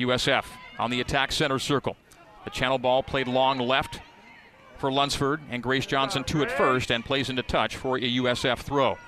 USF 0.01 0.45
on 0.81 0.91
the 0.91 1.01
attack 1.01 1.31
center 1.31 1.61
circle. 1.61 1.97
The 2.43 2.51
channel 2.51 2.79
ball 2.79 3.05
played 3.05 3.29
long 3.29 3.59
left 3.59 4.01
for 4.79 4.91
Lunsford, 4.91 5.41
and 5.49 5.63
Grace 5.63 5.87
Johnson 5.87 6.25
to 6.25 6.43
it 6.43 6.51
first 6.51 6.91
and 6.91 7.05
plays 7.05 7.31
into 7.31 7.45
touch 7.45 7.77
for 7.77 7.97
a 7.99 8.01
USF 8.01 8.59
throw. 8.59 8.99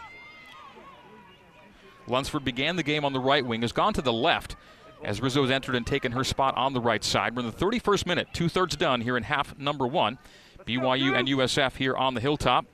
Lunsford 2.07 2.45
began 2.45 2.77
the 2.77 2.83
game 2.83 3.05
on 3.05 3.13
the 3.13 3.21
right 3.21 3.45
wing, 3.45 3.63
has 3.63 3.73
gone 3.73 3.93
to 3.95 4.03
the 4.03 4.13
left 4.13 4.57
as 5.03 5.21
Rizzo 5.21 5.43
has 5.43 5.51
entered 5.51 5.75
and 5.75 5.87
taken 5.87 6.13
her 6.13 6.25
spot 6.25 6.57
on 6.57 6.73
the 6.73 6.81
right 6.81 7.03
side. 7.03 7.35
We're 7.37 7.43
in 7.43 7.51
the 7.51 7.57
31st 7.57 8.07
minute, 8.07 8.29
two 8.33 8.49
thirds 8.49 8.77
done 8.77 9.01
here 9.01 9.17
in 9.17 9.23
half 9.23 9.59
number 9.59 9.87
one. 9.87 10.19
BYU 10.67 11.17
and 11.17 11.29
USF 11.29 11.77
here 11.77 11.97
on 11.97 12.15
the 12.15 12.21
hilltop. 12.21 12.67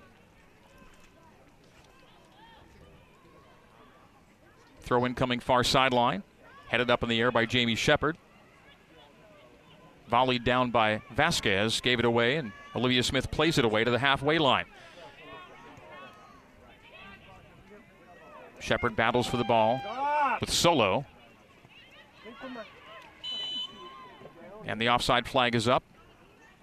Throw 4.81 5.05
in 5.05 5.15
coming 5.15 5.41
far 5.41 5.63
sideline, 5.63 6.23
headed 6.69 6.91
up 6.91 7.03
in 7.03 7.09
the 7.09 7.21
air 7.21 7.31
by 7.31 7.45
Jamie 7.45 7.75
Shepard. 7.75 8.17
Volleyed 10.11 10.45
down 10.45 10.71
by 10.71 11.03
Vasquez, 11.15 11.81
gave 11.81 11.99
it 11.99 12.05
away, 12.05 12.37
and 12.37 12.53
Olivia 12.75 13.03
Smith 13.03 13.31
plays 13.31 13.59
it 13.59 13.65
away 13.65 13.85
to 13.85 13.91
the 13.91 13.99
halfway 13.99 14.39
line. 14.39 14.67
Shepard 18.63 18.95
battles 18.95 19.27
for 19.27 19.37
the 19.37 19.45
ball 19.45 19.81
with 20.41 20.51
Solo. 20.51 21.05
And 24.65 24.81
the 24.81 24.89
offside 24.89 25.27
flag 25.27 25.55
is 25.55 25.67
up 25.67 25.83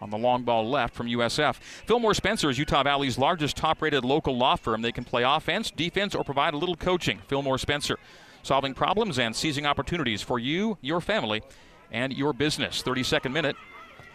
on 0.02 0.10
the 0.10 0.18
long 0.18 0.44
ball 0.44 0.70
left 0.70 0.96
from 0.96 1.08
USF. 1.08 1.56
Fillmore 1.56 2.14
Spencer 2.14 2.50
is 2.50 2.58
Utah 2.58 2.84
Valley's 2.84 3.18
largest 3.18 3.58
top 3.58 3.82
rated 3.82 4.06
local 4.06 4.38
law 4.38 4.56
firm. 4.56 4.82
They 4.82 4.94
can 4.94 5.04
play 5.04 5.24
offense, 5.24 5.72
defense, 5.72 6.16
or 6.16 6.24
provide 6.24 6.54
a 6.54 6.58
little 6.58 6.78
coaching. 6.78 7.20
Fillmore 7.28 7.58
Spencer, 7.58 7.98
solving 8.44 8.74
problems 8.74 9.20
and 9.20 9.36
seizing 9.36 9.66
opportunities 9.66 10.22
for 10.22 10.40
you, 10.40 10.78
your 10.82 11.02
family, 11.02 11.44
and 11.92 12.14
your 12.14 12.32
business. 12.32 12.82
32nd 12.82 13.34
minute. 13.34 13.58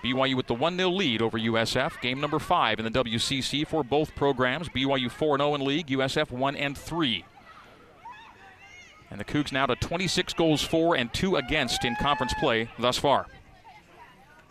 BYU 0.02 0.36
with 0.36 0.46
the 0.46 0.54
1 0.54 0.76
0 0.76 0.90
lead 0.90 1.22
over 1.22 1.38
USF. 1.38 2.00
Game 2.00 2.20
number 2.20 2.38
five 2.38 2.78
in 2.78 2.84
the 2.84 2.90
WCC 2.90 3.66
for 3.66 3.82
both 3.82 4.14
programs. 4.14 4.68
BYU 4.68 5.10
4 5.10 5.38
0 5.38 5.54
in 5.54 5.64
league, 5.64 5.86
USF 5.88 6.30
1 6.30 6.56
and 6.56 6.76
3. 6.76 7.24
And 9.10 9.20
the 9.20 9.24
Cougs 9.24 9.52
now 9.52 9.66
to 9.66 9.76
26 9.76 10.32
goals 10.34 10.62
for 10.62 10.96
and 10.96 11.12
2 11.12 11.36
against 11.36 11.84
in 11.84 11.94
conference 11.96 12.34
play 12.40 12.68
thus 12.78 12.98
far. 12.98 13.26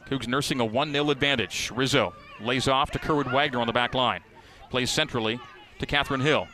Cougs 0.08 0.28
nursing 0.28 0.60
a 0.60 0.66
1 0.66 0.91
0 0.91 1.10
advantage. 1.10 1.72
Rizzo 1.74 2.14
lays 2.41 2.68
off 2.68 2.91
to 2.91 2.99
Kerwood 2.99 3.32
Wagner 3.32 3.60
on 3.60 3.68
the 3.68 3.74
back 3.74 3.93
line. 3.93 4.22
Plays 4.70 4.91
centrally 4.91 5.39
to 5.80 5.86
Catherine 5.86 6.22
Hill, 6.22 6.47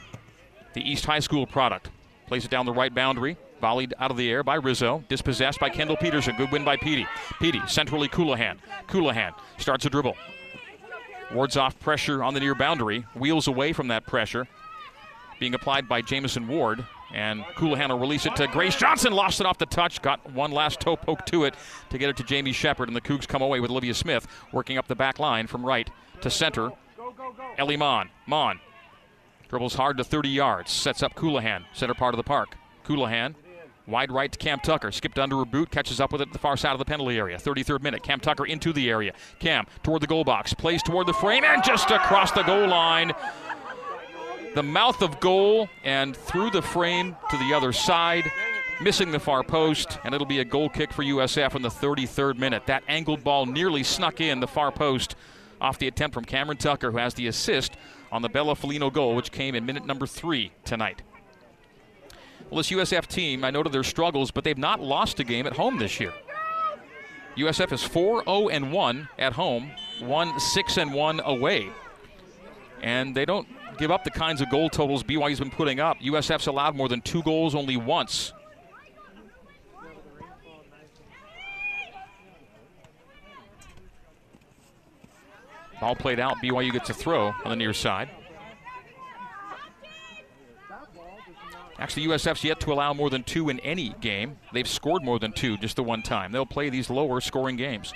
the 0.73 0.81
East 0.81 1.05
High 1.05 1.19
School 1.19 1.45
product. 1.45 1.89
Plays 2.27 2.45
it 2.45 2.51
down 2.51 2.65
the 2.65 2.73
right 2.73 2.93
boundary. 2.93 3.37
Volleyed 3.61 3.93
out 3.99 4.11
of 4.11 4.17
the 4.17 4.29
air 4.29 4.43
by 4.43 4.55
Rizzo. 4.55 5.03
Dispossessed 5.09 5.59
by 5.59 5.69
Kendall 5.69 5.97
Peterson. 5.97 6.35
Good 6.37 6.51
win 6.51 6.63
by 6.63 6.77
Petey. 6.77 7.07
Petey, 7.41 7.61
centrally 7.67 8.07
Colohan. 8.07 8.57
Colohan 8.87 9.33
starts 9.57 9.85
a 9.85 9.89
dribble. 9.89 10.15
Wards 11.33 11.57
off 11.57 11.79
pressure 11.79 12.23
on 12.23 12.33
the 12.33 12.39
near 12.39 12.55
boundary. 12.55 13.05
Wheels 13.15 13.47
away 13.47 13.73
from 13.73 13.87
that 13.89 14.05
pressure. 14.05 14.47
Being 15.39 15.53
applied 15.53 15.89
by 15.89 16.01
Jamison 16.01 16.47
Ward. 16.47 16.85
And 17.13 17.43
Colohan 17.55 17.89
will 17.89 17.99
release 17.99 18.25
it 18.25 18.35
to 18.35 18.47
Grace 18.47 18.75
Johnson. 18.75 19.13
Lost 19.13 19.39
it 19.39 19.45
off 19.45 19.57
the 19.57 19.65
touch. 19.65 20.01
Got 20.01 20.31
one 20.31 20.51
last 20.51 20.79
toe 20.79 20.95
poke 20.95 21.25
to 21.27 21.45
it 21.45 21.55
to 21.89 21.97
get 21.97 22.09
it 22.09 22.17
to 22.17 22.23
Jamie 22.23 22.51
Shepard. 22.51 22.87
And 22.87 22.95
the 22.95 23.01
Cougs 23.01 23.27
come 23.27 23.41
away 23.41 23.59
with 23.59 23.71
Olivia 23.71 23.93
Smith 23.93 24.27
working 24.51 24.77
up 24.77 24.87
the 24.87 24.95
back 24.95 25.19
line 25.19 25.47
from 25.47 25.65
right 25.65 25.89
to 26.21 26.29
center. 26.29 26.71
Ellie 27.57 27.77
Mon. 27.77 28.09
Mon 28.27 28.59
dribbles 29.47 29.73
hard 29.73 29.97
to 29.97 30.03
30 30.03 30.29
yards. 30.29 30.71
Sets 30.71 31.01
up 31.01 31.15
Colohan, 31.15 31.63
center 31.73 31.95
part 31.95 32.13
of 32.13 32.17
the 32.17 32.23
park. 32.23 32.55
Colohan 32.85 33.33
Wide 33.89 34.11
right 34.11 34.31
to 34.31 34.37
Cam 34.37 34.59
Tucker. 34.59 34.91
Skipped 34.91 35.17
under 35.17 35.37
her 35.37 35.45
boot, 35.45 35.71
catches 35.71 35.99
up 35.99 36.11
with 36.11 36.21
it 36.21 36.27
at 36.27 36.33
the 36.33 36.39
far 36.39 36.55
side 36.55 36.73
of 36.73 36.79
the 36.79 36.85
penalty 36.85 37.17
area. 37.17 37.37
33rd 37.37 37.81
minute. 37.81 38.03
Cam 38.03 38.19
Tucker 38.19 38.45
into 38.45 38.71
the 38.71 38.87
area. 38.87 39.13
Cam 39.39 39.65
toward 39.81 40.01
the 40.01 40.07
goal 40.07 40.23
box. 40.23 40.53
Plays 40.53 40.83
toward 40.83 41.07
the 41.07 41.13
frame 41.13 41.43
and 41.43 41.63
just 41.63 41.89
across 41.89 42.31
the 42.31 42.43
goal 42.43 42.67
line. 42.67 43.11
The 44.55 44.63
mouth 44.63 45.01
of 45.01 45.19
goal 45.19 45.69
and 45.83 46.15
through 46.15 46.49
the 46.49 46.61
frame 46.61 47.15
to 47.29 47.37
the 47.37 47.53
other 47.53 47.71
side. 47.71 48.31
Missing 48.81 49.11
the 49.11 49.19
far 49.19 49.43
post, 49.43 49.99
and 50.05 50.15
it'll 50.15 50.25
be 50.25 50.39
a 50.39 50.45
goal 50.45 50.69
kick 50.69 50.93
for 50.93 51.03
USF 51.03 51.55
in 51.55 51.61
the 51.61 51.69
33rd 51.69 52.37
minute. 52.37 52.63
That 52.65 52.81
angled 52.87 53.25
ball 53.25 53.45
nearly 53.45 53.83
snuck 53.83 54.21
in 54.21 54.39
the 54.39 54.47
far 54.47 54.71
post 54.71 55.15
off 55.59 55.77
the 55.77 55.87
attempt 55.87 56.13
from 56.13 56.23
Cameron 56.23 56.57
Tucker, 56.57 56.91
who 56.91 56.97
has 56.97 57.13
the 57.13 57.27
assist 57.27 57.73
on 58.11 58.21
the 58.21 58.29
Bella 58.29 58.55
Folino 58.55 58.91
goal, 58.91 59.15
which 59.15 59.31
came 59.31 59.53
in 59.53 59.65
minute 59.65 59.85
number 59.85 60.07
three 60.07 60.53
tonight. 60.63 61.01
Well, 62.49 62.57
this 62.57 62.71
USF 62.71 63.05
team, 63.07 63.43
I 63.43 63.51
noted 63.51 63.73
their 63.73 63.83
struggles, 63.83 64.31
but 64.31 64.43
they've 64.43 64.57
not 64.57 64.79
lost 64.79 65.19
a 65.19 65.23
game 65.23 65.45
at 65.45 65.53
home 65.53 65.77
this 65.77 65.99
year. 65.99 66.13
USF 67.37 67.71
is 67.71 67.83
4 67.83 68.23
0 68.23 68.49
and 68.49 68.71
1 68.71 69.09
at 69.19 69.33
home, 69.33 69.71
1 69.99 70.39
6 70.39 70.77
and 70.77 70.93
1 70.93 71.21
away. 71.25 71.69
And 72.81 73.13
they 73.13 73.25
don't 73.25 73.47
give 73.79 73.91
up 73.91 74.03
the 74.03 74.11
kinds 74.11 74.41
of 74.41 74.49
goal 74.49 74.69
totals 74.69 75.03
BYU's 75.03 75.39
been 75.39 75.49
putting 75.49 75.79
up. 75.79 75.99
USF's 76.01 76.47
allowed 76.47 76.75
more 76.75 76.89
than 76.89 77.01
two 77.01 77.23
goals 77.23 77.55
only 77.55 77.77
once. 77.77 78.33
Ball 85.79 85.95
played 85.95 86.19
out. 86.19 86.35
BYU 86.43 86.73
gets 86.73 86.89
a 86.89 86.93
throw 86.93 87.27
on 87.45 87.49
the 87.49 87.55
near 87.55 87.73
side. 87.73 88.09
Actually, 91.79 92.07
USF's 92.07 92.43
yet 92.43 92.59
to 92.59 92.73
allow 92.73 92.93
more 92.93 93.09
than 93.09 93.23
two 93.23 93.47
in 93.47 93.61
any 93.61 93.95
game. 94.01 94.37
They've 94.51 94.67
scored 94.67 95.05
more 95.05 95.17
than 95.17 95.31
two 95.31 95.55
just 95.57 95.77
the 95.77 95.83
one 95.83 96.01
time. 96.01 96.33
They'll 96.33 96.45
play 96.45 96.69
these 96.69 96.89
lower 96.89 97.21
scoring 97.21 97.55
games. 97.55 97.93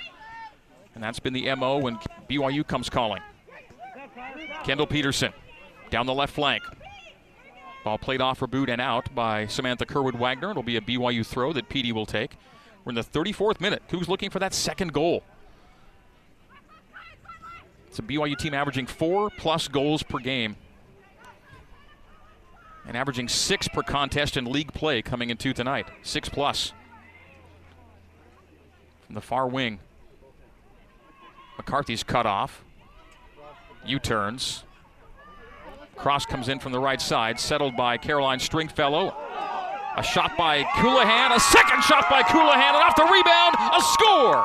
And 0.94 1.04
that's 1.04 1.18
been 1.18 1.34
the 1.34 1.54
MO 1.56 1.76
when 1.76 1.98
BYU 2.30 2.66
comes 2.66 2.88
calling. 2.88 3.20
Kendall 4.64 4.86
Peterson 4.86 5.34
down 5.94 6.06
the 6.06 6.12
left 6.12 6.34
flank. 6.34 6.64
Ball 7.84 7.98
played 7.98 8.20
off 8.20 8.38
for 8.38 8.48
boot 8.48 8.68
and 8.68 8.80
out 8.80 9.14
by 9.14 9.46
Samantha 9.46 9.86
Kerwood 9.86 10.18
Wagner. 10.18 10.50
It'll 10.50 10.64
be 10.64 10.76
a 10.76 10.80
BYU 10.80 11.24
throw 11.24 11.52
that 11.52 11.68
PD 11.68 11.92
will 11.92 12.04
take. 12.04 12.36
We're 12.84 12.90
in 12.90 12.96
the 12.96 13.04
34th 13.04 13.60
minute. 13.60 13.80
Who's 13.90 14.08
looking 14.08 14.28
for 14.28 14.40
that 14.40 14.52
second 14.52 14.92
goal? 14.92 15.22
It's 17.86 18.00
a 18.00 18.02
BYU 18.02 18.36
team 18.36 18.54
averaging 18.54 18.86
four 18.86 19.30
plus 19.30 19.68
goals 19.68 20.02
per 20.02 20.18
game 20.18 20.56
and 22.88 22.96
averaging 22.96 23.28
six 23.28 23.68
per 23.68 23.82
contest 23.82 24.36
in 24.36 24.46
league 24.46 24.72
play 24.72 25.00
coming 25.00 25.30
into 25.30 25.52
tonight. 25.52 25.86
Six 26.02 26.28
plus. 26.28 26.72
From 29.06 29.14
the 29.14 29.20
far 29.20 29.46
wing, 29.46 29.78
McCarthy's 31.56 32.02
cut 32.02 32.26
off. 32.26 32.64
U 33.86 34.00
turns. 34.00 34.64
Cross 35.96 36.26
comes 36.26 36.48
in 36.48 36.58
from 36.58 36.72
the 36.72 36.78
right 36.78 37.00
side, 37.00 37.38
settled 37.38 37.76
by 37.76 37.96
Caroline 37.96 38.38
Stringfellow. 38.38 39.14
A 39.96 40.02
shot 40.02 40.36
by 40.36 40.64
Colohan, 40.64 41.34
a 41.34 41.40
second 41.40 41.82
shot 41.84 42.10
by 42.10 42.22
Colohan, 42.22 42.74
and 42.74 42.76
off 42.76 42.96
the 42.96 43.04
rebound, 43.04 43.54
a 43.72 43.80
score! 43.80 44.44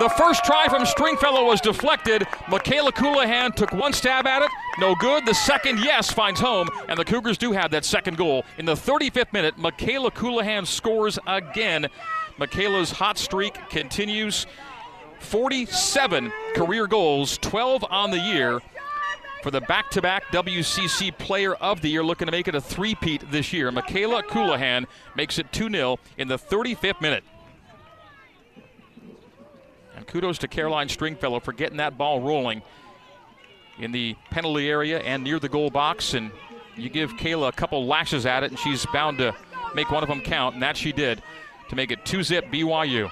The 0.00 0.08
first 0.08 0.44
try 0.44 0.66
from 0.68 0.84
Stringfellow 0.84 1.44
was 1.44 1.60
deflected. 1.60 2.26
Michaela 2.48 2.90
Colohan 2.90 3.54
took 3.54 3.72
one 3.72 3.92
stab 3.92 4.26
at 4.26 4.42
it. 4.42 4.50
No 4.80 4.96
good. 4.96 5.24
The 5.26 5.34
second, 5.34 5.78
yes, 5.78 6.10
finds 6.10 6.40
home. 6.40 6.68
And 6.88 6.98
the 6.98 7.04
Cougars 7.04 7.38
do 7.38 7.52
have 7.52 7.70
that 7.70 7.84
second 7.84 8.16
goal. 8.16 8.44
In 8.58 8.64
the 8.64 8.74
35th 8.74 9.32
minute, 9.32 9.56
Michaela 9.58 10.10
Colohan 10.10 10.66
scores 10.66 11.20
again. 11.26 11.86
Michaela's 12.36 12.90
hot 12.90 13.16
streak 13.16 13.54
continues. 13.68 14.46
47 15.20 16.32
career 16.56 16.88
goals, 16.88 17.38
12 17.38 17.84
on 17.88 18.10
the 18.10 18.18
year 18.18 18.60
for 19.42 19.50
the 19.50 19.60
back 19.60 19.90
to 19.90 20.00
back 20.00 20.24
WCC 20.26 21.16
Player 21.18 21.54
of 21.54 21.82
the 21.82 21.88
Year, 21.88 22.04
looking 22.04 22.26
to 22.26 22.32
make 22.32 22.46
it 22.46 22.54
a 22.54 22.60
three-peat 22.60 23.30
this 23.30 23.52
year. 23.52 23.70
Michaela 23.72 24.22
Colohan 24.22 24.86
makes 25.16 25.38
it 25.38 25.52
2 25.52 25.68
0 25.68 25.98
in 26.16 26.28
the 26.28 26.38
35th 26.38 27.00
minute. 27.00 27.24
And 29.96 30.06
kudos 30.06 30.38
to 30.38 30.48
Caroline 30.48 30.88
Stringfellow 30.88 31.40
for 31.40 31.52
getting 31.52 31.78
that 31.78 31.98
ball 31.98 32.20
rolling 32.20 32.62
in 33.78 33.90
the 33.90 34.16
penalty 34.30 34.68
area 34.68 35.00
and 35.00 35.24
near 35.24 35.40
the 35.40 35.48
goal 35.48 35.70
box. 35.70 36.14
And 36.14 36.30
you 36.76 36.88
give 36.88 37.12
Kayla 37.14 37.48
a 37.48 37.52
couple 37.52 37.84
lashes 37.84 38.24
at 38.24 38.44
it, 38.44 38.50
and 38.50 38.58
she's 38.58 38.86
bound 38.86 39.18
to 39.18 39.34
make 39.74 39.90
one 39.90 40.04
of 40.04 40.08
them 40.08 40.20
count, 40.20 40.54
and 40.54 40.62
that 40.62 40.76
she 40.76 40.92
did 40.92 41.20
to 41.68 41.76
make 41.76 41.90
it 41.90 42.04
2 42.04 42.22
zip 42.22 42.46
BYU. 42.46 43.10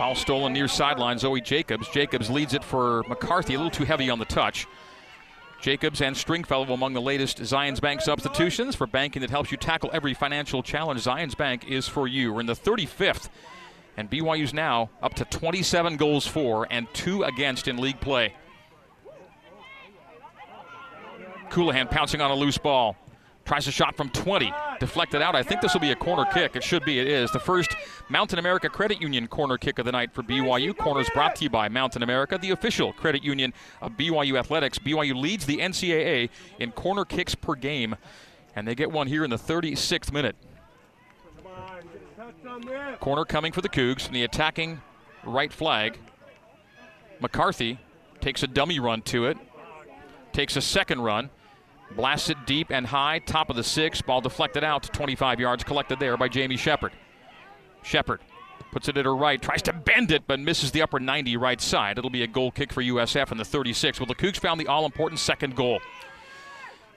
Ball 0.00 0.14
stolen 0.14 0.54
near 0.54 0.66
sideline, 0.66 1.18
Zoe 1.18 1.42
Jacobs. 1.42 1.86
Jacobs 1.90 2.30
leads 2.30 2.54
it 2.54 2.64
for 2.64 3.04
McCarthy, 3.06 3.52
a 3.52 3.58
little 3.58 3.70
too 3.70 3.84
heavy 3.84 4.08
on 4.08 4.18
the 4.18 4.24
touch. 4.24 4.66
Jacobs 5.60 6.00
and 6.00 6.16
Stringfellow 6.16 6.72
among 6.72 6.94
the 6.94 7.02
latest 7.02 7.36
Zions 7.40 7.82
Bank 7.82 8.00
substitutions 8.00 8.74
for 8.74 8.86
banking 8.86 9.20
that 9.20 9.28
helps 9.28 9.50
you 9.50 9.58
tackle 9.58 9.90
every 9.92 10.14
financial 10.14 10.62
challenge. 10.62 11.04
Zions 11.04 11.36
Bank 11.36 11.68
is 11.68 11.86
for 11.86 12.08
you. 12.08 12.32
We're 12.32 12.40
in 12.40 12.46
the 12.46 12.54
35th, 12.54 13.28
and 13.98 14.10
BYU's 14.10 14.54
now 14.54 14.88
up 15.02 15.12
to 15.16 15.26
27 15.26 15.98
goals 15.98 16.26
for 16.26 16.66
and 16.70 16.88
two 16.94 17.22
against 17.24 17.68
in 17.68 17.76
league 17.76 18.00
play. 18.00 18.34
Colohan 21.50 21.90
pouncing 21.90 22.22
on 22.22 22.30
a 22.30 22.34
loose 22.34 22.56
ball. 22.56 22.96
Tries 23.50 23.66
a 23.66 23.72
shot 23.72 23.96
from 23.96 24.10
20. 24.10 24.54
Deflected 24.78 25.22
out. 25.22 25.34
I 25.34 25.42
think 25.42 25.60
this 25.60 25.74
will 25.74 25.80
be 25.80 25.90
a 25.90 25.96
corner 25.96 26.24
kick. 26.24 26.54
It 26.54 26.62
should 26.62 26.84
be. 26.84 27.00
It 27.00 27.08
is. 27.08 27.32
The 27.32 27.40
first 27.40 27.74
Mountain 28.08 28.38
America 28.38 28.68
Credit 28.68 29.02
Union 29.02 29.26
corner 29.26 29.58
kick 29.58 29.80
of 29.80 29.86
the 29.86 29.90
night 29.90 30.12
for 30.12 30.22
BYU. 30.22 30.72
Corners 30.76 31.10
brought 31.12 31.34
to 31.34 31.42
you 31.42 31.50
by 31.50 31.68
Mountain 31.68 32.04
America, 32.04 32.38
the 32.38 32.50
official 32.50 32.92
credit 32.92 33.24
union 33.24 33.52
of 33.80 33.94
BYU 33.94 34.38
Athletics. 34.38 34.78
BYU 34.78 35.20
leads 35.20 35.46
the 35.46 35.56
NCAA 35.56 36.30
in 36.60 36.70
corner 36.70 37.04
kicks 37.04 37.34
per 37.34 37.56
game, 37.56 37.96
and 38.54 38.68
they 38.68 38.76
get 38.76 38.92
one 38.92 39.08
here 39.08 39.24
in 39.24 39.30
the 39.30 39.36
36th 39.36 40.12
minute. 40.12 40.36
Corner 43.00 43.24
coming 43.24 43.50
for 43.50 43.62
the 43.62 43.68
Cougs 43.68 44.02
from 44.02 44.14
the 44.14 44.22
attacking 44.22 44.80
right 45.24 45.52
flag. 45.52 45.98
McCarthy 47.18 47.80
takes 48.20 48.44
a 48.44 48.46
dummy 48.46 48.78
run 48.78 49.02
to 49.02 49.26
it, 49.26 49.36
takes 50.32 50.54
a 50.54 50.60
second 50.60 51.00
run. 51.00 51.30
Blasts 51.96 52.30
it 52.30 52.46
deep 52.46 52.70
and 52.70 52.86
high, 52.86 53.18
top 53.18 53.50
of 53.50 53.56
the 53.56 53.64
six. 53.64 54.00
Ball 54.00 54.20
deflected 54.20 54.64
out 54.64 54.82
to 54.84 54.90
25 54.90 55.40
yards, 55.40 55.64
collected 55.64 55.98
there 55.98 56.16
by 56.16 56.28
Jamie 56.28 56.56
Shepard. 56.56 56.92
Shepard 57.82 58.20
Puts 58.72 58.88
it 58.88 58.96
at 58.96 59.04
her 59.04 59.16
right, 59.16 59.40
tries 59.42 59.62
to 59.62 59.72
bend 59.72 60.12
it, 60.12 60.22
but 60.26 60.38
misses 60.38 60.70
the 60.70 60.82
upper 60.82 61.00
90 61.00 61.36
right 61.36 61.60
side. 61.60 61.98
It'll 61.98 62.10
be 62.10 62.22
a 62.22 62.28
goal 62.28 62.52
kick 62.52 62.72
for 62.72 62.82
USF 62.82 63.32
in 63.32 63.38
the 63.38 63.44
36. 63.44 63.98
Well, 63.98 64.06
the 64.06 64.14
Cougs 64.14 64.38
found 64.38 64.60
the 64.60 64.68
all 64.68 64.84
important 64.84 65.18
second 65.18 65.56
goal 65.56 65.80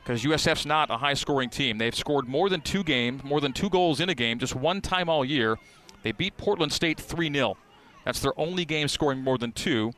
because 0.04 0.24
USF's 0.24 0.68
not 0.68 0.91
a 0.91 0.98
high 0.98 1.16
scoring 1.16 1.50
team. 1.50 1.80
They've 1.80 1.96
scored 1.96 2.28
more 2.28 2.50
than 2.50 2.62
two 2.62 2.84
games, 2.84 3.24
more 3.24 3.41
than 3.41 3.54
two 3.54 3.70
goals 3.70 4.00
in 4.00 4.10
a 4.10 4.16
game, 4.16 4.38
just 4.38 4.56
one 4.56 4.82
time 4.82 5.10
all 5.10 5.26
year. 5.26 5.58
They 6.04 6.12
beat 6.12 6.38
Portland 6.38 6.72
State 6.72 7.00
3 7.00 7.34
0. 7.34 7.58
That's 8.06 8.20
their 8.20 8.38
only 8.39 8.66
game 8.66 8.88
scoring 8.88 9.22
more 9.22 9.38
than 9.39 9.52
two. 9.52 9.94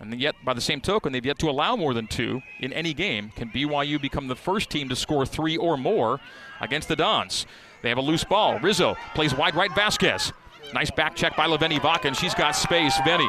And 0.00 0.20
yet, 0.20 0.36
by 0.44 0.54
the 0.54 0.60
same 0.60 0.80
token, 0.80 1.12
they've 1.12 1.24
yet 1.26 1.38
to 1.40 1.50
allow 1.50 1.74
more 1.74 1.92
than 1.92 2.06
two 2.06 2.42
in 2.60 2.72
any 2.72 2.94
game. 2.94 3.32
Can 3.34 3.50
BYU 3.50 4.00
become 4.00 4.28
the 4.28 4.36
first 4.36 4.70
team 4.70 4.88
to 4.88 4.96
score 4.96 5.26
three 5.26 5.56
or 5.56 5.76
more 5.76 6.20
against 6.60 6.88
the 6.88 6.96
Dons? 6.96 7.46
They 7.82 7.88
have 7.88 7.98
a 7.98 8.02
loose 8.02 8.24
ball. 8.24 8.58
Rizzo 8.60 8.96
plays 9.14 9.34
wide 9.34 9.54
right 9.54 9.74
Vasquez. 9.74 10.32
Nice 10.72 10.90
back 10.90 11.16
check 11.16 11.36
by 11.36 11.46
Leveni 11.46 11.80
Vaca, 11.80 12.08
and 12.08 12.16
she's 12.16 12.34
got 12.34 12.52
space. 12.52 12.98
Veni 13.04 13.28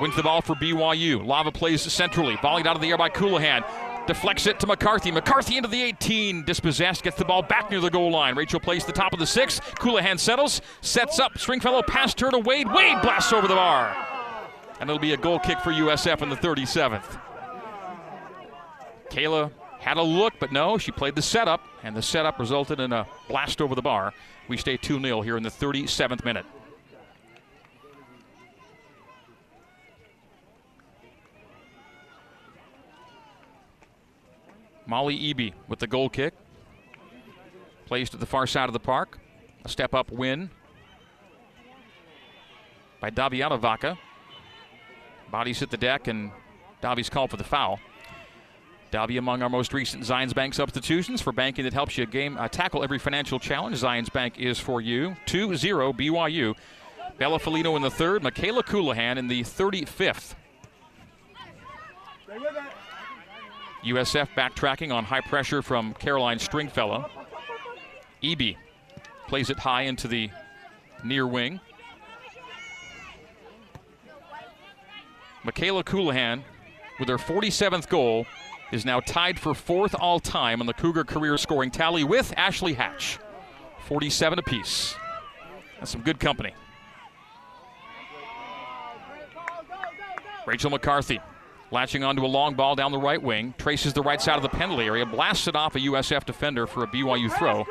wins 0.00 0.16
the 0.16 0.22
ball 0.22 0.40
for 0.40 0.54
BYU. 0.54 1.24
Lava 1.24 1.52
plays 1.52 1.82
centrally, 1.82 2.36
volleyed 2.36 2.66
out 2.66 2.74
of 2.74 2.82
the 2.82 2.88
air 2.88 2.96
by 2.96 3.10
Colohan. 3.10 3.64
Deflects 4.06 4.46
it 4.46 4.58
to 4.60 4.66
McCarthy. 4.66 5.12
McCarthy 5.12 5.56
into 5.56 5.68
the 5.68 5.82
18. 5.82 6.44
Dispossessed. 6.44 7.04
Gets 7.04 7.16
the 7.16 7.24
ball 7.24 7.42
back 7.42 7.70
near 7.70 7.80
the 7.80 7.90
goal 7.90 8.10
line. 8.10 8.34
Rachel 8.34 8.58
plays 8.58 8.84
the 8.84 8.92
top 8.92 9.12
of 9.12 9.18
the 9.18 9.26
six. 9.26 9.60
Colohan 9.60 10.18
settles. 10.18 10.62
Sets 10.80 11.20
up. 11.20 11.38
Stringfellow 11.38 11.82
past 11.82 12.18
her 12.20 12.30
to 12.30 12.38
Wade. 12.38 12.72
Wade 12.72 13.00
blasts 13.02 13.32
over 13.32 13.46
the 13.46 13.54
bar. 13.54 14.09
And 14.80 14.88
it'll 14.88 14.98
be 14.98 15.12
a 15.12 15.16
goal 15.16 15.38
kick 15.38 15.60
for 15.60 15.70
USF 15.70 16.22
in 16.22 16.30
the 16.30 16.36
37th. 16.36 17.20
Kayla 19.10 19.52
had 19.78 19.96
a 19.96 20.02
look, 20.02 20.34
but 20.38 20.52
no, 20.52 20.78
she 20.78 20.90
played 20.90 21.14
the 21.14 21.22
setup, 21.22 21.60
and 21.82 21.94
the 21.96 22.02
setup 22.02 22.38
resulted 22.38 22.80
in 22.80 22.92
a 22.92 23.06
blast 23.28 23.60
over 23.60 23.74
the 23.74 23.82
bar. 23.82 24.14
We 24.48 24.56
stay 24.56 24.76
2 24.76 25.00
0 25.00 25.20
here 25.22 25.36
in 25.36 25.42
the 25.42 25.50
37th 25.50 26.24
minute. 26.24 26.46
Molly 34.86 35.16
Eby 35.16 35.54
with 35.68 35.78
the 35.78 35.86
goal 35.86 36.08
kick. 36.08 36.34
Placed 37.86 38.12
at 38.12 38.20
the 38.20 38.26
far 38.26 38.46
side 38.46 38.68
of 38.68 38.72
the 38.72 38.80
park. 38.80 39.18
A 39.64 39.68
step 39.68 39.94
up 39.94 40.10
win 40.10 40.50
by 43.00 43.10
Daviana 43.10 43.58
Vaca. 43.58 43.96
Bodies 45.30 45.60
hit 45.60 45.70
the 45.70 45.76
deck, 45.76 46.08
and 46.08 46.30
Davi's 46.82 47.10
called 47.10 47.30
for 47.30 47.36
the 47.36 47.44
foul. 47.44 47.78
Davi 48.90 49.18
among 49.18 49.42
our 49.42 49.48
most 49.48 49.72
recent 49.72 50.02
Zions 50.02 50.34
Bank 50.34 50.52
substitutions 50.52 51.22
for 51.22 51.32
banking 51.32 51.64
that 51.64 51.72
helps 51.72 51.96
you 51.96 52.06
game 52.06 52.36
uh, 52.36 52.48
tackle 52.48 52.82
every 52.82 52.98
financial 52.98 53.38
challenge. 53.38 53.80
Zions 53.80 54.12
Bank 54.12 54.38
is 54.38 54.58
for 54.58 54.80
you. 54.80 55.16
2-0 55.26 55.96
BYU. 55.96 56.56
Bella 57.16 57.38
Folino 57.38 57.76
in 57.76 57.82
the 57.82 57.90
third, 57.90 58.22
Michaela 58.22 58.64
Colohan 58.64 59.16
in 59.16 59.28
the 59.28 59.42
35th. 59.42 60.34
USF 63.84 64.28
backtracking 64.36 64.92
on 64.92 65.04
high 65.04 65.20
pressure 65.20 65.62
from 65.62 65.94
Caroline 65.94 66.38
Stringfellow. 66.38 67.08
Eby 68.22 68.56
plays 69.28 69.50
it 69.50 69.58
high 69.58 69.82
into 69.82 70.08
the 70.08 70.30
near 71.04 71.26
wing. 71.26 71.60
Michaela 75.44 75.82
Colohan, 75.82 76.42
with 76.98 77.08
her 77.08 77.16
47th 77.16 77.88
goal, 77.88 78.26
is 78.72 78.84
now 78.84 79.00
tied 79.00 79.38
for 79.38 79.54
fourth 79.54 79.94
all 79.98 80.20
time 80.20 80.60
on 80.60 80.66
the 80.66 80.74
Cougar 80.74 81.04
career 81.04 81.36
scoring 81.38 81.70
tally 81.70 82.04
with 82.04 82.32
Ashley 82.36 82.74
Hatch. 82.74 83.18
47 83.86 84.38
apiece. 84.38 84.94
That's 85.78 85.90
some 85.90 86.02
good 86.02 86.20
company. 86.20 86.54
Rachel 90.46 90.70
McCarthy 90.70 91.20
latching 91.70 92.02
onto 92.02 92.24
a 92.24 92.26
long 92.26 92.54
ball 92.54 92.74
down 92.74 92.92
the 92.92 92.98
right 92.98 93.22
wing, 93.22 93.54
traces 93.56 93.92
the 93.92 94.02
right 94.02 94.20
side 94.20 94.36
of 94.36 94.42
the 94.42 94.48
penalty 94.48 94.84
area, 94.84 95.06
blasts 95.06 95.46
it 95.46 95.54
off 95.54 95.76
a 95.76 95.80
USF 95.80 96.24
defender 96.24 96.66
for 96.66 96.82
a 96.82 96.86
BYU 96.86 97.30
throw 97.38 97.66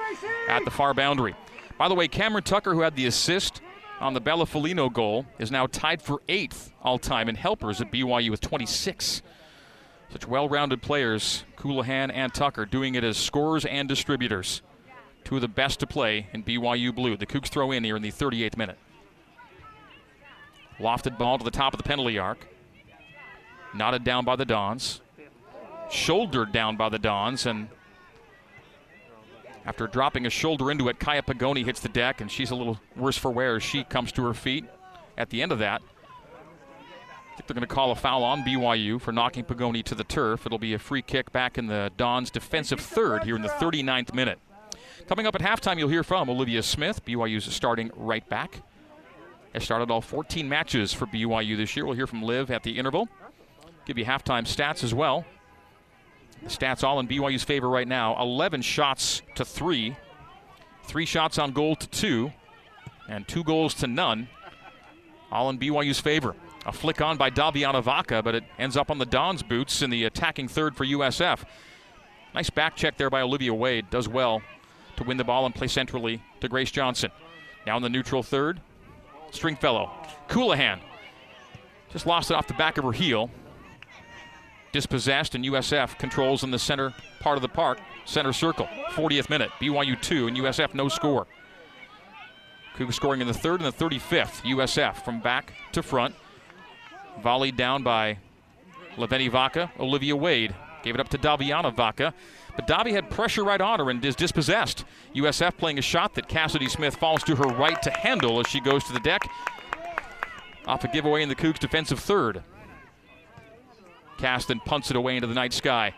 at 0.48 0.64
the 0.66 0.72
far 0.72 0.94
boundary. 0.94 1.36
By 1.78 1.88
the 1.88 1.96
way, 1.96 2.08
Cameron 2.08 2.44
Tucker, 2.44 2.74
who 2.74 2.82
had 2.82 2.96
the 2.96 3.06
assist 3.06 3.62
on 4.00 4.14
the 4.14 4.22
Bella 4.22 4.46
Folino 4.46 4.92
goal, 4.92 5.26
is 5.38 5.52
now 5.52 5.68
tied 5.68 6.02
for 6.02 6.22
eighth 6.28 6.72
all 6.82 6.98
time 6.98 7.30
in 7.30 7.36
helpers 7.36 7.82
at 7.82 7.92
BYU 7.92 8.32
with 8.32 8.42
26. 8.42 9.22
Such 10.12 10.28
well 10.28 10.50
rounded 10.50 10.82
players, 10.82 11.44
Colohan 11.58 12.12
and 12.14 12.34
Tucker, 12.34 12.66
doing 12.66 12.96
it 12.96 13.04
as 13.04 13.18
scorers 13.18 13.66
and 13.66 13.88
distributors. 13.88 14.62
Two 15.24 15.36
of 15.36 15.42
the 15.42 15.48
best 15.48 15.80
to 15.82 15.88
play 15.88 16.28
in 16.34 16.44
BYU 16.44 16.96
Blue. 16.96 17.16
The 17.16 17.26
Cougs 17.26 17.50
throw 17.50 17.72
in 17.72 17.84
here 17.84 17.96
in 17.96 18.02
the 18.02 18.12
38th 18.12 18.58
minute. 18.58 18.78
Lofted 20.80 21.18
ball 21.18 21.38
to 21.38 21.44
the 21.44 21.52
top 21.52 21.74
of 21.74 21.78
the 21.78 21.84
penalty 21.84 22.18
arc. 22.18 22.48
Knotted 23.76 24.04
down 24.04 24.26
by 24.26 24.36
the 24.36 24.46
Dons. 24.46 25.02
Shouldered 25.92 26.52
down 26.52 26.78
by 26.78 26.90
the 26.90 26.98
Dons. 26.98 27.46
And 27.46 27.68
after 29.66 29.88
dropping 29.88 30.26
a 30.26 30.30
shoulder 30.30 30.72
into 30.72 30.90
it, 30.90 31.00
Kaya 31.00 31.22
Pagoni 31.22 31.64
hits 31.64 31.80
the 31.80 31.90
deck, 31.90 32.22
and 32.22 32.32
she's 32.32 32.52
a 32.52 32.56
little 32.56 32.80
worse 32.96 33.18
for 33.18 33.32
wear 33.32 33.58
as 33.58 33.64
she 33.64 33.84
comes 33.84 34.12
to 34.14 34.26
her 34.26 34.34
feet 34.34 34.66
at 35.18 35.30
the 35.30 35.42
end 35.42 35.52
of 35.52 35.60
that. 35.60 35.82
I 35.84 37.36
think 37.36 37.48
they're 37.48 37.56
going 37.56 37.68
to 37.68 37.74
call 37.74 37.92
a 37.92 37.96
foul 37.96 38.24
on 38.24 38.44
BYU 38.44 39.00
for 39.00 39.12
knocking 39.12 39.46
Pagoni 39.46 39.84
to 39.86 39.96
the 39.96 40.04
turf. 40.04 40.46
It'll 40.46 40.58
be 40.58 40.74
a 40.74 40.80
free 40.80 41.02
kick 41.02 41.32
back 41.32 41.58
in 41.58 41.68
the 41.68 41.92
Dons' 41.96 42.30
defensive 42.30 42.80
third 42.80 43.24
here 43.24 43.36
in 43.36 43.42
the 43.42 43.50
39th 43.50 44.14
minute. 44.14 44.40
Coming 45.08 45.26
up 45.26 45.36
at 45.36 45.42
halftime, 45.42 45.78
you'll 45.78 45.90
hear 45.90 46.04
from 46.04 46.30
Olivia 46.30 46.62
Smith, 46.62 47.04
BYU's 47.06 47.46
starting 47.54 47.92
right 47.96 48.28
back. 48.28 48.62
Has 49.54 49.64
started 49.64 49.90
all 49.90 50.02
14 50.02 50.48
matches 50.48 50.94
for 50.94 51.08
BYU 51.08 51.58
this 51.58 51.76
year. 51.76 51.86
We'll 51.86 51.96
hear 51.96 52.08
from 52.08 52.22
Liv 52.22 52.52
at 52.52 52.64
the 52.64 52.78
interval. 52.78 53.10
Give 53.86 53.98
you 53.98 54.06
halftime 54.06 54.44
stats 54.44 54.84
as 54.84 54.94
well. 54.94 55.26
The 56.44 56.50
stats 56.50 56.84
all 56.84 57.00
in 57.00 57.08
BYU's 57.08 57.44
favor 57.44 57.70
right 57.70 57.88
now 57.88 58.20
11 58.22 58.62
shots 58.62 59.22
to 59.36 59.46
three, 59.46 59.96
three 60.84 61.06
shots 61.06 61.38
on 61.38 61.52
goal 61.52 61.76
to 61.76 61.88
two, 61.88 62.32
and 63.08 63.28
two 63.28 63.44
goals 63.44 63.74
to 63.76 63.88
none. 63.88 64.30
All 65.32 65.50
in 65.50 65.60
BYU's 65.60 66.00
favor. 66.00 66.36
A 66.66 66.72
flick 66.72 67.02
on 67.02 67.18
by 67.18 67.30
Daviana 67.30 67.82
Vaca, 67.82 68.22
but 68.22 68.36
it 68.36 68.44
ends 68.58 68.78
up 68.78 68.92
on 68.92 68.98
the 68.98 69.06
Don's 69.06 69.44
boots 69.44 69.82
in 69.82 69.90
the 69.90 70.04
attacking 70.06 70.48
third 70.48 70.76
for 70.76 70.86
USF. 70.86 71.44
Nice 72.34 72.50
back 72.50 72.76
check 72.76 72.98
there 72.98 73.10
by 73.10 73.22
Olivia 73.22 73.54
Wade. 73.54 73.90
Does 73.90 74.08
well 74.08 74.42
to 74.98 75.04
win 75.04 75.18
the 75.18 75.24
ball 75.24 75.46
and 75.46 75.56
play 75.56 75.68
centrally 75.68 76.22
to 76.42 76.48
Grace 76.50 76.72
Johnson. 76.72 77.12
Now 77.66 77.78
in 77.78 77.84
the 77.84 77.90
neutral 77.90 78.24
third, 78.24 78.60
Stringfellow. 79.32 79.92
Colohan 80.28 80.80
just 81.92 82.06
lost 82.06 82.32
it 82.32 82.36
off 82.36 82.48
the 82.48 82.54
back 82.54 82.78
of 82.78 82.84
her 82.84 82.92
heel. 82.92 83.30
Dispossessed, 84.72 85.34
and 85.36 85.44
USF 85.46 85.98
controls 85.98 86.44
in 86.44 86.52
the 86.52 86.60
center 86.60 86.94
part 87.20 87.38
of 87.38 87.42
the 87.42 87.50
park, 87.50 87.80
center 88.06 88.34
circle. 88.34 88.68
40th 88.92 89.30
minute, 89.30 89.50
BYU 89.60 90.00
2, 90.00 90.28
and 90.28 90.38
USF 90.38 90.74
no 90.74 90.90
score. 90.90 91.26
Cougs 92.76 92.94
scoring 92.94 93.20
in 93.20 93.28
the 93.28 93.34
third 93.34 93.62
and 93.62 93.74
the 93.74 93.86
35th. 93.86 94.42
USF 94.44 95.04
from 95.04 95.20
back 95.20 95.54
to 95.74 95.84
front. 95.84 96.16
Volleyed 97.22 97.58
down 97.58 97.84
by 97.84 98.20
Leveni 98.96 99.30
Vaca. 99.30 99.72
Olivia 99.80 100.16
Wade 100.16 100.56
gave 100.84 100.96
it 100.96 101.02
up 101.02 101.10
to 101.10 101.18
Daviana 101.18 101.74
Vaca. 101.74 102.14
But 102.56 102.68
Davi 102.68 102.92
had 102.92 103.10
pressure 103.10 103.44
right 103.44 103.60
on 103.60 103.80
her 103.80 103.90
and 103.90 104.04
is 104.04 104.16
dispossessed. 104.16 104.86
USF 105.16 105.58
playing 105.58 105.80
a 105.80 105.82
shot 105.82 106.16
that 106.16 106.28
Cassidy 106.28 106.70
Smith 106.70 106.96
falls 106.96 107.24
to 107.24 107.36
her 107.36 107.46
right 107.46 107.82
to 107.82 107.92
handle 107.92 108.40
as 108.40 108.48
she 108.48 108.60
goes 108.60 108.84
to 108.86 108.94
the 108.94 109.00
deck. 109.00 109.22
Off 110.66 110.84
a 110.84 110.88
giveaway 110.88 111.22
in 111.22 111.30
the 111.30 111.36
Cougs' 111.36 111.60
defensive 111.60 112.00
third. 112.00 112.44
Cast 114.20 114.50
and 114.50 114.64
punts 114.64 114.90
it 114.90 114.98
away 114.98 115.16
into 115.16 115.28
the 115.28 115.34
night 115.34 115.54
sky. 115.54 115.94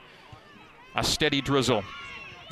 A 0.95 1.03
steady 1.03 1.41
drizzle 1.41 1.83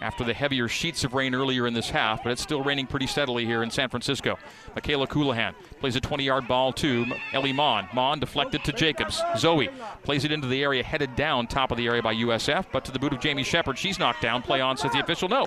after 0.01 0.23
the 0.23 0.33
heavier 0.33 0.67
sheets 0.67 1.03
of 1.03 1.13
rain 1.13 1.35
earlier 1.35 1.67
in 1.67 1.73
this 1.73 1.89
half, 1.91 2.23
but 2.23 2.31
it's 2.31 2.41
still 2.41 2.63
raining 2.63 2.87
pretty 2.87 3.05
steadily 3.05 3.45
here 3.45 3.61
in 3.61 3.69
San 3.69 3.87
Francisco. 3.87 4.37
Michaela 4.73 5.05
Colohan 5.05 5.53
plays 5.79 5.95
a 5.95 6.01
20 6.01 6.23
yard 6.23 6.47
ball 6.47 6.73
to 6.73 7.05
Ellie 7.33 7.53
Mon. 7.53 7.87
Mon 7.93 8.19
deflected 8.19 8.63
to 8.63 8.73
Jacobs. 8.73 9.21
Zoe 9.37 9.69
plays 10.03 10.25
it 10.25 10.31
into 10.31 10.47
the 10.47 10.63
area, 10.63 10.83
headed 10.83 11.15
down 11.15 11.45
top 11.45 11.69
of 11.69 11.77
the 11.77 11.85
area 11.85 12.01
by 12.01 12.15
USF, 12.15 12.65
but 12.71 12.83
to 12.85 12.91
the 12.91 12.99
boot 12.99 13.13
of 13.13 13.19
Jamie 13.19 13.43
Shepard. 13.43 13.77
She's 13.77 13.99
knocked 13.99 14.21
down. 14.21 14.41
Play 14.41 14.61
on, 14.61 14.75
says 14.75 14.91
the 14.91 14.99
official. 14.99 15.29
No. 15.29 15.45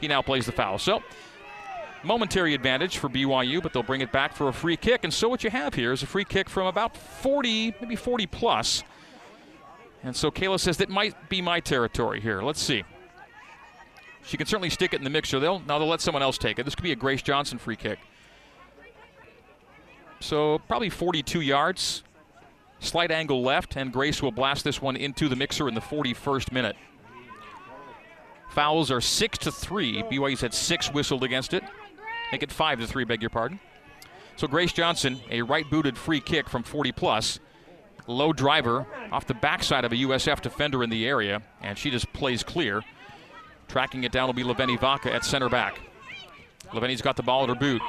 He 0.00 0.06
now 0.06 0.22
plays 0.22 0.46
the 0.46 0.52
foul. 0.52 0.78
So, 0.78 1.02
momentary 2.04 2.54
advantage 2.54 2.98
for 2.98 3.08
BYU, 3.08 3.62
but 3.62 3.72
they'll 3.72 3.82
bring 3.82 4.02
it 4.02 4.12
back 4.12 4.36
for 4.36 4.48
a 4.48 4.52
free 4.52 4.76
kick. 4.76 5.02
And 5.02 5.12
so, 5.12 5.28
what 5.28 5.42
you 5.42 5.50
have 5.50 5.74
here 5.74 5.92
is 5.92 6.02
a 6.02 6.06
free 6.06 6.24
kick 6.24 6.48
from 6.48 6.66
about 6.66 6.96
40, 6.96 7.74
maybe 7.80 7.96
40 7.96 8.26
plus. 8.26 8.84
And 10.04 10.14
so, 10.14 10.30
Kayla 10.30 10.60
says 10.60 10.76
that 10.76 10.90
might 10.90 11.28
be 11.28 11.42
my 11.42 11.60
territory 11.60 12.20
here. 12.20 12.42
Let's 12.42 12.62
see. 12.62 12.84
She 14.24 14.36
can 14.36 14.46
certainly 14.46 14.70
stick 14.70 14.94
it 14.94 14.98
in 14.98 15.04
the 15.04 15.10
mixer. 15.10 15.40
They'll 15.40 15.60
now 15.60 15.78
they'll 15.78 15.88
let 15.88 16.00
someone 16.00 16.22
else 16.22 16.38
take 16.38 16.58
it. 16.58 16.64
This 16.64 16.74
could 16.74 16.84
be 16.84 16.92
a 16.92 16.96
Grace 16.96 17.22
Johnson 17.22 17.58
free 17.58 17.76
kick. 17.76 17.98
So 20.20 20.58
probably 20.68 20.90
42 20.90 21.40
yards. 21.40 22.02
Slight 22.80 23.10
angle 23.10 23.42
left, 23.42 23.76
and 23.76 23.92
Grace 23.92 24.22
will 24.22 24.32
blast 24.32 24.64
this 24.64 24.80
one 24.80 24.96
into 24.96 25.28
the 25.28 25.36
mixer 25.36 25.68
in 25.68 25.74
the 25.74 25.80
41st 25.80 26.52
minute. 26.52 26.76
Fouls 28.50 28.90
are 28.90 29.00
six 29.00 29.38
to 29.38 29.50
three. 29.50 30.02
BYU's 30.04 30.40
had 30.40 30.54
six 30.54 30.92
whistled 30.92 31.24
against 31.24 31.54
it. 31.54 31.64
Make 32.30 32.42
it 32.42 32.52
5 32.52 32.80
to 32.80 32.86
3, 32.86 33.04
beg 33.04 33.22
your 33.22 33.30
pardon. 33.30 33.60
So 34.36 34.46
Grace 34.46 34.72
Johnson, 34.72 35.20
a 35.30 35.42
right 35.42 35.68
booted 35.70 35.96
free 35.96 36.20
kick 36.20 36.48
from 36.48 36.62
40 36.62 36.92
plus. 36.92 37.38
Low 38.06 38.32
driver 38.32 38.86
off 39.10 39.26
the 39.26 39.34
backside 39.34 39.84
of 39.84 39.92
a 39.92 39.96
USF 39.96 40.42
defender 40.42 40.82
in 40.82 40.90
the 40.90 41.06
area, 41.06 41.42
and 41.62 41.78
she 41.78 41.90
just 41.90 42.12
plays 42.12 42.42
clear. 42.42 42.82
Tracking 43.68 44.04
it 44.04 44.12
down 44.12 44.26
will 44.26 44.34
be 44.34 44.44
Leveni 44.44 44.78
Vaca 44.78 45.12
at 45.12 45.24
center 45.24 45.48
back. 45.48 45.80
Leveni's 46.72 47.02
got 47.02 47.16
the 47.16 47.22
ball 47.22 47.44
at 47.44 47.48
her 47.48 47.54
boot. 47.54 47.80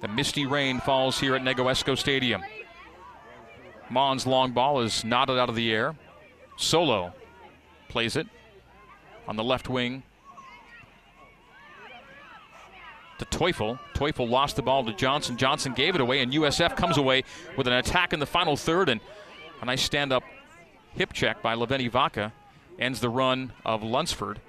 The 0.00 0.08
misty 0.08 0.46
rain 0.46 0.80
falls 0.80 1.18
here 1.18 1.34
at 1.34 1.42
Negoesco 1.42 1.96
Stadium. 1.96 2.42
Mon's 3.90 4.26
long 4.26 4.52
ball 4.52 4.80
is 4.80 5.04
knotted 5.04 5.38
out 5.38 5.48
of 5.48 5.54
the 5.54 5.72
air. 5.72 5.94
Solo 6.56 7.12
plays 7.88 8.16
it 8.16 8.26
on 9.26 9.36
the 9.36 9.44
left 9.44 9.68
wing 9.68 10.02
to 13.22 13.38
Teufel. 13.38 13.78
Teufel 13.94 14.28
lost 14.28 14.56
the 14.56 14.62
ball 14.62 14.84
to 14.84 14.92
Johnson. 14.92 15.36
Johnson 15.36 15.72
gave 15.72 15.94
it 15.94 16.00
away, 16.00 16.20
and 16.20 16.32
USF 16.32 16.76
comes 16.76 16.98
away 16.98 17.24
with 17.56 17.66
an 17.66 17.72
attack 17.74 18.12
in 18.12 18.20
the 18.20 18.26
final 18.26 18.56
third. 18.56 18.88
And 18.88 19.00
a 19.60 19.64
nice 19.64 19.82
stand 19.82 20.12
up 20.12 20.24
hip 20.94 21.12
check 21.12 21.42
by 21.42 21.54
Leveni 21.54 21.90
Vaca 21.90 22.32
ends 22.78 23.00
the 23.00 23.08
run 23.08 23.52
of 23.64 23.82
Lunsford 23.82 24.40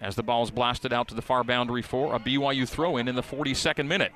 as 0.00 0.16
the 0.16 0.22
ball 0.22 0.42
is 0.42 0.50
blasted 0.50 0.92
out 0.92 1.08
to 1.08 1.14
the 1.14 1.22
far 1.22 1.44
boundary 1.44 1.82
for 1.82 2.14
a 2.14 2.18
BYU 2.18 2.68
throw 2.68 2.96
in 2.96 3.08
in 3.08 3.14
the 3.14 3.22
42nd 3.22 3.86
minute. 3.86 4.12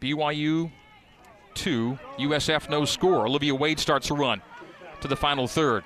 BYU 0.00 0.70
2, 1.54 1.98
USF 2.18 2.68
no 2.68 2.84
score. 2.84 3.26
Olivia 3.26 3.54
Wade 3.54 3.78
starts 3.78 4.10
a 4.10 4.14
run 4.14 4.42
to 5.00 5.08
the 5.08 5.16
final 5.16 5.46
third. 5.46 5.84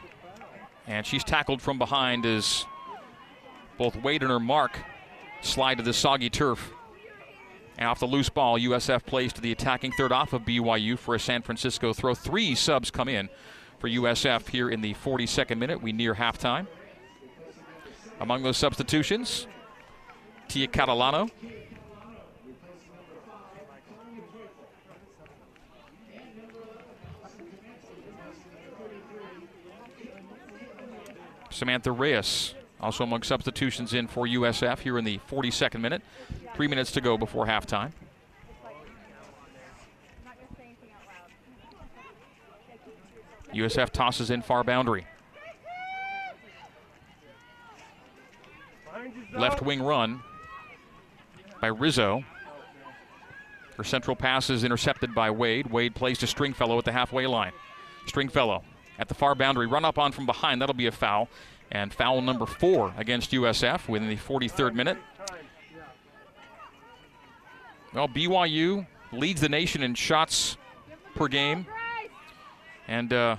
And 0.86 1.04
she's 1.04 1.24
tackled 1.24 1.60
from 1.60 1.78
behind 1.78 2.24
as 2.24 2.64
both 3.78 3.96
Wade 3.96 4.22
and 4.22 4.30
her 4.30 4.40
mark 4.40 4.78
slide 5.40 5.78
to 5.78 5.82
the 5.82 5.92
soggy 5.92 6.30
turf. 6.30 6.72
And 7.78 7.88
off 7.88 8.00
the 8.00 8.06
loose 8.06 8.30
ball, 8.30 8.58
USF 8.58 9.04
plays 9.04 9.32
to 9.34 9.40
the 9.40 9.52
attacking 9.52 9.92
third 9.92 10.12
off 10.12 10.32
of 10.32 10.42
BYU 10.42 10.98
for 10.98 11.14
a 11.14 11.20
San 11.20 11.42
Francisco 11.42 11.92
throw. 11.92 12.14
Three 12.14 12.54
subs 12.54 12.90
come 12.90 13.08
in 13.08 13.28
for 13.78 13.88
USF 13.88 14.48
here 14.48 14.70
in 14.70 14.80
the 14.80 14.94
42nd 14.94 15.58
minute. 15.58 15.82
We 15.82 15.92
near 15.92 16.14
halftime. 16.14 16.66
Among 18.18 18.42
those 18.42 18.56
substitutions, 18.56 19.46
Tia 20.48 20.68
Catalano. 20.68 21.30
Samantha 31.50 31.90
Reyes 31.90 32.54
also 32.80 33.04
among 33.04 33.22
substitutions 33.22 33.94
in 33.94 34.06
for 34.06 34.26
USF 34.26 34.80
here 34.80 34.98
in 34.98 35.04
the 35.04 35.18
42nd 35.30 35.80
minute. 35.80 36.02
Three 36.54 36.68
minutes 36.68 36.92
to 36.92 37.00
go 37.00 37.16
before 37.16 37.46
halftime. 37.46 37.92
USF 43.54 43.90
tosses 43.90 44.30
in 44.30 44.42
far 44.42 44.62
boundary. 44.62 45.06
Left 49.32 49.62
wing 49.62 49.82
run 49.82 50.22
by 51.60 51.68
Rizzo. 51.68 52.24
Her 53.76 53.84
central 53.84 54.16
pass 54.16 54.48
is 54.48 54.64
intercepted 54.64 55.14
by 55.14 55.30
Wade. 55.30 55.66
Wade 55.66 55.94
plays 55.94 56.18
to 56.18 56.26
Stringfellow 56.26 56.78
at 56.78 56.84
the 56.84 56.92
halfway 56.92 57.26
line. 57.26 57.52
Stringfellow 58.06 58.62
at 58.98 59.08
the 59.08 59.14
far 59.14 59.34
boundary. 59.34 59.66
Run 59.66 59.84
up 59.84 59.98
on 59.98 60.12
from 60.12 60.24
behind. 60.24 60.62
That'll 60.62 60.74
be 60.74 60.86
a 60.86 60.92
foul. 60.92 61.28
And 61.70 61.92
foul 61.92 62.22
number 62.22 62.46
four 62.46 62.94
against 62.96 63.32
USF 63.32 63.88
within 63.88 64.08
the 64.08 64.16
43rd 64.16 64.74
minute. 64.74 64.98
Well, 67.92 68.08
BYU 68.08 68.86
leads 69.12 69.40
the 69.40 69.48
nation 69.48 69.82
in 69.82 69.94
shots 69.94 70.56
per 71.14 71.28
game. 71.28 71.66
And 72.86 73.12
uh, 73.12 73.36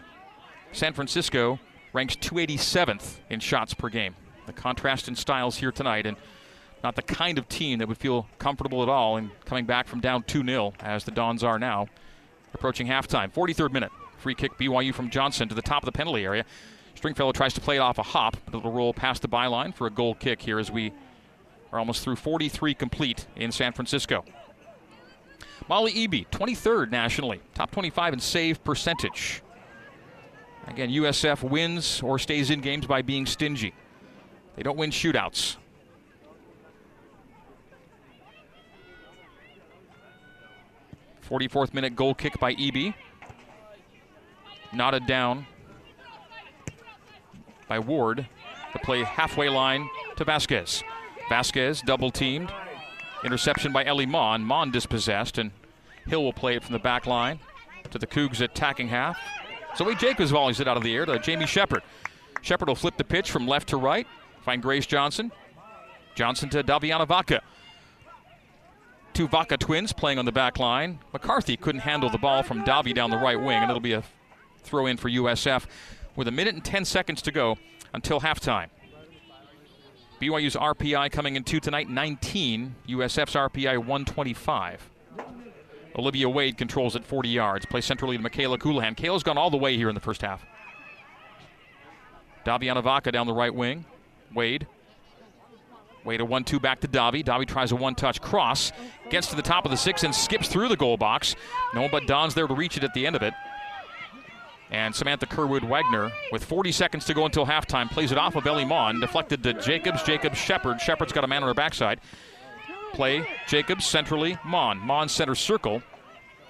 San 0.71 0.93
Francisco 0.93 1.59
ranks 1.93 2.15
287th 2.15 3.19
in 3.29 3.39
shots 3.39 3.73
per 3.73 3.89
game. 3.89 4.15
The 4.45 4.53
contrast 4.53 5.07
in 5.07 5.15
styles 5.15 5.57
here 5.57 5.71
tonight, 5.71 6.05
and 6.05 6.17
not 6.83 6.95
the 6.95 7.01
kind 7.01 7.37
of 7.37 7.49
team 7.49 7.79
that 7.79 7.87
would 7.87 7.97
feel 7.97 8.27
comfortable 8.39 8.83
at 8.83 8.89
all 8.89 9.17
in 9.17 9.31
coming 9.45 9.65
back 9.65 9.87
from 9.87 9.99
down 9.99 10.23
2 10.23 10.43
0 10.43 10.73
as 10.79 11.03
the 11.03 11.11
Dons 11.11 11.43
are 11.43 11.59
now, 11.59 11.87
approaching 12.53 12.87
halftime. 12.87 13.31
43rd 13.31 13.71
minute. 13.71 13.91
Free 14.17 14.35
kick 14.35 14.57
BYU 14.57 14.93
from 14.93 15.09
Johnson 15.09 15.47
to 15.49 15.55
the 15.55 15.61
top 15.61 15.83
of 15.83 15.85
the 15.85 15.91
penalty 15.91 16.23
area. 16.23 16.45
Stringfellow 16.97 17.31
tries 17.31 17.53
to 17.53 17.61
play 17.61 17.75
it 17.75 17.79
off 17.79 17.99
a 17.99 18.03
hop, 18.03 18.37
but 18.45 18.57
it'll 18.57 18.71
roll 18.71 18.91
past 18.91 19.21
the 19.21 19.27
byline 19.27 19.71
for 19.71 19.85
a 19.85 19.89
goal 19.91 20.15
kick 20.15 20.41
here 20.41 20.57
as 20.57 20.71
we 20.71 20.91
are 21.71 21.77
almost 21.77 22.03
through 22.03 22.15
43 22.15 22.73
complete 22.73 23.27
in 23.35 23.51
San 23.51 23.71
Francisco. 23.71 24.25
Molly 25.69 25.93
Eby, 25.93 26.27
23rd 26.29 26.89
nationally, 26.89 27.39
top 27.53 27.69
25 27.69 28.13
in 28.13 28.19
save 28.19 28.63
percentage. 28.63 29.43
Again, 30.65 30.89
USF 30.89 31.47
wins 31.47 32.01
or 32.01 32.17
stays 32.17 32.49
in 32.49 32.61
games 32.61 32.87
by 32.87 33.03
being 33.03 33.27
stingy. 33.27 33.75
They 34.55 34.63
don't 34.63 34.75
win 34.75 34.89
shootouts. 34.89 35.57
Forty-fourth 41.21 41.75
minute 41.75 41.95
goal 41.95 42.15
kick 42.15 42.39
by 42.39 42.55
Eby. 42.55 42.95
Knotted 44.73 45.05
down 45.05 45.45
by 47.67 47.79
Ward. 47.79 48.27
The 48.73 48.79
play 48.79 49.03
halfway 49.03 49.49
line 49.49 49.89
to 50.17 50.23
Vasquez. 50.23 50.83
Vasquez 51.29 51.81
double 51.81 52.11
teamed. 52.11 52.51
Interception 53.23 53.71
by 53.73 53.85
Ellie 53.85 54.05
Mon. 54.05 54.43
Mon 54.43 54.71
dispossessed, 54.71 55.37
and 55.37 55.51
Hill 56.07 56.23
will 56.23 56.33
play 56.33 56.55
it 56.55 56.63
from 56.63 56.73
the 56.73 56.79
back 56.79 57.05
line 57.05 57.39
to 57.91 57.97
the 57.97 58.07
Cougs 58.07 58.41
attacking 58.41 58.87
half. 58.89 59.17
Zoe 59.75 59.95
Jacobs 59.95 60.31
volleys 60.31 60.59
it 60.59 60.67
out 60.67 60.77
of 60.77 60.83
the 60.83 60.95
air 60.95 61.05
to 61.05 61.19
Jamie 61.19 61.45
Shepard. 61.45 61.81
Shepard 62.41 62.67
will 62.67 62.75
flip 62.75 62.97
the 62.97 63.03
pitch 63.03 63.31
from 63.31 63.47
left 63.47 63.69
to 63.69 63.77
right, 63.77 64.07
find 64.41 64.61
Grace 64.61 64.85
Johnson. 64.85 65.31
Johnson 66.15 66.49
to 66.49 66.63
Daviana 66.63 67.07
Vaca. 67.07 67.41
Two 69.13 69.27
Vaca 69.27 69.57
twins 69.57 69.93
playing 69.93 70.19
on 70.19 70.25
the 70.25 70.31
back 70.31 70.59
line. 70.59 70.99
McCarthy 71.13 71.57
couldn't 71.57 71.81
handle 71.81 72.09
the 72.09 72.17
ball 72.17 72.43
from 72.43 72.63
Davi 72.63 72.93
down 72.93 73.09
the 73.09 73.17
right 73.17 73.39
wing, 73.39 73.57
and 73.57 73.69
it'll 73.69 73.79
be 73.79 73.93
a 73.93 74.03
throw 74.63 74.85
in 74.85 74.97
for 74.97 75.09
USF 75.09 75.65
with 76.17 76.27
a 76.27 76.31
minute 76.31 76.55
and 76.55 76.65
10 76.65 76.83
seconds 76.83 77.21
to 77.21 77.31
go 77.31 77.57
until 77.93 78.19
halftime. 78.19 78.67
BYU's 80.19 80.55
RPI 80.55 81.11
coming 81.11 81.35
in 81.35 81.43
two 81.43 81.59
tonight, 81.59 81.89
19. 81.89 82.75
USF's 82.89 83.35
RPI 83.35 83.77
125. 83.77 84.89
Olivia 85.97 86.27
Wade 86.27 86.57
controls 86.57 86.95
at 86.95 87.05
40 87.05 87.29
yards. 87.29 87.65
Play 87.65 87.81
centrally 87.81 88.17
to 88.17 88.23
Michaela 88.23 88.57
Colohan. 88.57 88.95
Kayla's 88.95 89.23
gone 89.23 89.37
all 89.37 89.49
the 89.49 89.57
way 89.57 89.77
here 89.77 89.89
in 89.89 89.95
the 89.95 90.01
first 90.01 90.21
half. 90.21 90.45
Daviana 92.45 92.83
Vaca 92.83 93.11
down 93.11 93.27
the 93.27 93.33
right 93.33 93.53
wing. 93.53 93.85
Wade. 94.33 94.67
Wade 96.03 96.21
a 96.21 96.25
1 96.25 96.43
2 96.45 96.59
back 96.59 96.79
to 96.79 96.87
Davi. 96.87 97.23
Davi 97.23 97.47
tries 97.47 97.71
a 97.71 97.75
one 97.75 97.93
touch 97.93 98.21
cross. 98.21 98.71
Gets 99.09 99.27
to 99.27 99.35
the 99.35 99.41
top 99.41 99.65
of 99.65 99.71
the 99.71 99.77
six 99.77 100.03
and 100.03 100.15
skips 100.15 100.47
through 100.47 100.69
the 100.69 100.77
goal 100.77 100.97
box. 100.97 101.35
No 101.75 101.81
one 101.81 101.91
but 101.91 102.07
Don's 102.07 102.33
there 102.33 102.47
to 102.47 102.53
reach 102.55 102.77
it 102.77 102.83
at 102.83 102.93
the 102.93 103.05
end 103.05 103.15
of 103.15 103.21
it. 103.21 103.33
And 104.69 104.93
Samantha 104.93 105.25
Kerwood 105.25 105.63
Wagner, 105.63 106.11
with 106.31 106.43
40 106.43 106.71
seconds 106.71 107.05
to 107.05 107.13
go 107.13 107.25
until 107.25 107.45
halftime, 107.45 107.89
plays 107.89 108.11
it 108.11 108.17
off 108.17 108.35
of 108.35 108.45
Ellie 108.45 108.65
Mon. 108.65 108.99
Deflected 108.99 109.41
to 109.43 109.53
Jacobs. 109.53 110.03
Jacobs 110.03 110.37
Shepard. 110.37 110.81
Shepard's 110.81 111.13
got 111.13 111.23
a 111.23 111.27
man 111.27 111.41
on 111.43 111.47
her 111.47 111.53
backside. 111.53 112.01
Play 112.93 113.27
Jacobs 113.47 113.85
centrally. 113.85 114.37
Mon. 114.43 114.77
Mon 114.79 115.07
center 115.07 115.35
circle 115.35 115.81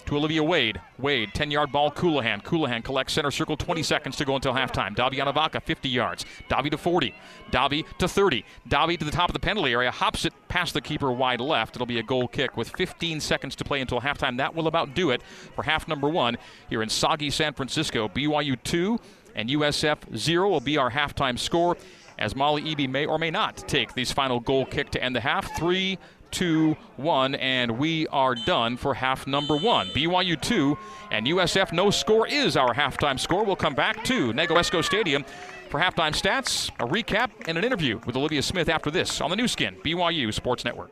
to 0.07 0.17
Olivia 0.17 0.43
Wade. 0.43 0.81
Wade, 0.97 1.33
10 1.33 1.51
yard 1.51 1.71
ball, 1.71 1.91
Colohan. 1.91 2.41
Colohan 2.43 2.83
collects 2.83 3.13
center 3.13 3.31
circle, 3.31 3.55
20 3.55 3.83
seconds 3.83 4.15
to 4.17 4.25
go 4.25 4.35
until 4.35 4.53
halftime. 4.53 4.95
Daviana 4.95 5.33
Vaca, 5.33 5.59
50 5.61 5.89
yards. 5.89 6.25
Davi 6.49 6.71
to 6.71 6.77
40. 6.77 7.13
Davi 7.51 7.85
to 7.99 8.07
30. 8.07 8.43
Davi 8.67 8.97
to 8.97 9.05
the 9.05 9.11
top 9.11 9.29
of 9.29 9.33
the 9.33 9.39
penalty 9.39 9.71
area, 9.71 9.91
hops 9.91 10.25
it 10.25 10.33
past 10.47 10.73
the 10.73 10.81
keeper 10.81 11.11
wide 11.11 11.41
left. 11.41 11.75
It'll 11.75 11.85
be 11.85 11.99
a 11.99 12.03
goal 12.03 12.27
kick 12.27 12.57
with 12.57 12.69
15 12.69 13.19
seconds 13.19 13.55
to 13.57 13.63
play 13.63 13.81
until 13.81 14.01
halftime. 14.01 14.37
That 14.37 14.55
will 14.55 14.67
about 14.67 14.93
do 14.93 15.11
it 15.11 15.21
for 15.55 15.63
half 15.63 15.87
number 15.87 16.09
one 16.09 16.37
here 16.69 16.81
in 16.81 16.89
soggy 16.89 17.29
San 17.29 17.53
Francisco. 17.53 18.07
BYU 18.07 18.57
2 18.63 18.99
and 19.35 19.49
USF 19.49 20.15
0 20.17 20.49
will 20.49 20.59
be 20.59 20.77
our 20.77 20.91
halftime 20.91 21.37
score 21.37 21.77
as 22.19 22.35
Molly 22.35 22.63
Eby 22.63 22.89
may 22.89 23.05
or 23.05 23.19
may 23.19 23.29
not 23.29 23.57
take 23.67 23.93
these 23.93 24.11
final 24.11 24.39
goal 24.39 24.65
kick 24.65 24.89
to 24.91 25.03
end 25.03 25.15
the 25.15 25.21
half. 25.21 25.55
Three 25.57 25.99
two, 26.31 26.75
one, 26.95 27.35
and 27.35 27.77
we 27.77 28.07
are 28.07 28.35
done 28.35 28.77
for 28.77 28.93
half 28.93 29.27
number 29.27 29.55
one. 29.55 29.87
BYU 29.89 30.39
two 30.41 30.77
and 31.11 31.25
USF 31.27 31.71
no 31.71 31.89
score 31.89 32.27
is 32.27 32.57
our 32.57 32.73
halftime 32.73 33.19
score. 33.19 33.43
We'll 33.43 33.55
come 33.55 33.75
back 33.75 34.03
to 34.05 34.33
Negoesco 34.33 34.83
Stadium 34.83 35.25
for 35.69 35.79
halftime 35.79 36.13
stats, 36.13 36.69
a 36.79 36.87
recap, 36.87 37.31
and 37.47 37.57
an 37.57 37.63
interview 37.63 37.99
with 38.05 38.15
Olivia 38.15 38.41
Smith 38.41 38.69
after 38.69 38.89
this 38.89 39.21
on 39.21 39.29
the 39.29 39.35
Nu 39.35 39.47
Skin, 39.47 39.75
BYU 39.83 40.33
Sports 40.33 40.63
Network. 40.63 40.91